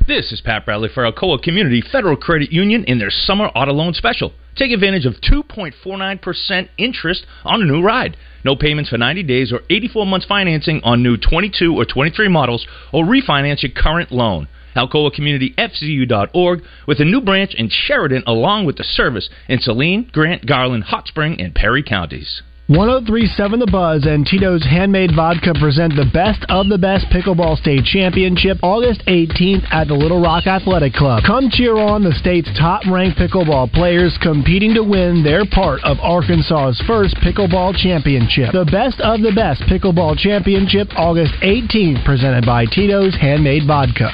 This 0.07 0.31
is 0.31 0.41
Pat 0.41 0.65
Bradley 0.65 0.89
for 0.95 1.11
Alcoa 1.11 1.43
Community 1.43 1.83
Federal 1.83 2.17
Credit 2.17 2.53
Union 2.53 2.85
in 2.85 2.99
their 3.01 3.11
summer 3.11 3.47
auto 3.47 3.73
loan 3.73 3.93
special. 3.93 4.33
Take 4.55 4.71
advantage 4.71 5.05
of 5.05 5.15
2.49% 5.15 6.69
interest 6.79 7.27
on 7.45 7.61
a 7.61 7.65
new 7.65 7.83
ride. 7.83 8.17
No 8.45 8.55
payments 8.55 8.91
for 8.91 8.99
90 8.99 9.25
days 9.25 9.53
or 9.53 9.63
84 9.69 10.07
months 10.07 10.25
financing 10.25 10.81
on 10.85 11.03
new 11.03 11.17
22 11.17 11.75
or 11.75 11.85
23 11.85 12.29
models 12.29 12.67
or 12.93 13.05
refinance 13.05 13.63
your 13.63 13.73
current 13.73 14.13
loan. 14.13 14.47
AlcoaCommunityFCU.org 14.77 16.63
with 16.87 17.01
a 17.01 17.05
new 17.05 17.21
branch 17.21 17.55
in 17.55 17.69
Sheridan 17.69 18.23
along 18.27 18.67
with 18.67 18.77
the 18.77 18.85
service 18.85 19.29
in 19.49 19.59
Saline, 19.59 20.09
Grant, 20.13 20.47
Garland, 20.47 20.85
Hot 20.85 21.09
Spring, 21.09 21.41
and 21.41 21.55
Perry 21.55 21.83
counties. 21.83 22.43
1037 22.67 23.63
The 23.63 23.71
Buzz 23.71 24.07
and 24.11 24.27
Tito's 24.27 24.67
Handmade 24.67 25.15
Vodka 25.15 25.55
present 25.55 25.95
the 25.95 26.11
Best 26.11 26.43
of 26.51 26.67
the 26.67 26.75
Best 26.77 27.07
Pickleball 27.15 27.55
State 27.63 27.87
Championship 27.87 28.59
August 28.59 29.07
18th 29.07 29.63
at 29.71 29.87
the 29.87 29.95
Little 29.95 30.19
Rock 30.19 30.51
Athletic 30.51 30.91
Club. 30.93 31.23
Come 31.23 31.47
cheer 31.47 31.79
on 31.79 32.03
the 32.03 32.11
state's 32.19 32.51
top 32.59 32.83
ranked 32.91 33.23
pickleball 33.23 33.71
players 33.71 34.19
competing 34.19 34.75
to 34.75 34.83
win 34.83 35.23
their 35.23 35.47
part 35.47 35.79
of 35.87 36.03
Arkansas's 36.03 36.83
first 36.91 37.15
pickleball 37.23 37.79
championship. 37.79 38.51
The 38.51 38.67
Best 38.67 38.99
of 38.99 39.23
the 39.23 39.31
Best 39.31 39.63
Pickleball 39.71 40.19
Championship 40.19 40.91
August 40.99 41.39
18th 41.47 42.03
presented 42.03 42.43
by 42.43 42.67
Tito's 42.67 43.15
Handmade 43.15 43.63
Vodka. 43.63 44.11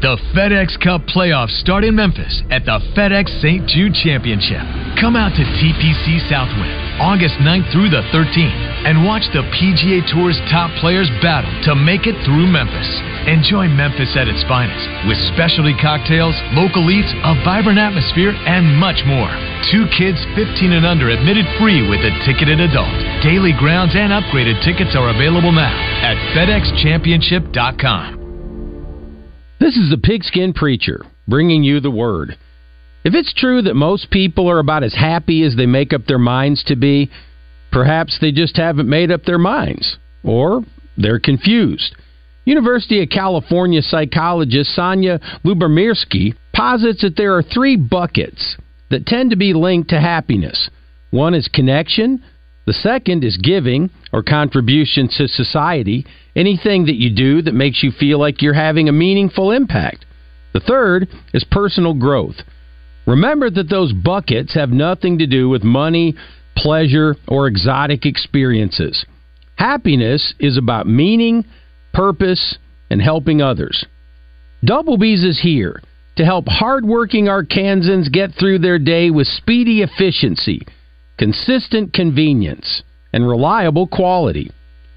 The 0.00 0.16
FedEx 0.32 0.80
Cup 0.80 1.04
playoffs 1.12 1.60
start 1.60 1.84
in 1.84 1.92
Memphis 1.94 2.40
at 2.48 2.64
the 2.64 2.80
FedEx 2.96 3.28
St. 3.44 3.68
Jude 3.68 3.92
Championship. 3.92 4.64
Come 4.96 5.12
out 5.12 5.36
to 5.36 5.44
TPC 5.44 6.24
Southwind 6.30 6.87
August 6.98 7.38
9th 7.38 7.70
through 7.70 7.88
the 7.88 8.02
13th 8.10 8.86
and 8.86 9.06
watch 9.06 9.22
the 9.30 9.46
PGA 9.54 10.02
Tour's 10.10 10.38
top 10.50 10.70
players 10.82 11.06
battle 11.22 11.50
to 11.66 11.74
make 11.74 12.06
it 12.06 12.18
through 12.26 12.46
Memphis. 12.50 12.90
Enjoy 13.30 13.70
Memphis 13.70 14.14
at 14.18 14.26
its 14.26 14.42
finest 14.50 14.86
with 15.06 15.18
specialty 15.34 15.74
cocktails, 15.78 16.34
local 16.58 16.90
eats, 16.90 17.10
a 17.22 17.34
vibrant 17.46 17.78
atmosphere, 17.78 18.34
and 18.34 18.66
much 18.76 19.02
more. 19.06 19.30
Two 19.70 19.86
kids 19.94 20.18
15 20.34 20.74
and 20.74 20.86
under 20.86 21.10
admitted 21.10 21.46
free 21.58 21.86
with 21.86 22.02
a 22.02 22.12
ticketed 22.26 22.58
adult. 22.58 22.90
Daily 23.22 23.52
grounds 23.54 23.94
and 23.94 24.10
upgraded 24.10 24.58
tickets 24.66 24.94
are 24.98 25.10
available 25.14 25.52
now 25.52 25.74
at 26.02 26.18
FedExChampionship.com. 26.34 28.18
This 29.60 29.76
is 29.76 29.90
the 29.90 29.98
Pigskin 29.98 30.52
Preacher 30.54 31.04
bringing 31.26 31.62
you 31.62 31.80
the 31.80 31.90
word. 31.90 32.38
If 33.04 33.14
it's 33.14 33.32
true 33.32 33.62
that 33.62 33.74
most 33.74 34.10
people 34.10 34.50
are 34.50 34.58
about 34.58 34.82
as 34.82 34.94
happy 34.94 35.42
as 35.44 35.56
they 35.56 35.66
make 35.66 35.92
up 35.92 36.06
their 36.06 36.18
minds 36.18 36.64
to 36.64 36.76
be, 36.76 37.10
perhaps 37.70 38.18
they 38.20 38.32
just 38.32 38.56
haven't 38.56 38.88
made 38.88 39.10
up 39.10 39.24
their 39.24 39.38
minds, 39.38 39.98
or 40.22 40.62
they're 40.96 41.20
confused. 41.20 41.94
University 42.44 43.02
of 43.02 43.10
California 43.10 43.82
psychologist 43.82 44.76
Sonja 44.76 45.20
Lyubomirsky 45.44 46.34
posits 46.54 47.02
that 47.02 47.16
there 47.16 47.36
are 47.36 47.42
three 47.42 47.76
buckets 47.76 48.56
that 48.90 49.06
tend 49.06 49.30
to 49.30 49.36
be 49.36 49.52
linked 49.52 49.90
to 49.90 50.00
happiness. 50.00 50.70
One 51.10 51.34
is 51.34 51.48
connection, 51.48 52.22
the 52.66 52.72
second 52.72 53.22
is 53.22 53.36
giving 53.36 53.90
or 54.12 54.22
contribution 54.22 55.08
to 55.16 55.28
society, 55.28 56.06
anything 56.34 56.86
that 56.86 56.96
you 56.96 57.14
do 57.14 57.42
that 57.42 57.54
makes 57.54 57.82
you 57.82 57.90
feel 57.90 58.18
like 58.18 58.42
you're 58.42 58.54
having 58.54 58.88
a 58.88 58.92
meaningful 58.92 59.50
impact. 59.50 60.04
The 60.52 60.60
third 60.60 61.08
is 61.32 61.44
personal 61.44 61.94
growth. 61.94 62.36
Remember 63.08 63.48
that 63.48 63.70
those 63.70 63.94
buckets 63.94 64.52
have 64.52 64.68
nothing 64.68 65.16
to 65.18 65.26
do 65.26 65.48
with 65.48 65.64
money, 65.64 66.14
pleasure, 66.54 67.16
or 67.26 67.46
exotic 67.46 68.04
experiences. 68.04 69.06
Happiness 69.56 70.34
is 70.38 70.58
about 70.58 70.86
meaning, 70.86 71.46
purpose, 71.94 72.58
and 72.90 73.00
helping 73.00 73.40
others. 73.40 73.86
Double 74.62 74.98
B's 74.98 75.24
is 75.24 75.40
here 75.42 75.80
to 76.16 76.24
help 76.26 76.48
hardworking 76.48 77.28
Arkansans 77.28 78.12
get 78.12 78.32
through 78.38 78.58
their 78.58 78.78
day 78.78 79.08
with 79.08 79.26
speedy 79.26 79.80
efficiency, 79.80 80.60
consistent 81.16 81.94
convenience, 81.94 82.82
and 83.14 83.26
reliable 83.26 83.86
quality. 83.86 84.50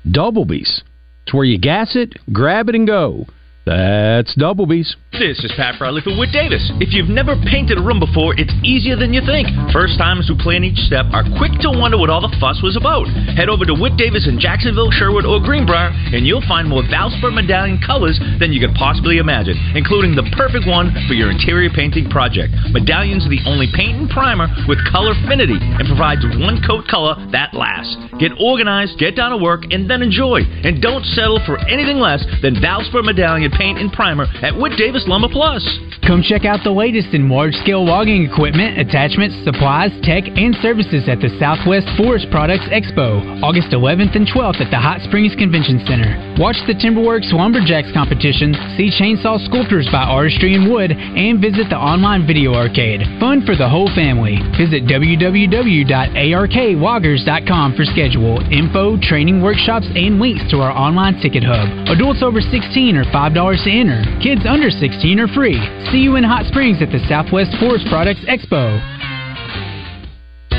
Doublebees. 0.06 0.82
It's 1.24 1.34
where 1.34 1.46
you 1.46 1.58
gas 1.58 1.96
it, 1.96 2.18
grab 2.34 2.68
it, 2.68 2.76
and 2.76 2.86
go. 2.86 3.26
That's 3.66 4.36
Doublebees. 4.36 4.96
This 5.12 5.44
is 5.44 5.52
Pat 5.60 5.76
Bradley 5.76 6.00
for 6.00 6.16
Whit 6.16 6.32
Davis. 6.32 6.72
If 6.80 6.96
you've 6.96 7.12
never 7.12 7.36
painted 7.36 7.76
a 7.76 7.84
room 7.84 8.00
before, 8.00 8.32
it's 8.40 8.56
easier 8.64 8.96
than 8.96 9.12
you 9.12 9.20
think. 9.20 9.44
First 9.76 10.00
timers 10.00 10.32
who 10.32 10.40
plan 10.40 10.64
each 10.64 10.80
step 10.88 11.04
are 11.12 11.28
quick 11.36 11.52
to 11.68 11.70
wonder 11.76 12.00
what 12.00 12.08
all 12.08 12.24
the 12.24 12.32
fuss 12.40 12.64
was 12.64 12.80
about. 12.80 13.12
Head 13.36 13.52
over 13.52 13.68
to 13.68 13.76
Whit 13.76 14.00
Davis 14.00 14.24
in 14.24 14.40
Jacksonville, 14.40 14.88
Sherwood, 14.88 15.28
or 15.28 15.44
Greenbrier, 15.44 15.92
and 16.16 16.24
you'll 16.24 16.48
find 16.48 16.64
more 16.64 16.88
Valspar 16.88 17.28
medallion 17.28 17.76
colors 17.84 18.24
than 18.40 18.56
you 18.56 18.64
could 18.64 18.72
possibly 18.80 19.20
imagine, 19.20 19.60
including 19.76 20.16
the 20.16 20.24
perfect 20.32 20.64
one 20.64 20.96
for 21.12 21.14
your 21.14 21.28
interior 21.28 21.68
painting 21.68 22.08
project. 22.08 22.56
Medallions 22.72 23.28
are 23.28 23.36
the 23.36 23.44
only 23.44 23.68
paint 23.76 24.00
and 24.00 24.08
primer 24.08 24.48
with 24.64 24.80
color 24.88 25.12
affinity 25.12 25.60
and 25.60 25.92
provides 25.92 26.24
one 26.40 26.64
coat 26.64 26.88
color 26.88 27.20
that 27.36 27.52
lasts. 27.52 28.00
Get 28.16 28.32
organized, 28.40 28.96
get 28.96 29.20
down 29.20 29.36
to 29.36 29.40
work, 29.44 29.68
and 29.76 29.92
then 29.92 30.00
enjoy. 30.00 30.48
And 30.64 30.80
don't 30.80 31.04
settle 31.04 31.44
for 31.44 31.60
anything 31.68 32.00
less 32.00 32.24
than 32.40 32.64
Valspar 32.64 33.04
medallion 33.04 33.52
paint 33.52 33.76
and 33.76 33.92
primer 33.92 34.32
at 34.40 34.56
Whit 34.56 34.80
Davis 34.80 35.01
Lumber 35.08 35.30
Plus. 35.30 35.64
Come 36.06 36.22
check 36.22 36.44
out 36.46 36.60
the 36.64 36.72
latest 36.74 37.14
in 37.14 37.30
large 37.30 37.54
scale 37.62 37.86
logging 37.86 38.26
equipment, 38.26 38.78
attachments, 38.78 39.36
supplies, 39.46 39.92
tech, 40.02 40.28
and 40.28 40.54
services 40.62 41.08
at 41.08 41.22
the 41.22 41.30
Southwest 41.40 41.88
Forest 41.98 42.28
Products 42.32 42.66
Expo, 42.74 43.42
August 43.42 43.70
11th 43.72 44.16
and 44.18 44.28
12th 44.28 44.60
at 44.62 44.70
the 44.74 44.80
Hot 44.82 45.00
Springs 45.08 45.34
Convention 45.38 45.80
Center. 45.88 46.36
Watch 46.38 46.58
the 46.68 46.74
Timberworks 46.76 47.32
Lumberjacks 47.32 47.94
competition, 47.94 48.54
see 48.78 48.92
chainsaw 48.92 49.40
sculptures 49.46 49.88
by 49.92 50.04
Artistry 50.04 50.54
and 50.54 50.70
Wood, 50.70 50.92
and 50.92 51.40
visit 51.40 51.70
the 51.70 51.78
online 51.78 52.28
video 52.28 52.54
arcade. 52.58 53.02
Fun 53.22 53.46
for 53.46 53.56
the 53.56 53.70
whole 53.70 53.88
family. 53.96 54.38
Visit 54.58 54.84
www.arkloggers.com 54.90 57.76
for 57.78 57.86
schedule, 57.86 58.42
info, 58.52 58.98
training 59.00 59.42
workshops, 59.42 59.88
and 59.96 60.20
links 60.20 60.44
to 60.50 60.60
our 60.60 60.74
online 60.74 61.22
ticket 61.22 61.44
hub. 61.46 61.70
Adults 61.94 62.22
over 62.22 62.42
16 62.42 62.98
are 62.98 63.06
$5 63.06 63.64
to 63.64 63.72
enter. 63.72 64.04
Kids 64.20 64.46
under 64.50 64.70
16 64.70 64.91
are 65.20 65.28
free. 65.28 65.60
See 65.92 66.00
you 66.00 66.16
in 66.16 66.24
Hot 66.24 66.46
Springs 66.46 66.82
at 66.82 66.92
the 66.92 67.00
Southwest 67.08 67.52
Forest 67.60 67.88
Products 67.90 68.22
Expo. 68.28 69.01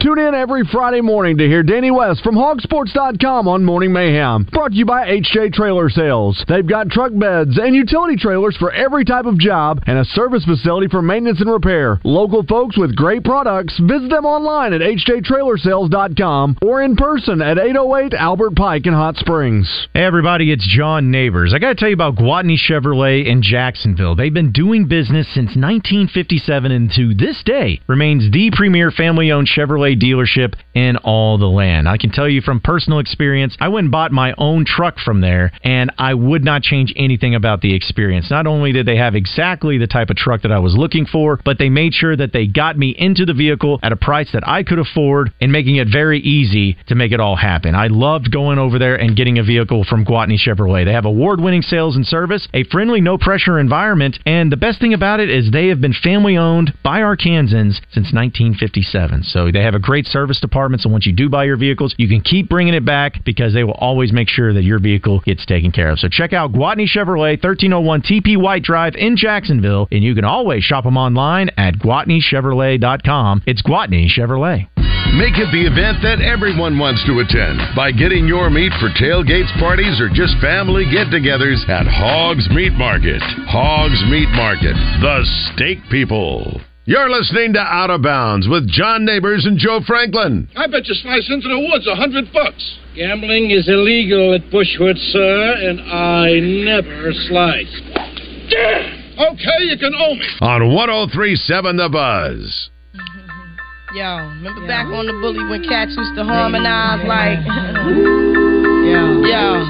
Tune 0.00 0.18
in 0.18 0.34
every 0.34 0.64
Friday 0.72 1.02
morning 1.02 1.36
to 1.36 1.46
hear 1.46 1.62
Danny 1.62 1.90
West 1.90 2.22
from 2.22 2.34
Hogsports.com 2.34 3.46
on 3.46 3.62
Morning 3.62 3.92
Mayhem. 3.92 4.44
Brought 4.50 4.70
to 4.70 4.76
you 4.78 4.86
by 4.86 5.06
HJ 5.06 5.52
Trailer 5.52 5.90
Sales. 5.90 6.42
They've 6.48 6.66
got 6.66 6.88
truck 6.88 7.12
beds 7.14 7.58
and 7.58 7.76
utility 7.76 8.16
trailers 8.16 8.56
for 8.56 8.72
every 8.72 9.04
type 9.04 9.26
of 9.26 9.38
job 9.38 9.82
and 9.86 9.98
a 9.98 10.06
service 10.06 10.42
facility 10.46 10.88
for 10.88 11.02
maintenance 11.02 11.42
and 11.42 11.52
repair. 11.52 12.00
Local 12.02 12.42
folks 12.44 12.78
with 12.78 12.96
great 12.96 13.24
products. 13.24 13.78
Visit 13.78 14.08
them 14.08 14.24
online 14.24 14.72
at 14.72 14.80
hjtrailersales.com 14.80 16.56
or 16.62 16.80
in 16.80 16.96
person 16.96 17.42
at 17.42 17.58
808 17.58 18.14
Albert 18.14 18.56
Pike 18.56 18.86
in 18.86 18.94
Hot 18.94 19.16
Springs. 19.16 19.88
Hey 19.92 20.04
everybody, 20.04 20.50
it's 20.50 20.66
John 20.66 21.10
Neighbors. 21.10 21.52
I 21.54 21.58
got 21.58 21.68
to 21.68 21.74
tell 21.74 21.90
you 21.90 21.94
about 21.94 22.16
Gwatney 22.16 22.56
Chevrolet 22.56 23.26
in 23.26 23.42
Jacksonville. 23.42 24.14
They've 24.14 24.32
been 24.32 24.52
doing 24.52 24.88
business 24.88 25.26
since 25.34 25.48
1957 25.56 26.72
and 26.72 26.90
to 26.96 27.12
this 27.12 27.42
day 27.44 27.82
remains 27.86 28.32
the 28.32 28.50
premier 28.56 28.90
family-owned 28.90 29.46
Chevrolet 29.46 29.89
dealership 29.96 30.54
in 30.74 30.96
all 30.98 31.38
the 31.38 31.46
land. 31.46 31.88
I 31.88 31.96
can 31.96 32.10
tell 32.10 32.28
you 32.28 32.40
from 32.40 32.60
personal 32.60 32.98
experience, 32.98 33.56
I 33.60 33.68
went 33.68 33.84
and 33.84 33.92
bought 33.92 34.12
my 34.12 34.34
own 34.38 34.64
truck 34.64 34.98
from 34.98 35.20
there 35.20 35.52
and 35.62 35.92
I 35.98 36.14
would 36.14 36.44
not 36.44 36.62
change 36.62 36.92
anything 36.96 37.34
about 37.34 37.60
the 37.60 37.74
experience. 37.74 38.30
Not 38.30 38.46
only 38.46 38.72
did 38.72 38.86
they 38.86 38.96
have 38.96 39.14
exactly 39.14 39.78
the 39.78 39.86
type 39.86 40.10
of 40.10 40.16
truck 40.16 40.42
that 40.42 40.52
I 40.52 40.58
was 40.58 40.76
looking 40.76 41.06
for, 41.06 41.40
but 41.44 41.58
they 41.58 41.68
made 41.68 41.94
sure 41.94 42.16
that 42.16 42.32
they 42.32 42.46
got 42.46 42.78
me 42.78 42.94
into 42.96 43.24
the 43.24 43.34
vehicle 43.34 43.80
at 43.82 43.92
a 43.92 43.96
price 43.96 44.30
that 44.32 44.46
I 44.46 44.62
could 44.62 44.78
afford 44.78 45.32
and 45.40 45.50
making 45.50 45.76
it 45.76 45.88
very 45.90 46.20
easy 46.20 46.76
to 46.86 46.94
make 46.94 47.12
it 47.12 47.20
all 47.20 47.36
happen. 47.36 47.74
I 47.74 47.88
loved 47.88 48.30
going 48.30 48.58
over 48.58 48.78
there 48.78 48.96
and 48.96 49.16
getting 49.16 49.38
a 49.38 49.44
vehicle 49.44 49.84
from 49.84 50.04
Gwatney 50.04 50.38
Chevrolet. 50.38 50.84
They 50.84 50.92
have 50.92 51.04
award-winning 51.04 51.62
sales 51.62 51.96
and 51.96 52.06
service, 52.06 52.46
a 52.54 52.64
friendly, 52.64 53.00
no-pressure 53.00 53.58
environment, 53.58 54.18
and 54.26 54.52
the 54.52 54.56
best 54.56 54.80
thing 54.80 54.94
about 54.94 55.20
it 55.20 55.30
is 55.30 55.50
they 55.50 55.68
have 55.68 55.80
been 55.80 55.92
family-owned 55.92 56.74
by 56.84 57.00
Arkansans 57.00 57.80
since 57.90 58.12
1957. 58.12 59.24
So 59.24 59.50
they 59.50 59.62
have 59.62 59.74
a 59.74 59.79
great 59.80 60.06
service 60.06 60.40
department. 60.40 60.82
So 60.82 60.88
once 60.88 61.06
you 61.06 61.12
do 61.12 61.28
buy 61.28 61.44
your 61.44 61.56
vehicles, 61.56 61.94
you 61.98 62.08
can 62.08 62.20
keep 62.20 62.48
bringing 62.48 62.74
it 62.74 62.84
back 62.84 63.24
because 63.24 63.54
they 63.54 63.64
will 63.64 63.74
always 63.74 64.12
make 64.12 64.28
sure 64.28 64.52
that 64.52 64.62
your 64.62 64.78
vehicle 64.78 65.20
gets 65.20 65.44
taken 65.46 65.72
care 65.72 65.90
of. 65.90 65.98
So 65.98 66.08
check 66.08 66.32
out 66.32 66.52
Gwatney 66.52 66.86
Chevrolet, 66.86 67.42
1301 67.42 68.02
TP 68.02 68.40
White 68.40 68.62
Drive 68.62 68.94
in 68.94 69.16
Jacksonville, 69.16 69.88
and 69.90 70.02
you 70.02 70.14
can 70.14 70.24
always 70.24 70.62
shop 70.62 70.84
them 70.84 70.96
online 70.96 71.50
at 71.56 71.74
GwatneyChevrolet.com. 71.74 73.42
It's 73.46 73.62
Gwatney 73.62 74.06
Chevrolet. 74.08 74.68
Make 75.18 75.42
it 75.42 75.50
the 75.50 75.66
event 75.66 75.98
that 76.06 76.22
everyone 76.22 76.78
wants 76.78 77.02
to 77.06 77.18
attend 77.18 77.58
by 77.74 77.90
getting 77.90 78.28
your 78.28 78.48
meat 78.48 78.70
for 78.78 78.94
tailgates, 78.94 79.50
parties, 79.58 80.00
or 80.00 80.08
just 80.08 80.38
family 80.38 80.86
get 80.86 81.08
togethers 81.10 81.66
at 81.68 81.86
Hogs 81.90 82.48
Meat 82.50 82.74
Market. 82.74 83.20
Hogs 83.50 83.98
Meat 84.06 84.30
Market, 84.30 84.78
the 85.02 85.26
steak 85.50 85.78
people. 85.90 86.60
You're 86.86 87.10
listening 87.10 87.52
to 87.52 87.60
Out 87.60 87.90
of 87.90 88.02
Bounds 88.02 88.48
with 88.48 88.66
John 88.66 89.04
Neighbors 89.04 89.44
and 89.44 89.58
Joe 89.58 89.80
Franklin. 89.86 90.48
I 90.56 90.66
bet 90.66 90.86
you 90.88 90.94
slice 90.94 91.28
into 91.30 91.48
the 91.48 91.58
woods 91.70 91.86
a 91.86 91.94
hundred 91.94 92.32
bucks. 92.32 92.78
Gambling 92.96 93.50
is 93.50 93.68
illegal 93.68 94.34
at 94.34 94.40
Bushwood, 94.50 94.96
sir, 95.12 95.56
and 95.60 95.80
I 95.82 96.40
never 96.40 97.12
slice. 97.28 97.80
Okay, 99.20 99.60
you 99.68 99.76
can 99.78 99.92
owe 99.94 100.14
me. 100.14 100.26
On 100.40 100.74
1037 100.74 101.76
The 101.76 101.88
Buzz. 101.90 102.70
Yo, 103.94 104.16
remember 104.40 104.66
back 104.66 104.86
on 104.86 105.06
the 105.06 105.12
bully 105.20 105.44
when 105.50 105.62
cats 105.68 105.92
used 105.96 106.16
to 106.16 106.24
harmonize 106.24 107.06
like 107.06 107.38
Yo, 108.90 109.22
yo, 109.22 109.68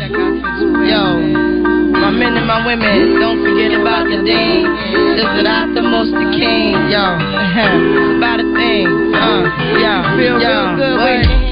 yo. 0.86 1.59
My 2.00 2.08
men 2.08 2.32
and 2.34 2.46
my 2.46 2.64
women, 2.64 3.20
don't 3.20 3.44
forget 3.44 3.76
about 3.76 4.08
the 4.08 4.24
dean. 4.24 4.64
This 5.20 5.28
is 5.36 5.44
after 5.44 5.82
most 5.84 6.16
the 6.16 6.32
king, 6.32 6.72
yo. 6.88 7.20
it's 7.20 8.16
about 8.16 8.40
a 8.40 8.48
thing, 8.56 8.88
uh, 9.12 9.44
yeah, 9.76 10.16
feel 10.16 10.40
real 10.40 10.76
good 10.80 10.96
with 10.96 11.28
it. 11.28 11.50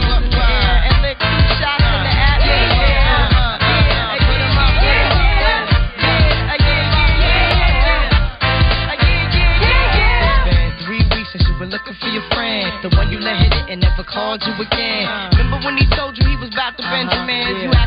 looking 11.68 11.94
for 12.00 12.08
your 12.08 12.24
friend. 12.32 12.72
The 12.82 12.88
one 12.96 13.12
you 13.12 13.20
let 13.20 13.36
hit 13.36 13.52
it 13.52 13.70
and 13.70 13.80
never 13.80 14.02
called 14.02 14.42
you 14.42 14.52
again. 14.56 15.04
Remember 15.36 15.60
when 15.64 15.76
he 15.76 15.86
told 15.94 16.16
you 16.16 16.24
he 16.26 16.36
was 16.36 16.50
about 16.52 16.76
to 16.80 16.82
Benjamin? 16.82 17.60
You 17.60 17.77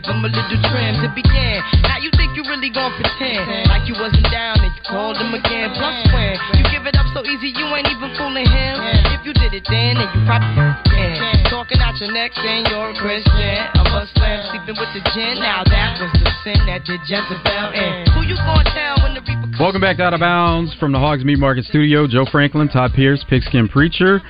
give 0.00 0.16
him 0.16 0.24
a 0.24 0.30
little 0.32 0.60
trim 0.72 0.96
to 1.04 1.08
begin. 1.12 1.60
Now 1.84 2.00
you 2.00 2.08
think 2.16 2.32
you 2.32 2.42
really 2.48 2.72
gon' 2.72 2.92
pretend 2.96 3.68
like 3.68 3.84
you 3.84 3.94
wasn't 4.00 4.24
down 4.32 4.56
and 4.60 4.72
you 4.72 4.82
called 4.88 5.16
him 5.20 5.36
again. 5.36 5.72
Plus 5.76 5.96
when 6.12 6.36
you 6.56 6.64
give 6.72 6.88
it 6.88 6.96
up 6.96 7.06
so 7.12 7.20
easy, 7.24 7.52
you 7.52 7.66
ain't 7.76 7.88
even 7.88 8.08
fooling 8.16 8.48
him. 8.48 8.80
If 9.12 9.28
you 9.28 9.32
did 9.36 9.52
it 9.52 9.64
then, 9.68 10.00
then 10.00 10.08
you 10.08 10.20
probably 10.24 10.56
can. 10.88 11.44
Talking 11.52 11.80
out 11.84 12.00
your 12.00 12.12
neck 12.12 12.32
saying 12.40 12.64
you're 12.72 12.90
a 12.90 12.96
Christian. 12.96 13.60
A 13.76 13.84
Muslim 13.92 14.36
sleeping 14.48 14.76
with 14.80 14.90
the 14.96 15.02
gin. 15.12 15.36
Now 15.36 15.64
that 15.68 16.00
was 16.00 16.12
the 16.16 16.32
sin 16.44 16.60
that 16.64 16.84
did 16.88 17.00
Jezebel 17.04 17.66
in. 17.76 18.08
Who 18.16 18.24
you 18.24 18.36
gonna 18.40 18.64
tell 18.72 18.96
when 19.04 19.12
the 19.12 19.20
reaper 19.20 19.52
Welcome 19.60 19.84
back 19.84 19.98
to 19.98 20.04
Out 20.04 20.14
of 20.14 20.20
Bounds 20.20 20.72
from 20.80 20.92
the 20.92 20.98
Hogs 20.98 21.24
Meat 21.24 21.38
Market 21.38 21.66
Studio. 21.66 22.06
Joe 22.06 22.24
Franklin, 22.24 22.68
Todd 22.68 22.92
Pierce, 22.94 23.24
Pigskin 23.28 23.68
Preacher. 23.68 24.22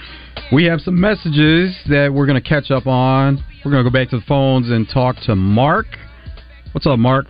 We 0.53 0.65
have 0.65 0.81
some 0.81 0.99
messages 0.99 1.77
that 1.89 2.11
we're 2.13 2.27
going 2.27 2.41
to 2.41 2.49
catch 2.49 2.73
up 2.73 2.89
on. 2.89 3.45
We're 3.65 3.73
going 3.73 3.85
to 3.85 3.91
go 3.91 3.93
back 3.93 4.09
to 4.11 4.19
the 4.19 4.25
phones 4.27 4.71
and 4.71 4.89
talk 4.89 5.17
to 5.27 5.37
Mark. 5.37 5.87
What's 6.73 6.87
up, 6.87 6.99
Mark? 6.99 7.27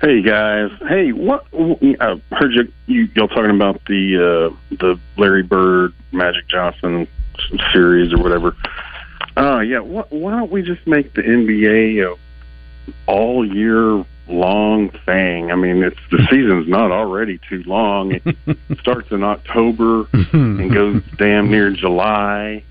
Hey 0.00 0.22
guys, 0.22 0.70
hey, 0.88 1.10
what? 1.10 1.44
I 1.52 2.22
heard 2.30 2.52
you, 2.52 2.72
you 2.86 3.08
y'all 3.16 3.26
talking 3.26 3.50
about 3.50 3.80
the 3.86 4.50
uh, 4.52 4.76
the 4.76 5.00
Larry 5.16 5.42
Bird 5.42 5.92
Magic 6.12 6.46
Johnson 6.46 7.08
series 7.72 8.12
or 8.12 8.22
whatever. 8.22 8.54
Uh 9.36 9.58
yeah, 9.58 9.80
wh- 9.80 10.12
why 10.12 10.38
don't 10.38 10.52
we 10.52 10.62
just 10.62 10.86
make 10.86 11.14
the 11.14 11.22
NBA 11.22 12.12
a 12.12 12.16
all 13.10 13.44
year 13.44 14.04
long 14.28 14.90
thing? 15.04 15.50
I 15.50 15.56
mean, 15.56 15.82
it's 15.82 15.98
the 16.12 16.24
season's 16.30 16.68
not 16.68 16.92
already 16.92 17.40
too 17.48 17.64
long. 17.66 18.12
It 18.12 18.58
starts 18.78 19.10
in 19.10 19.24
October 19.24 20.06
and 20.32 20.72
goes 20.72 21.02
damn 21.16 21.50
near 21.50 21.72
July. 21.72 22.62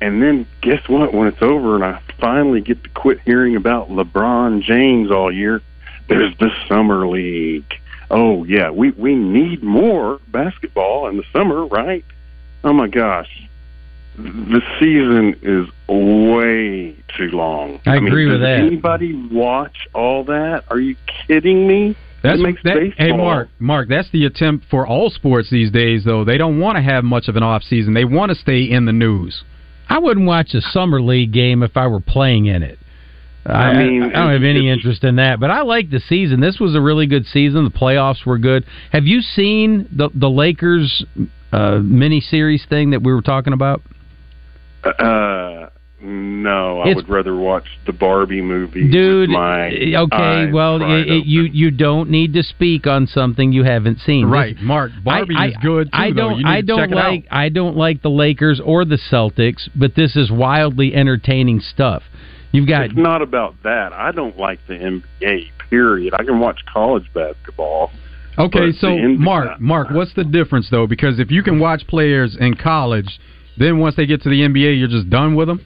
And 0.00 0.22
then 0.22 0.46
guess 0.60 0.86
what? 0.88 1.14
When 1.14 1.28
it's 1.28 1.42
over 1.42 1.74
and 1.74 1.84
I 1.84 2.00
finally 2.20 2.60
get 2.60 2.82
to 2.84 2.90
quit 2.90 3.20
hearing 3.24 3.56
about 3.56 3.88
LeBron 3.88 4.62
James 4.62 5.10
all 5.10 5.32
year, 5.32 5.62
there's 6.08 6.36
the 6.38 6.50
summer 6.68 7.08
league. 7.08 7.72
Oh 8.10 8.44
yeah, 8.44 8.70
we 8.70 8.92
we 8.92 9.14
need 9.14 9.62
more 9.62 10.20
basketball 10.28 11.08
in 11.08 11.16
the 11.16 11.24
summer, 11.32 11.66
right? 11.66 12.04
Oh 12.62 12.72
my 12.72 12.88
gosh. 12.88 13.28
The 14.16 14.62
season 14.80 15.36
is 15.42 15.66
way 15.88 16.96
too 17.18 17.36
long. 17.36 17.80
I 17.84 17.96
agree 17.96 18.24
mean, 18.24 18.32
with 18.32 18.40
does 18.40 18.46
that. 18.46 18.60
Anybody 18.60 19.28
watch 19.30 19.76
all 19.92 20.24
that? 20.24 20.64
Are 20.70 20.78
you 20.78 20.96
kidding 21.26 21.68
me? 21.68 21.96
That's 22.22 22.40
that, 22.40 22.74
baseball. 22.74 23.06
hey 23.06 23.12
Mark, 23.12 23.48
Mark, 23.58 23.88
that's 23.88 24.10
the 24.10 24.24
attempt 24.24 24.66
for 24.70 24.86
all 24.86 25.10
sports 25.10 25.50
these 25.50 25.70
days 25.70 26.04
though. 26.04 26.24
They 26.24 26.38
don't 26.38 26.58
want 26.58 26.76
to 26.76 26.82
have 26.82 27.04
much 27.04 27.28
of 27.28 27.36
an 27.36 27.42
off 27.42 27.62
season. 27.62 27.94
They 27.94 28.04
want 28.04 28.30
to 28.30 28.34
stay 28.34 28.62
in 28.62 28.84
the 28.84 28.92
news. 28.92 29.44
I 29.88 29.98
wouldn't 29.98 30.26
watch 30.26 30.54
a 30.54 30.60
summer 30.60 31.00
league 31.00 31.32
game 31.32 31.62
if 31.62 31.76
I 31.76 31.86
were 31.86 32.00
playing 32.00 32.46
in 32.46 32.62
it. 32.62 32.78
I, 33.44 33.52
I 33.52 33.78
mean, 33.78 34.02
I 34.02 34.24
don't 34.24 34.32
have 34.32 34.42
any 34.42 34.68
interest 34.68 35.04
in 35.04 35.16
that, 35.16 35.38
but 35.38 35.50
I 35.50 35.62
like 35.62 35.90
the 35.90 36.00
season. 36.00 36.40
This 36.40 36.58
was 36.58 36.74
a 36.74 36.80
really 36.80 37.06
good 37.06 37.26
season. 37.26 37.64
The 37.64 37.70
playoffs 37.70 38.26
were 38.26 38.38
good. 38.38 38.64
Have 38.90 39.04
you 39.04 39.20
seen 39.20 39.88
the 39.92 40.10
the 40.14 40.28
Lakers 40.28 41.04
uh, 41.52 41.78
mini 41.82 42.20
series 42.20 42.64
thing 42.68 42.90
that 42.90 43.02
we 43.02 43.14
were 43.14 43.22
talking 43.22 43.52
about? 43.52 43.82
Uh, 44.84 45.68
no, 46.00 46.80
I 46.80 46.88
It's- 46.88 46.96
would 46.96 47.08
rather 47.08 47.34
watch 47.34 47.64
the 47.86 47.92
Barbie 47.92 48.42
movie. 48.42 48.88
Dude, 48.90 49.28
with 49.28 49.30
my 49.30 49.68
eh, 49.70 49.96
okay, 49.96 50.16
eyes 50.16 50.52
well, 50.52 50.76
it, 50.82 50.82
it- 50.82 51.08
eh, 51.08 51.14
eh, 51.14 51.22
you 51.24 51.42
you 51.44 51.70
don't 51.70 52.10
need 52.10 52.34
to 52.34 52.42
speak 52.42 52.86
on 52.86 53.06
something 53.06 53.52
you 53.52 53.62
haven't 53.64 54.00
seen. 54.00 54.26
Right, 54.26 54.54
This- 54.56 54.64
Mark. 54.64 54.92
Barbie 55.02 55.34
I- 55.36 55.46
is 55.48 55.56
good, 55.62 55.86
too, 55.92 55.98
I 55.98 56.10
don't. 56.10 56.38
You 56.38 56.44
need 56.44 56.50
I 56.50 56.60
to 56.60 56.66
don't 56.66 56.90
like. 56.90 57.26
I 57.30 57.48
don't 57.48 57.76
like 57.76 58.02
the 58.02 58.10
Lakers 58.10 58.60
or 58.60 58.84
the 58.84 58.98
Celtics, 59.10 59.68
but 59.74 59.94
this 59.94 60.16
is 60.16 60.30
wildly 60.30 60.94
entertaining 60.94 61.60
stuff. 61.60 62.02
You've 62.52 62.68
got 62.68 62.86
It's 62.86 62.94
not 62.96 63.22
about 63.22 63.54
that. 63.64 63.92
I 63.92 64.12
don't 64.12 64.38
like 64.38 64.58
the 64.66 64.74
NBA. 64.74 65.50
Period. 65.70 66.14
I 66.14 66.22
can 66.22 66.38
watch 66.38 66.60
college 66.72 67.04
basketball. 67.12 67.90
Okay, 68.38 68.70
so 68.72 68.88
NBA 68.88 69.18
Mark, 69.18 69.60
Mark, 69.60 69.90
what's 69.90 70.12
the 70.14 70.24
difference 70.24 70.68
though? 70.70 70.86
Because 70.86 71.18
if 71.18 71.30
you 71.30 71.42
can 71.42 71.58
watch 71.58 71.86
players 71.86 72.36
in 72.38 72.54
college, 72.54 73.18
then 73.56 73.78
once 73.78 73.96
they 73.96 74.06
get 74.06 74.22
to 74.22 74.28
the 74.28 74.42
NBA, 74.42 74.78
you're 74.78 74.88
just 74.88 75.08
done 75.10 75.34
with 75.34 75.48
them. 75.48 75.60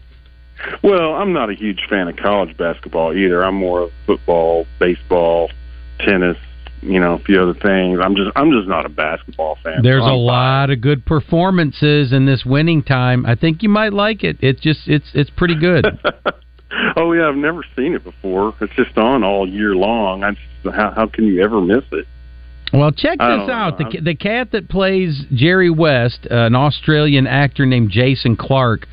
Well, 0.83 1.15
I'm 1.15 1.33
not 1.33 1.51
a 1.51 1.55
huge 1.55 1.87
fan 1.89 2.09
of 2.09 2.17
college 2.17 2.57
basketball 2.57 3.15
either. 3.15 3.43
I'm 3.43 3.55
more 3.55 3.83
of 3.83 3.91
football, 4.07 4.67
baseball, 4.79 5.51
tennis, 6.01 6.37
you 6.83 7.01
know, 7.01 7.15
a 7.15 7.19
few 7.19 7.41
other 7.41 7.55
things. 7.55 7.99
I'm 8.03 8.15
just 8.17 8.31
I'm 8.37 8.51
just 8.51 8.69
not 8.69 8.87
a 8.87 8.89
basketball 8.89 9.59
fan. 9.63 9.83
There's 9.83 10.05
So 10.05 10.11
a 10.11 10.17
lot 10.17 10.71
of 10.71 10.81
good 10.81 11.05
performances 11.05 12.13
in 12.13 12.27
this 12.27 12.45
winning 12.45 12.83
time. 12.83 13.27
I 13.27 13.35
think 13.35 13.63
you 13.63 13.69
might 13.69 13.93
like 13.93 14.25
it. 14.25 14.39
It's 14.41 14.61
just 14.61 14.81
it's 14.87 15.11
it's 15.15 15.31
pretty 15.31 15.59
good. 15.59 15.87
Oh 16.97 17.13
yeah, 17.13 17.29
I've 17.29 17.37
never 17.37 17.65
seen 17.77 17.95
it 17.95 18.05
before. 18.05 18.55
It's 18.61 18.73
just 18.75 18.97
on 18.97 19.25
all 19.25 19.49
year 19.49 19.75
long. 19.75 20.23
I 20.23 20.31
just, 20.31 20.75
how 20.75 20.93
how 20.93 21.07
can 21.07 21.25
you 21.25 21.43
ever 21.43 21.61
miss 21.61 21.85
it? 21.93 22.07
Well, 22.73 22.93
check 22.93 23.19
this 23.19 23.51
out. 23.51 23.79
The, 23.79 24.01
the 24.01 24.15
cat 24.15 24.53
that 24.53 24.69
plays 24.69 25.25
Jerry 25.33 25.71
West, 25.71 26.29
uh, 26.31 26.47
an 26.47 26.55
Australian 26.55 27.27
actor 27.27 27.67
named 27.67 27.91
Jason 27.91 28.37
Clarke, 28.37 28.87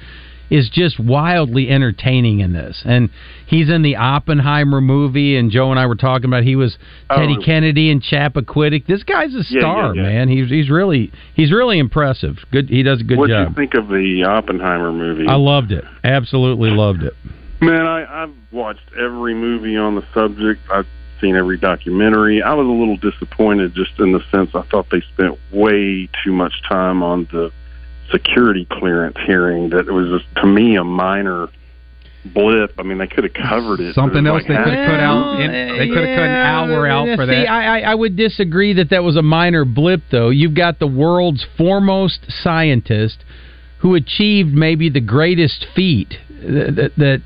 is 0.50 0.70
just 0.72 1.00
wildly 1.00 1.70
entertaining 1.70 2.40
in 2.40 2.54
this. 2.54 2.82
And 2.86 3.10
he's 3.46 3.70
in 3.70 3.82
the 3.82 3.96
Oppenheimer 3.98 4.82
movie, 4.82 5.36
and 5.38 5.52
Joe 5.52 5.72
and 5.72 5.80
I 5.80 5.86
were 5.86 5.96
talking 5.96 6.26
about 6.26 6.44
he 6.44 6.56
was 6.56 6.78
oh, 7.10 7.18
Teddy 7.18 7.38
Oh. 7.40 7.44
Kennedy 7.44 7.90
in 7.90 8.02
Chappaquiddick. 8.02 8.86
This 8.88 9.04
guy's 9.04 9.34
a 9.34 9.44
star, 9.44 9.96
yeah, 9.96 10.04
yeah. 10.04 10.10
man. 10.10 10.30
He's 10.30 10.50
he's 10.50 10.70
really 10.70 11.12
he's 11.36 11.52
really 11.52 11.80
impressive. 11.80 12.38
Good, 12.52 12.70
he 12.70 12.84
does 12.84 13.02
a 13.02 13.04
good 13.04 13.16
job. 13.16 13.20
what 13.20 13.28
do 13.28 13.34
you 13.34 13.56
think 13.56 13.74
of 13.74 13.88
the 13.88 14.24
Oppenheimer 14.28 14.92
movie? 14.92 15.28
I 15.28 15.36
loved 15.36 15.72
it. 15.72 15.84
Absolutely 16.04 16.70
loved 16.70 17.04
it. 17.04 17.14
Man, 17.60 17.88
I, 17.88 18.24
I've 18.24 18.36
watched 18.52 18.92
every 18.98 19.34
movie 19.34 19.78
on 19.78 19.96
the 19.96 20.04
subject. 20.14 20.62
I've 20.72 20.86
seen 21.20 21.36
every 21.36 21.58
documentary. 21.58 22.42
I 22.44 22.54
was 22.54 22.68
a 22.68 22.70
little 22.70 22.98
disappointed 22.98 23.74
just 23.74 24.00
in 24.00 24.12
the 24.12 24.22
sense 24.32 24.52
I 24.54 24.62
thought 24.70 24.88
they 24.92 25.02
spent 25.14 25.40
way 25.52 26.08
too 26.24 26.32
much 26.32 26.54
time 26.70 27.02
on 27.02 27.28
the 27.32 27.52
security 28.12 28.68
clearance 28.70 29.18
hearing 29.26 29.70
that 29.72 29.88
it 29.88 29.92
was 29.92 30.22
just, 30.22 30.36
to 30.38 30.48
me 30.48 30.76
a 30.76 30.84
minor 30.84 31.48
blip. 32.34 32.74
I 32.78 32.84
mean, 32.84 32.98
they 32.98 33.08
could 33.08 33.24
have 33.24 33.34
covered 33.34 33.80
it. 33.80 33.96
Something 33.96 34.26
It 34.26 34.30
else 34.30 34.42
like 34.42 34.48
they 34.48 34.56
could 34.56 34.74
have 34.74 34.78
half- 34.78 34.90
cut 34.92 35.00
out. 35.00 35.40
In, 35.40 35.78
they 35.78 35.88
could 35.88 36.08
have 36.08 36.18
cut 36.18 36.26
an 36.26 36.36
hour 36.36 36.88
out 36.88 37.16
for 37.16 37.26
see, 37.26 37.32
that. 37.32 37.50
I, 37.50 37.80
I, 37.80 37.92
I 37.92 37.96
would 37.96 38.16
disagree 38.16 38.74
that 38.74 38.90
that 38.90 39.04
was 39.04 39.16
a 39.16 39.22
minor 39.22 39.66
blip, 39.66 40.02
though. 40.12 40.30
You've 40.30 40.56
got 40.56 40.80
the 40.80 40.88
world's 40.88 41.46
foremost 41.58 42.26
scientist 42.30 43.24
who 43.80 43.96
achieved 43.96 44.50
maybe 44.54 44.90
the 44.90 45.02
greatest 45.02 45.66
feat 45.76 46.16
that, 46.42 46.92
that, 46.98 47.22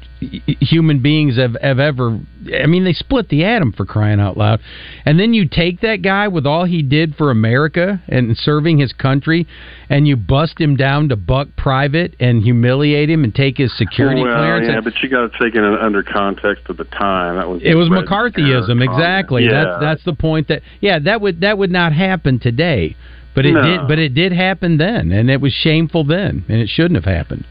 human 0.60 1.02
beings 1.02 1.38
have, 1.38 1.56
have 1.62 1.80
ever. 1.80 2.20
I 2.54 2.66
mean, 2.68 2.84
they 2.84 2.94
split 2.94 3.30
the 3.30 3.44
atom 3.44 3.74
for 3.74 3.86
crying 3.86 4.20
out 4.20 4.38
loud. 4.38 4.60
And 5.06 5.20
then 5.20 5.34
you 5.34 5.48
take 5.48 5.82
that 5.82 5.98
guy 5.98 6.28
with 6.28 6.46
all 6.46 6.66
he 6.66 6.82
did 6.82 7.16
for 7.16 7.32
America 7.32 8.02
and 8.08 8.38
serving 8.38 8.78
his 8.78 8.94
country, 8.94 9.48
and 9.90 10.08
you 10.08 10.16
bust 10.16 10.60
him 10.60 10.76
down 10.76 11.10
to 11.10 11.16
buck 11.16 11.50
private 11.58 12.16
and 12.20 12.44
humiliate 12.44 13.10
him 13.10 13.24
and 13.24 13.34
take 13.34 13.58
his 13.58 13.76
security 13.78 14.22
well, 14.22 14.36
clearance. 14.36 14.68
Yeah, 14.68 14.76
and- 14.76 14.84
but 14.84 14.94
you 15.02 15.10
got 15.10 15.32
to 15.32 15.40
take 15.40 15.56
it 15.56 15.64
under 15.64 16.04
context 16.04 16.70
of 16.70 16.78
the 16.78 16.86
time. 16.86 17.36
That 17.36 17.50
was 17.50 17.62
it 17.64 17.76
was 17.76 17.90
McCarthyism, 17.90 18.84
exactly. 18.84 19.48
comment. 19.48 19.68
That's 19.68 19.82
that's 19.82 20.04
the 20.06 20.14
point. 20.14 20.48
That 20.48 20.62
yeah, 20.80 21.00
that 21.00 21.22
would 21.22 21.42
that 21.42 21.58
would 21.58 21.72
not 21.72 21.94
happen 21.94 22.40
today. 22.40 22.96
But 23.34 23.46
it 23.46 23.54
No. 23.54 23.62
did. 23.62 23.88
But 23.88 23.98
it 23.98 24.14
did 24.14 24.34
happen 24.34 24.78
then, 24.78 25.12
and 25.12 25.30
it 25.30 25.40
was 25.40 25.54
shameful 25.54 26.04
then, 26.04 26.44
and 26.50 26.60
it 26.60 26.70
shouldn't 26.70 26.96
have 26.96 27.06
happened. 27.06 27.46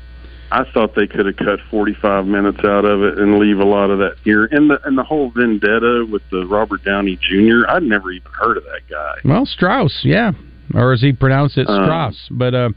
I 0.53 0.65
thought 0.73 0.95
they 0.97 1.07
could 1.07 1.27
have 1.27 1.37
cut 1.37 1.61
45 1.71 2.27
minutes 2.27 2.59
out 2.65 2.85
of 2.85 3.03
it 3.03 3.19
and 3.19 3.39
leave 3.39 3.59
a 3.59 3.65
lot 3.65 3.91
of 3.91 3.99
that 4.01 4.17
here. 4.25 4.47
And 4.51 4.69
the 4.71 4.81
and 4.85 4.99
the 4.99 5.05
whole 5.05 5.31
vendetta 5.31 6.07
with 6.11 6.23
the 6.31 6.45
Robert 6.47 6.83
Downey 6.85 7.17
Jr. 7.23 7.69
I'd 7.69 7.83
never 7.85 8.11
even 8.11 8.31
heard 8.33 8.57
of 8.57 8.65
that 8.65 8.81
guy. 8.91 9.15
Well, 9.25 9.47
Strauss, 9.47 10.01
yeah, 10.03 10.33
or 10.75 10.93
as 10.93 11.01
he 11.01 11.13
pronounced 11.13 11.57
it, 11.59 11.69
Uh, 11.69 11.85
Strauss. 11.85 12.29
But 12.33 12.55
uh, 12.55 12.71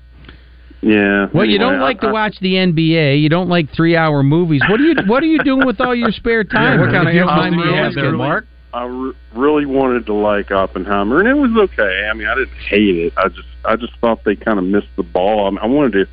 Yeah. 0.82 1.28
well, 1.34 1.46
you 1.46 1.58
don't 1.60 1.80
like 1.80 2.04
I- 2.04 2.08
to 2.08 2.14
watch 2.14 2.38
the 2.42 2.56
NBA. 2.58 3.20
You 3.22 3.30
don't 3.30 3.50
like 3.50 3.72
three-hour 3.74 4.22
movies. 4.24 4.62
What 4.70 4.80
are 4.80 4.84
you 4.84 4.96
What 5.08 5.24
are 5.24 5.28
you 5.28 5.40
doing 5.44 5.66
with 5.66 5.80
all 5.82 5.96
your 5.96 6.12
spare 6.12 6.44
time? 6.44 6.80
what 6.80 6.92
kind 6.92 7.08
of 7.08 7.10
If 7.10 7.14
you 7.16 7.20
don't 7.22 7.36
mind 7.36 7.56
me 7.56 7.64
you 7.64 7.70
have 7.74 7.86
asking? 7.88 8.04
there, 8.04 8.12
Mark? 8.14 8.46
I 8.74 8.86
re- 8.86 9.14
really 9.36 9.66
wanted 9.68 10.08
to 10.08 10.14
like 10.14 10.52
Oppenheimer, 10.52 11.20
and 11.20 11.28
it 11.28 11.36
was 11.38 11.52
okay. 11.72 12.08
I 12.10 12.14
mean, 12.16 12.28
I 12.28 12.34
didn't 12.36 12.58
hate 12.70 12.98
it. 12.98 13.14
I 13.18 13.28
just 13.30 13.48
I 13.66 13.76
just 13.78 13.94
thought 14.02 14.24
they 14.26 14.36
kind 14.36 14.58
of 14.60 14.66
missed 14.66 14.88
the 14.98 15.04
ball. 15.04 15.48
I, 15.48 15.50
mean, 15.52 15.60
I 15.62 15.68
wanted 15.68 15.94
to 15.94 16.08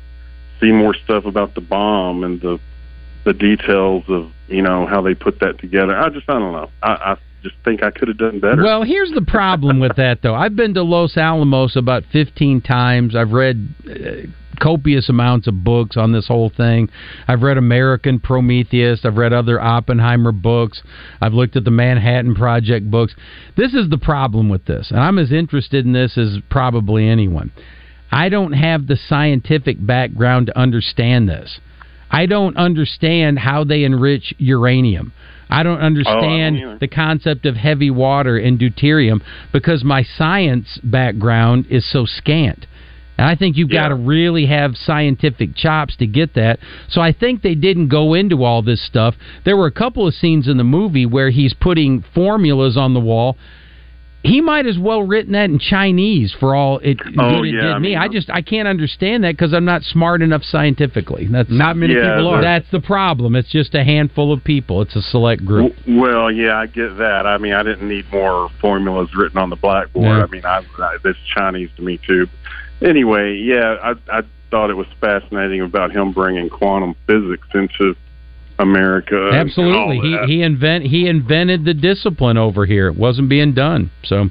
see 0.61 0.71
more 0.71 0.93
stuff 0.93 1.25
about 1.25 1.55
the 1.55 1.61
bomb 1.61 2.23
and 2.23 2.39
the 2.41 2.59
the 3.23 3.33
details 3.33 4.03
of 4.07 4.31
you 4.47 4.61
know 4.61 4.85
how 4.85 5.01
they 5.01 5.13
put 5.13 5.39
that 5.39 5.59
together. 5.59 5.95
I 5.95 6.09
just 6.09 6.29
I 6.29 6.33
don't 6.33 6.53
know. 6.53 6.69
I, 6.81 6.91
I 6.91 7.17
just 7.43 7.55
think 7.65 7.83
I 7.83 7.91
could 7.91 8.07
have 8.07 8.17
done 8.17 8.39
better. 8.39 8.63
Well, 8.63 8.83
here's 8.83 9.11
the 9.11 9.21
problem 9.21 9.79
with 9.79 9.95
that, 9.97 10.21
though. 10.21 10.35
I've 10.35 10.55
been 10.55 10.73
to 10.75 10.83
Los 10.83 11.17
Alamos 11.17 11.75
about 11.75 12.03
15 12.11 12.61
times. 12.61 13.15
I've 13.15 13.31
read 13.31 13.73
uh, 13.89 14.27
copious 14.59 15.09
amounts 15.09 15.47
of 15.47 15.63
books 15.63 15.97
on 15.97 16.11
this 16.11 16.27
whole 16.27 16.51
thing. 16.55 16.89
I've 17.27 17.41
read 17.41 17.57
American 17.57 18.19
Prometheus. 18.19 19.01
I've 19.03 19.17
read 19.17 19.33
other 19.33 19.59
Oppenheimer 19.59 20.31
books. 20.31 20.83
I've 21.19 21.33
looked 21.33 21.55
at 21.55 21.63
the 21.63 21.71
Manhattan 21.71 22.35
Project 22.35 22.89
books. 22.89 23.15
This 23.57 23.73
is 23.73 23.89
the 23.89 23.97
problem 23.97 24.49
with 24.49 24.65
this, 24.65 24.91
and 24.91 24.99
I'm 24.99 25.17
as 25.17 25.31
interested 25.31 25.85
in 25.85 25.93
this 25.93 26.17
as 26.17 26.37
probably 26.49 27.07
anyone. 27.07 27.51
I 28.11 28.29
don't 28.29 28.53
have 28.53 28.87
the 28.87 28.97
scientific 28.97 29.83
background 29.85 30.47
to 30.47 30.57
understand 30.57 31.29
this. 31.29 31.59
I 32.09 32.25
don't 32.25 32.57
understand 32.57 33.39
how 33.39 33.63
they 33.63 33.83
enrich 33.83 34.33
uranium. 34.37 35.13
I 35.49 35.63
don't 35.63 35.79
understand 35.79 36.57
oh, 36.57 36.59
either. 36.59 36.77
the 36.79 36.87
concept 36.87 37.45
of 37.45 37.55
heavy 37.55 37.89
water 37.89 38.37
and 38.37 38.59
deuterium 38.59 39.21
because 39.51 39.83
my 39.83 40.03
science 40.03 40.79
background 40.83 41.67
is 41.69 41.89
so 41.89 42.05
scant. 42.05 42.65
And 43.17 43.29
I 43.29 43.35
think 43.35 43.55
you've 43.55 43.69
got 43.69 43.89
to 43.89 43.95
really 43.95 44.47
have 44.47 44.75
scientific 44.75 45.55
chops 45.55 45.95
to 45.97 46.07
get 46.07 46.33
that. 46.35 46.59
So 46.89 47.01
I 47.01 47.11
think 47.13 47.41
they 47.41 47.53
didn't 47.53 47.89
go 47.89 48.13
into 48.15 48.43
all 48.43 48.63
this 48.63 48.83
stuff. 48.83 49.13
There 49.45 49.55
were 49.55 49.67
a 49.67 49.71
couple 49.71 50.07
of 50.07 50.15
scenes 50.15 50.47
in 50.47 50.57
the 50.57 50.63
movie 50.63 51.05
where 51.05 51.29
he's 51.29 51.53
putting 51.53 52.03
formulas 52.15 52.77
on 52.77 52.93
the 52.93 52.99
wall. 52.99 53.37
He 54.23 54.39
might 54.39 54.67
as 54.67 54.77
well 54.77 55.01
written 55.01 55.33
that 55.33 55.49
in 55.49 55.57
Chinese 55.57 56.31
for 56.39 56.53
all 56.53 56.77
it, 56.79 56.99
Oh, 57.17 57.39
good 57.41 57.47
it 57.47 57.55
yeah, 57.55 57.61
did 57.61 57.71
I 57.71 57.79
me. 57.79 57.89
mean, 57.89 57.97
I 57.97 58.07
just 58.07 58.29
I 58.29 58.41
can't 58.43 58.67
understand 58.67 59.23
that 59.23 59.31
because 59.33 59.51
I'm 59.51 59.65
not 59.65 59.81
smart 59.81 60.21
enough 60.21 60.43
scientifically. 60.43 61.27
That's 61.27 61.49
Not 61.49 61.75
many 61.75 61.95
Yeah, 61.95 62.01
people 62.15 62.27
are. 62.29 62.41
That's 62.41 62.69
the 62.71 62.81
problem. 62.81 63.35
It's 63.35 63.49
just 63.49 63.73
a 63.73 63.83
handful 63.83 64.31
of 64.31 64.43
people. 64.43 64.81
It's 64.83 64.95
a 64.95 65.01
select 65.01 65.43
group. 65.43 65.73
Well, 65.87 66.31
yeah, 66.31 66.55
I 66.55 66.67
get 66.67 66.97
that. 66.99 67.25
I 67.25 67.39
mean, 67.39 67.53
I 67.53 67.63
didn't 67.63 67.87
need 67.89 68.05
more 68.11 68.49
formulas 68.61 69.09
written 69.15 69.39
on 69.39 69.49
the 69.49 69.55
blackboard. 69.55 70.05
Yeah. 70.05 70.23
I 70.23 70.27
mean, 70.27 70.45
I, 70.45 70.61
I 70.77 70.97
that's 71.03 71.17
Chinese 71.35 71.69
to 71.77 71.81
me 71.81 71.99
too. 72.05 72.27
Anyway, 72.81 73.37
yeah, 73.37 73.75
I 73.81 74.19
I 74.19 74.21
thought 74.51 74.69
it 74.69 74.75
was 74.77 74.87
fascinating 74.99 75.61
about 75.61 75.91
him 75.91 76.11
bringing 76.11 76.49
quantum 76.49 76.93
physics 77.07 77.47
into 77.53 77.95
America. 78.61 79.31
Absolutely, 79.33 79.99
he 79.99 80.35
he 80.35 80.41
invent 80.41 80.85
he 80.85 81.07
invented 81.07 81.65
the 81.65 81.73
discipline 81.73 82.37
over 82.37 82.65
here. 82.65 82.87
It 82.87 82.95
wasn't 82.95 83.29
being 83.29 83.53
done. 83.53 83.91
So 84.03 84.29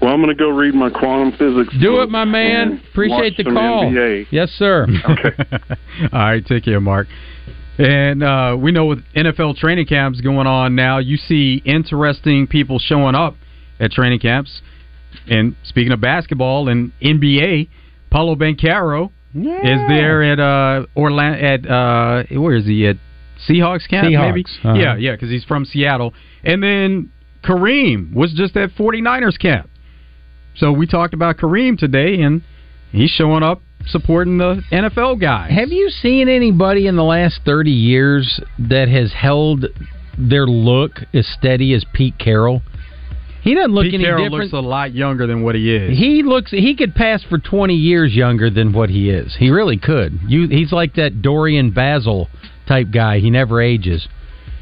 Well, 0.00 0.12
I'm 0.12 0.22
going 0.22 0.34
to 0.36 0.40
go 0.40 0.50
read 0.50 0.74
my 0.74 0.90
quantum 0.90 1.32
physics. 1.32 1.74
do 1.80 2.00
it, 2.00 2.10
my 2.10 2.24
man. 2.24 2.82
Appreciate 2.90 3.36
the 3.36 3.44
call. 3.44 3.84
NBA. 3.84 4.26
Yes, 4.30 4.50
sir. 4.50 4.86
Okay. 5.08 5.36
All 6.12 6.18
right, 6.18 6.44
take 6.44 6.64
care, 6.64 6.80
Mark. 6.80 7.08
And 7.78 8.24
uh, 8.24 8.56
we 8.60 8.72
know 8.72 8.86
with 8.86 9.04
NFL 9.14 9.56
training 9.56 9.86
camps 9.86 10.20
going 10.20 10.48
on 10.48 10.74
now, 10.74 10.98
you 10.98 11.16
see 11.16 11.62
interesting 11.64 12.48
people 12.48 12.80
showing 12.80 13.14
up 13.14 13.36
at 13.78 13.92
training 13.92 14.18
camps. 14.18 14.62
And 15.28 15.54
speaking 15.62 15.92
of 15.92 16.00
basketball 16.00 16.68
and 16.68 16.92
NBA, 17.00 17.68
Paolo 18.10 18.34
Banchero 18.34 19.12
is 19.34 19.80
there 19.88 20.22
at 20.24 20.40
uh, 20.40 20.86
Orlando. 20.96 21.38
At 21.38 21.70
uh, 21.70 22.40
where 22.40 22.56
is 22.56 22.66
he 22.66 22.86
at? 22.88 22.96
Seahawks 23.46 23.88
camp, 23.88 24.08
Seahawks, 24.08 24.28
maybe. 24.34 24.44
uh-huh. 24.64 24.74
Yeah, 24.74 24.96
yeah, 24.96 25.12
because 25.12 25.30
he's 25.30 25.44
from 25.44 25.64
Seattle. 25.64 26.14
And 26.44 26.62
then 26.62 27.10
Kareem 27.44 28.12
was 28.14 28.32
just 28.34 28.56
at 28.56 28.70
49ers 28.70 29.38
camp. 29.38 29.68
So 30.56 30.72
we 30.72 30.86
talked 30.86 31.14
about 31.14 31.36
Kareem 31.36 31.78
today, 31.78 32.20
and 32.22 32.42
he's 32.90 33.10
showing 33.10 33.42
up 33.44 33.62
supporting 33.86 34.38
the 34.38 34.62
NFL 34.72 35.20
guys. 35.20 35.52
Have 35.52 35.68
you 35.68 35.88
seen 35.88 36.28
anybody 36.28 36.86
in 36.88 36.96
the 36.96 37.04
last 37.04 37.40
thirty 37.44 37.70
years 37.70 38.40
that 38.58 38.88
has 38.88 39.12
held 39.12 39.66
their 40.18 40.46
look 40.46 40.98
as 41.14 41.26
steady 41.38 41.74
as 41.74 41.84
Pete 41.92 42.18
Carroll? 42.18 42.62
He 43.40 43.54
doesn't 43.54 43.70
look 43.72 43.84
Pete 43.84 43.94
any 43.94 44.04
Carroll 44.04 44.24
different. 44.24 44.52
looks 44.52 44.52
a 44.52 44.66
lot 44.68 44.92
younger 44.92 45.28
than 45.28 45.42
what 45.42 45.54
he 45.54 45.72
is. 45.74 45.96
He 45.96 46.24
looks. 46.24 46.50
He 46.50 46.74
could 46.74 46.92
pass 46.96 47.22
for 47.22 47.38
twenty 47.38 47.76
years 47.76 48.12
younger 48.12 48.50
than 48.50 48.72
what 48.72 48.90
he 48.90 49.10
is. 49.10 49.36
He 49.38 49.50
really 49.50 49.76
could. 49.78 50.18
You. 50.26 50.48
He's 50.48 50.72
like 50.72 50.96
that 50.96 51.22
Dorian 51.22 51.70
Basil 51.70 52.28
type 52.68 52.88
guy. 52.92 53.18
He 53.18 53.30
never 53.30 53.60
ages. 53.60 54.06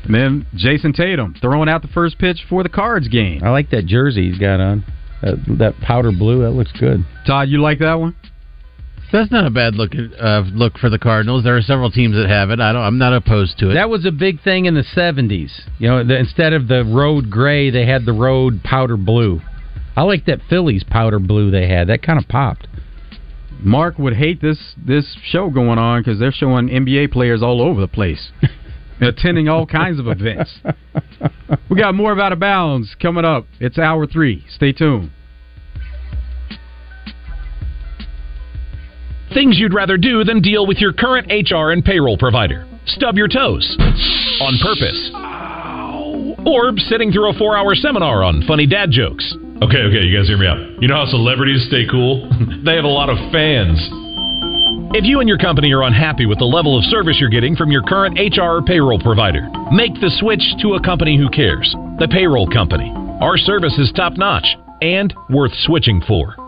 And 0.04 0.14
then 0.14 0.46
Jayson 0.54 0.94
Tatum 0.94 1.34
throwing 1.40 1.68
out 1.68 1.82
the 1.82 1.88
first 1.88 2.18
pitch 2.18 2.44
for 2.48 2.62
the 2.62 2.68
Cards 2.68 3.08
game. 3.08 3.42
I 3.44 3.50
like 3.50 3.70
that 3.70 3.86
jersey 3.86 4.30
he's 4.30 4.38
got 4.38 4.60
on. 4.60 4.84
That, 5.22 5.36
that 5.58 5.80
powder 5.80 6.12
blue. 6.12 6.42
That 6.42 6.52
looks 6.52 6.72
good. 6.72 7.04
Todd, 7.26 7.48
you 7.48 7.60
like 7.60 7.80
that 7.80 7.94
one? 7.94 8.14
That's 9.12 9.30
not 9.30 9.46
a 9.46 9.50
bad 9.50 9.74
look 9.76 9.92
uh, 9.94 10.42
look 10.52 10.78
for 10.78 10.90
the 10.90 10.98
Cardinals. 10.98 11.44
There 11.44 11.56
are 11.56 11.62
several 11.62 11.90
teams 11.90 12.16
that 12.16 12.28
have 12.28 12.50
it. 12.50 12.60
I 12.60 12.72
don't. 12.72 12.82
I'm 12.82 12.98
not 12.98 13.12
opposed 13.12 13.58
to 13.58 13.70
it. 13.70 13.74
That 13.74 13.88
was 13.88 14.04
a 14.04 14.10
big 14.10 14.42
thing 14.42 14.66
in 14.66 14.74
the 14.74 14.82
seventies. 14.82 15.62
You 15.78 15.88
know, 15.88 16.04
the, 16.04 16.18
instead 16.18 16.52
of 16.52 16.68
the 16.68 16.84
road 16.84 17.30
gray, 17.30 17.70
they 17.70 17.86
had 17.86 18.04
the 18.04 18.12
road 18.12 18.62
powder 18.64 18.96
blue. 18.96 19.40
I 19.96 20.02
like 20.02 20.26
that 20.26 20.40
Phillies 20.50 20.84
powder 20.84 21.20
blue 21.20 21.50
they 21.50 21.68
had. 21.68 21.88
That 21.88 22.02
kind 22.02 22.18
of 22.18 22.28
popped. 22.28 22.66
Mark 23.60 23.98
would 23.98 24.14
hate 24.14 24.40
this 24.40 24.74
this 24.76 25.16
show 25.24 25.50
going 25.50 25.78
on 25.78 26.00
because 26.00 26.18
they're 26.18 26.32
showing 26.32 26.68
NBA 26.68 27.12
players 27.12 27.42
all 27.42 27.62
over 27.62 27.80
the 27.80 27.88
place, 27.88 28.30
attending 29.00 29.48
all 29.48 29.66
kinds 29.66 29.98
of 29.98 30.06
events. 30.06 30.58
We 31.70 31.76
got 31.76 31.94
more 31.94 32.12
of 32.12 32.18
Out 32.18 32.32
of 32.32 32.40
Bounds 32.40 32.94
coming 33.00 33.24
up. 33.24 33.46
It's 33.60 33.78
hour 33.78 34.06
three. 34.06 34.44
Stay 34.48 34.72
tuned. 34.72 35.10
Things 39.34 39.58
you'd 39.58 39.74
rather 39.74 39.96
do 39.96 40.24
than 40.24 40.40
deal 40.40 40.66
with 40.66 40.78
your 40.78 40.92
current 40.92 41.26
HR 41.30 41.70
and 41.70 41.84
payroll 41.84 42.16
provider. 42.16 42.66
Stub 42.86 43.16
your 43.16 43.28
toes. 43.28 43.76
On 44.40 44.58
purpose. 44.62 45.10
Or 46.46 46.72
sitting 46.78 47.10
through 47.10 47.30
a 47.30 47.38
four 47.38 47.56
hour 47.56 47.74
seminar 47.74 48.22
on 48.22 48.44
funny 48.46 48.66
dad 48.66 48.90
jokes. 48.90 49.34
Okay, 49.62 49.88
okay, 49.88 50.04
you 50.04 50.12
guys 50.14 50.28
hear 50.28 50.36
me 50.36 50.46
out. 50.46 50.58
You 50.82 50.88
know 50.88 50.96
how 50.96 51.06
celebrities 51.06 51.64
stay 51.68 51.86
cool? 51.90 52.28
they 52.64 52.76
have 52.76 52.84
a 52.84 52.92
lot 52.92 53.08
of 53.08 53.16
fans. 53.32 53.80
If 54.92 55.04
you 55.04 55.20
and 55.20 55.28
your 55.28 55.38
company 55.38 55.72
are 55.72 55.82
unhappy 55.82 56.26
with 56.26 56.38
the 56.38 56.44
level 56.44 56.76
of 56.76 56.84
service 56.84 57.16
you're 57.18 57.30
getting 57.30 57.56
from 57.56 57.72
your 57.72 57.82
current 57.82 58.18
HR 58.20 58.60
or 58.60 58.62
payroll 58.62 59.00
provider, 59.00 59.48
make 59.72 59.94
the 59.94 60.12
switch 60.20 60.44
to 60.60 60.74
a 60.74 60.82
company 60.82 61.16
who 61.16 61.30
cares. 61.30 61.74
The 61.98 62.08
Payroll 62.08 62.48
Company. 62.48 62.92
Our 63.22 63.38
service 63.38 63.72
is 63.78 63.90
top 63.96 64.12
notch 64.18 64.46
and 64.82 65.14
worth 65.30 65.52
switching 65.64 66.02
for. 66.06 66.36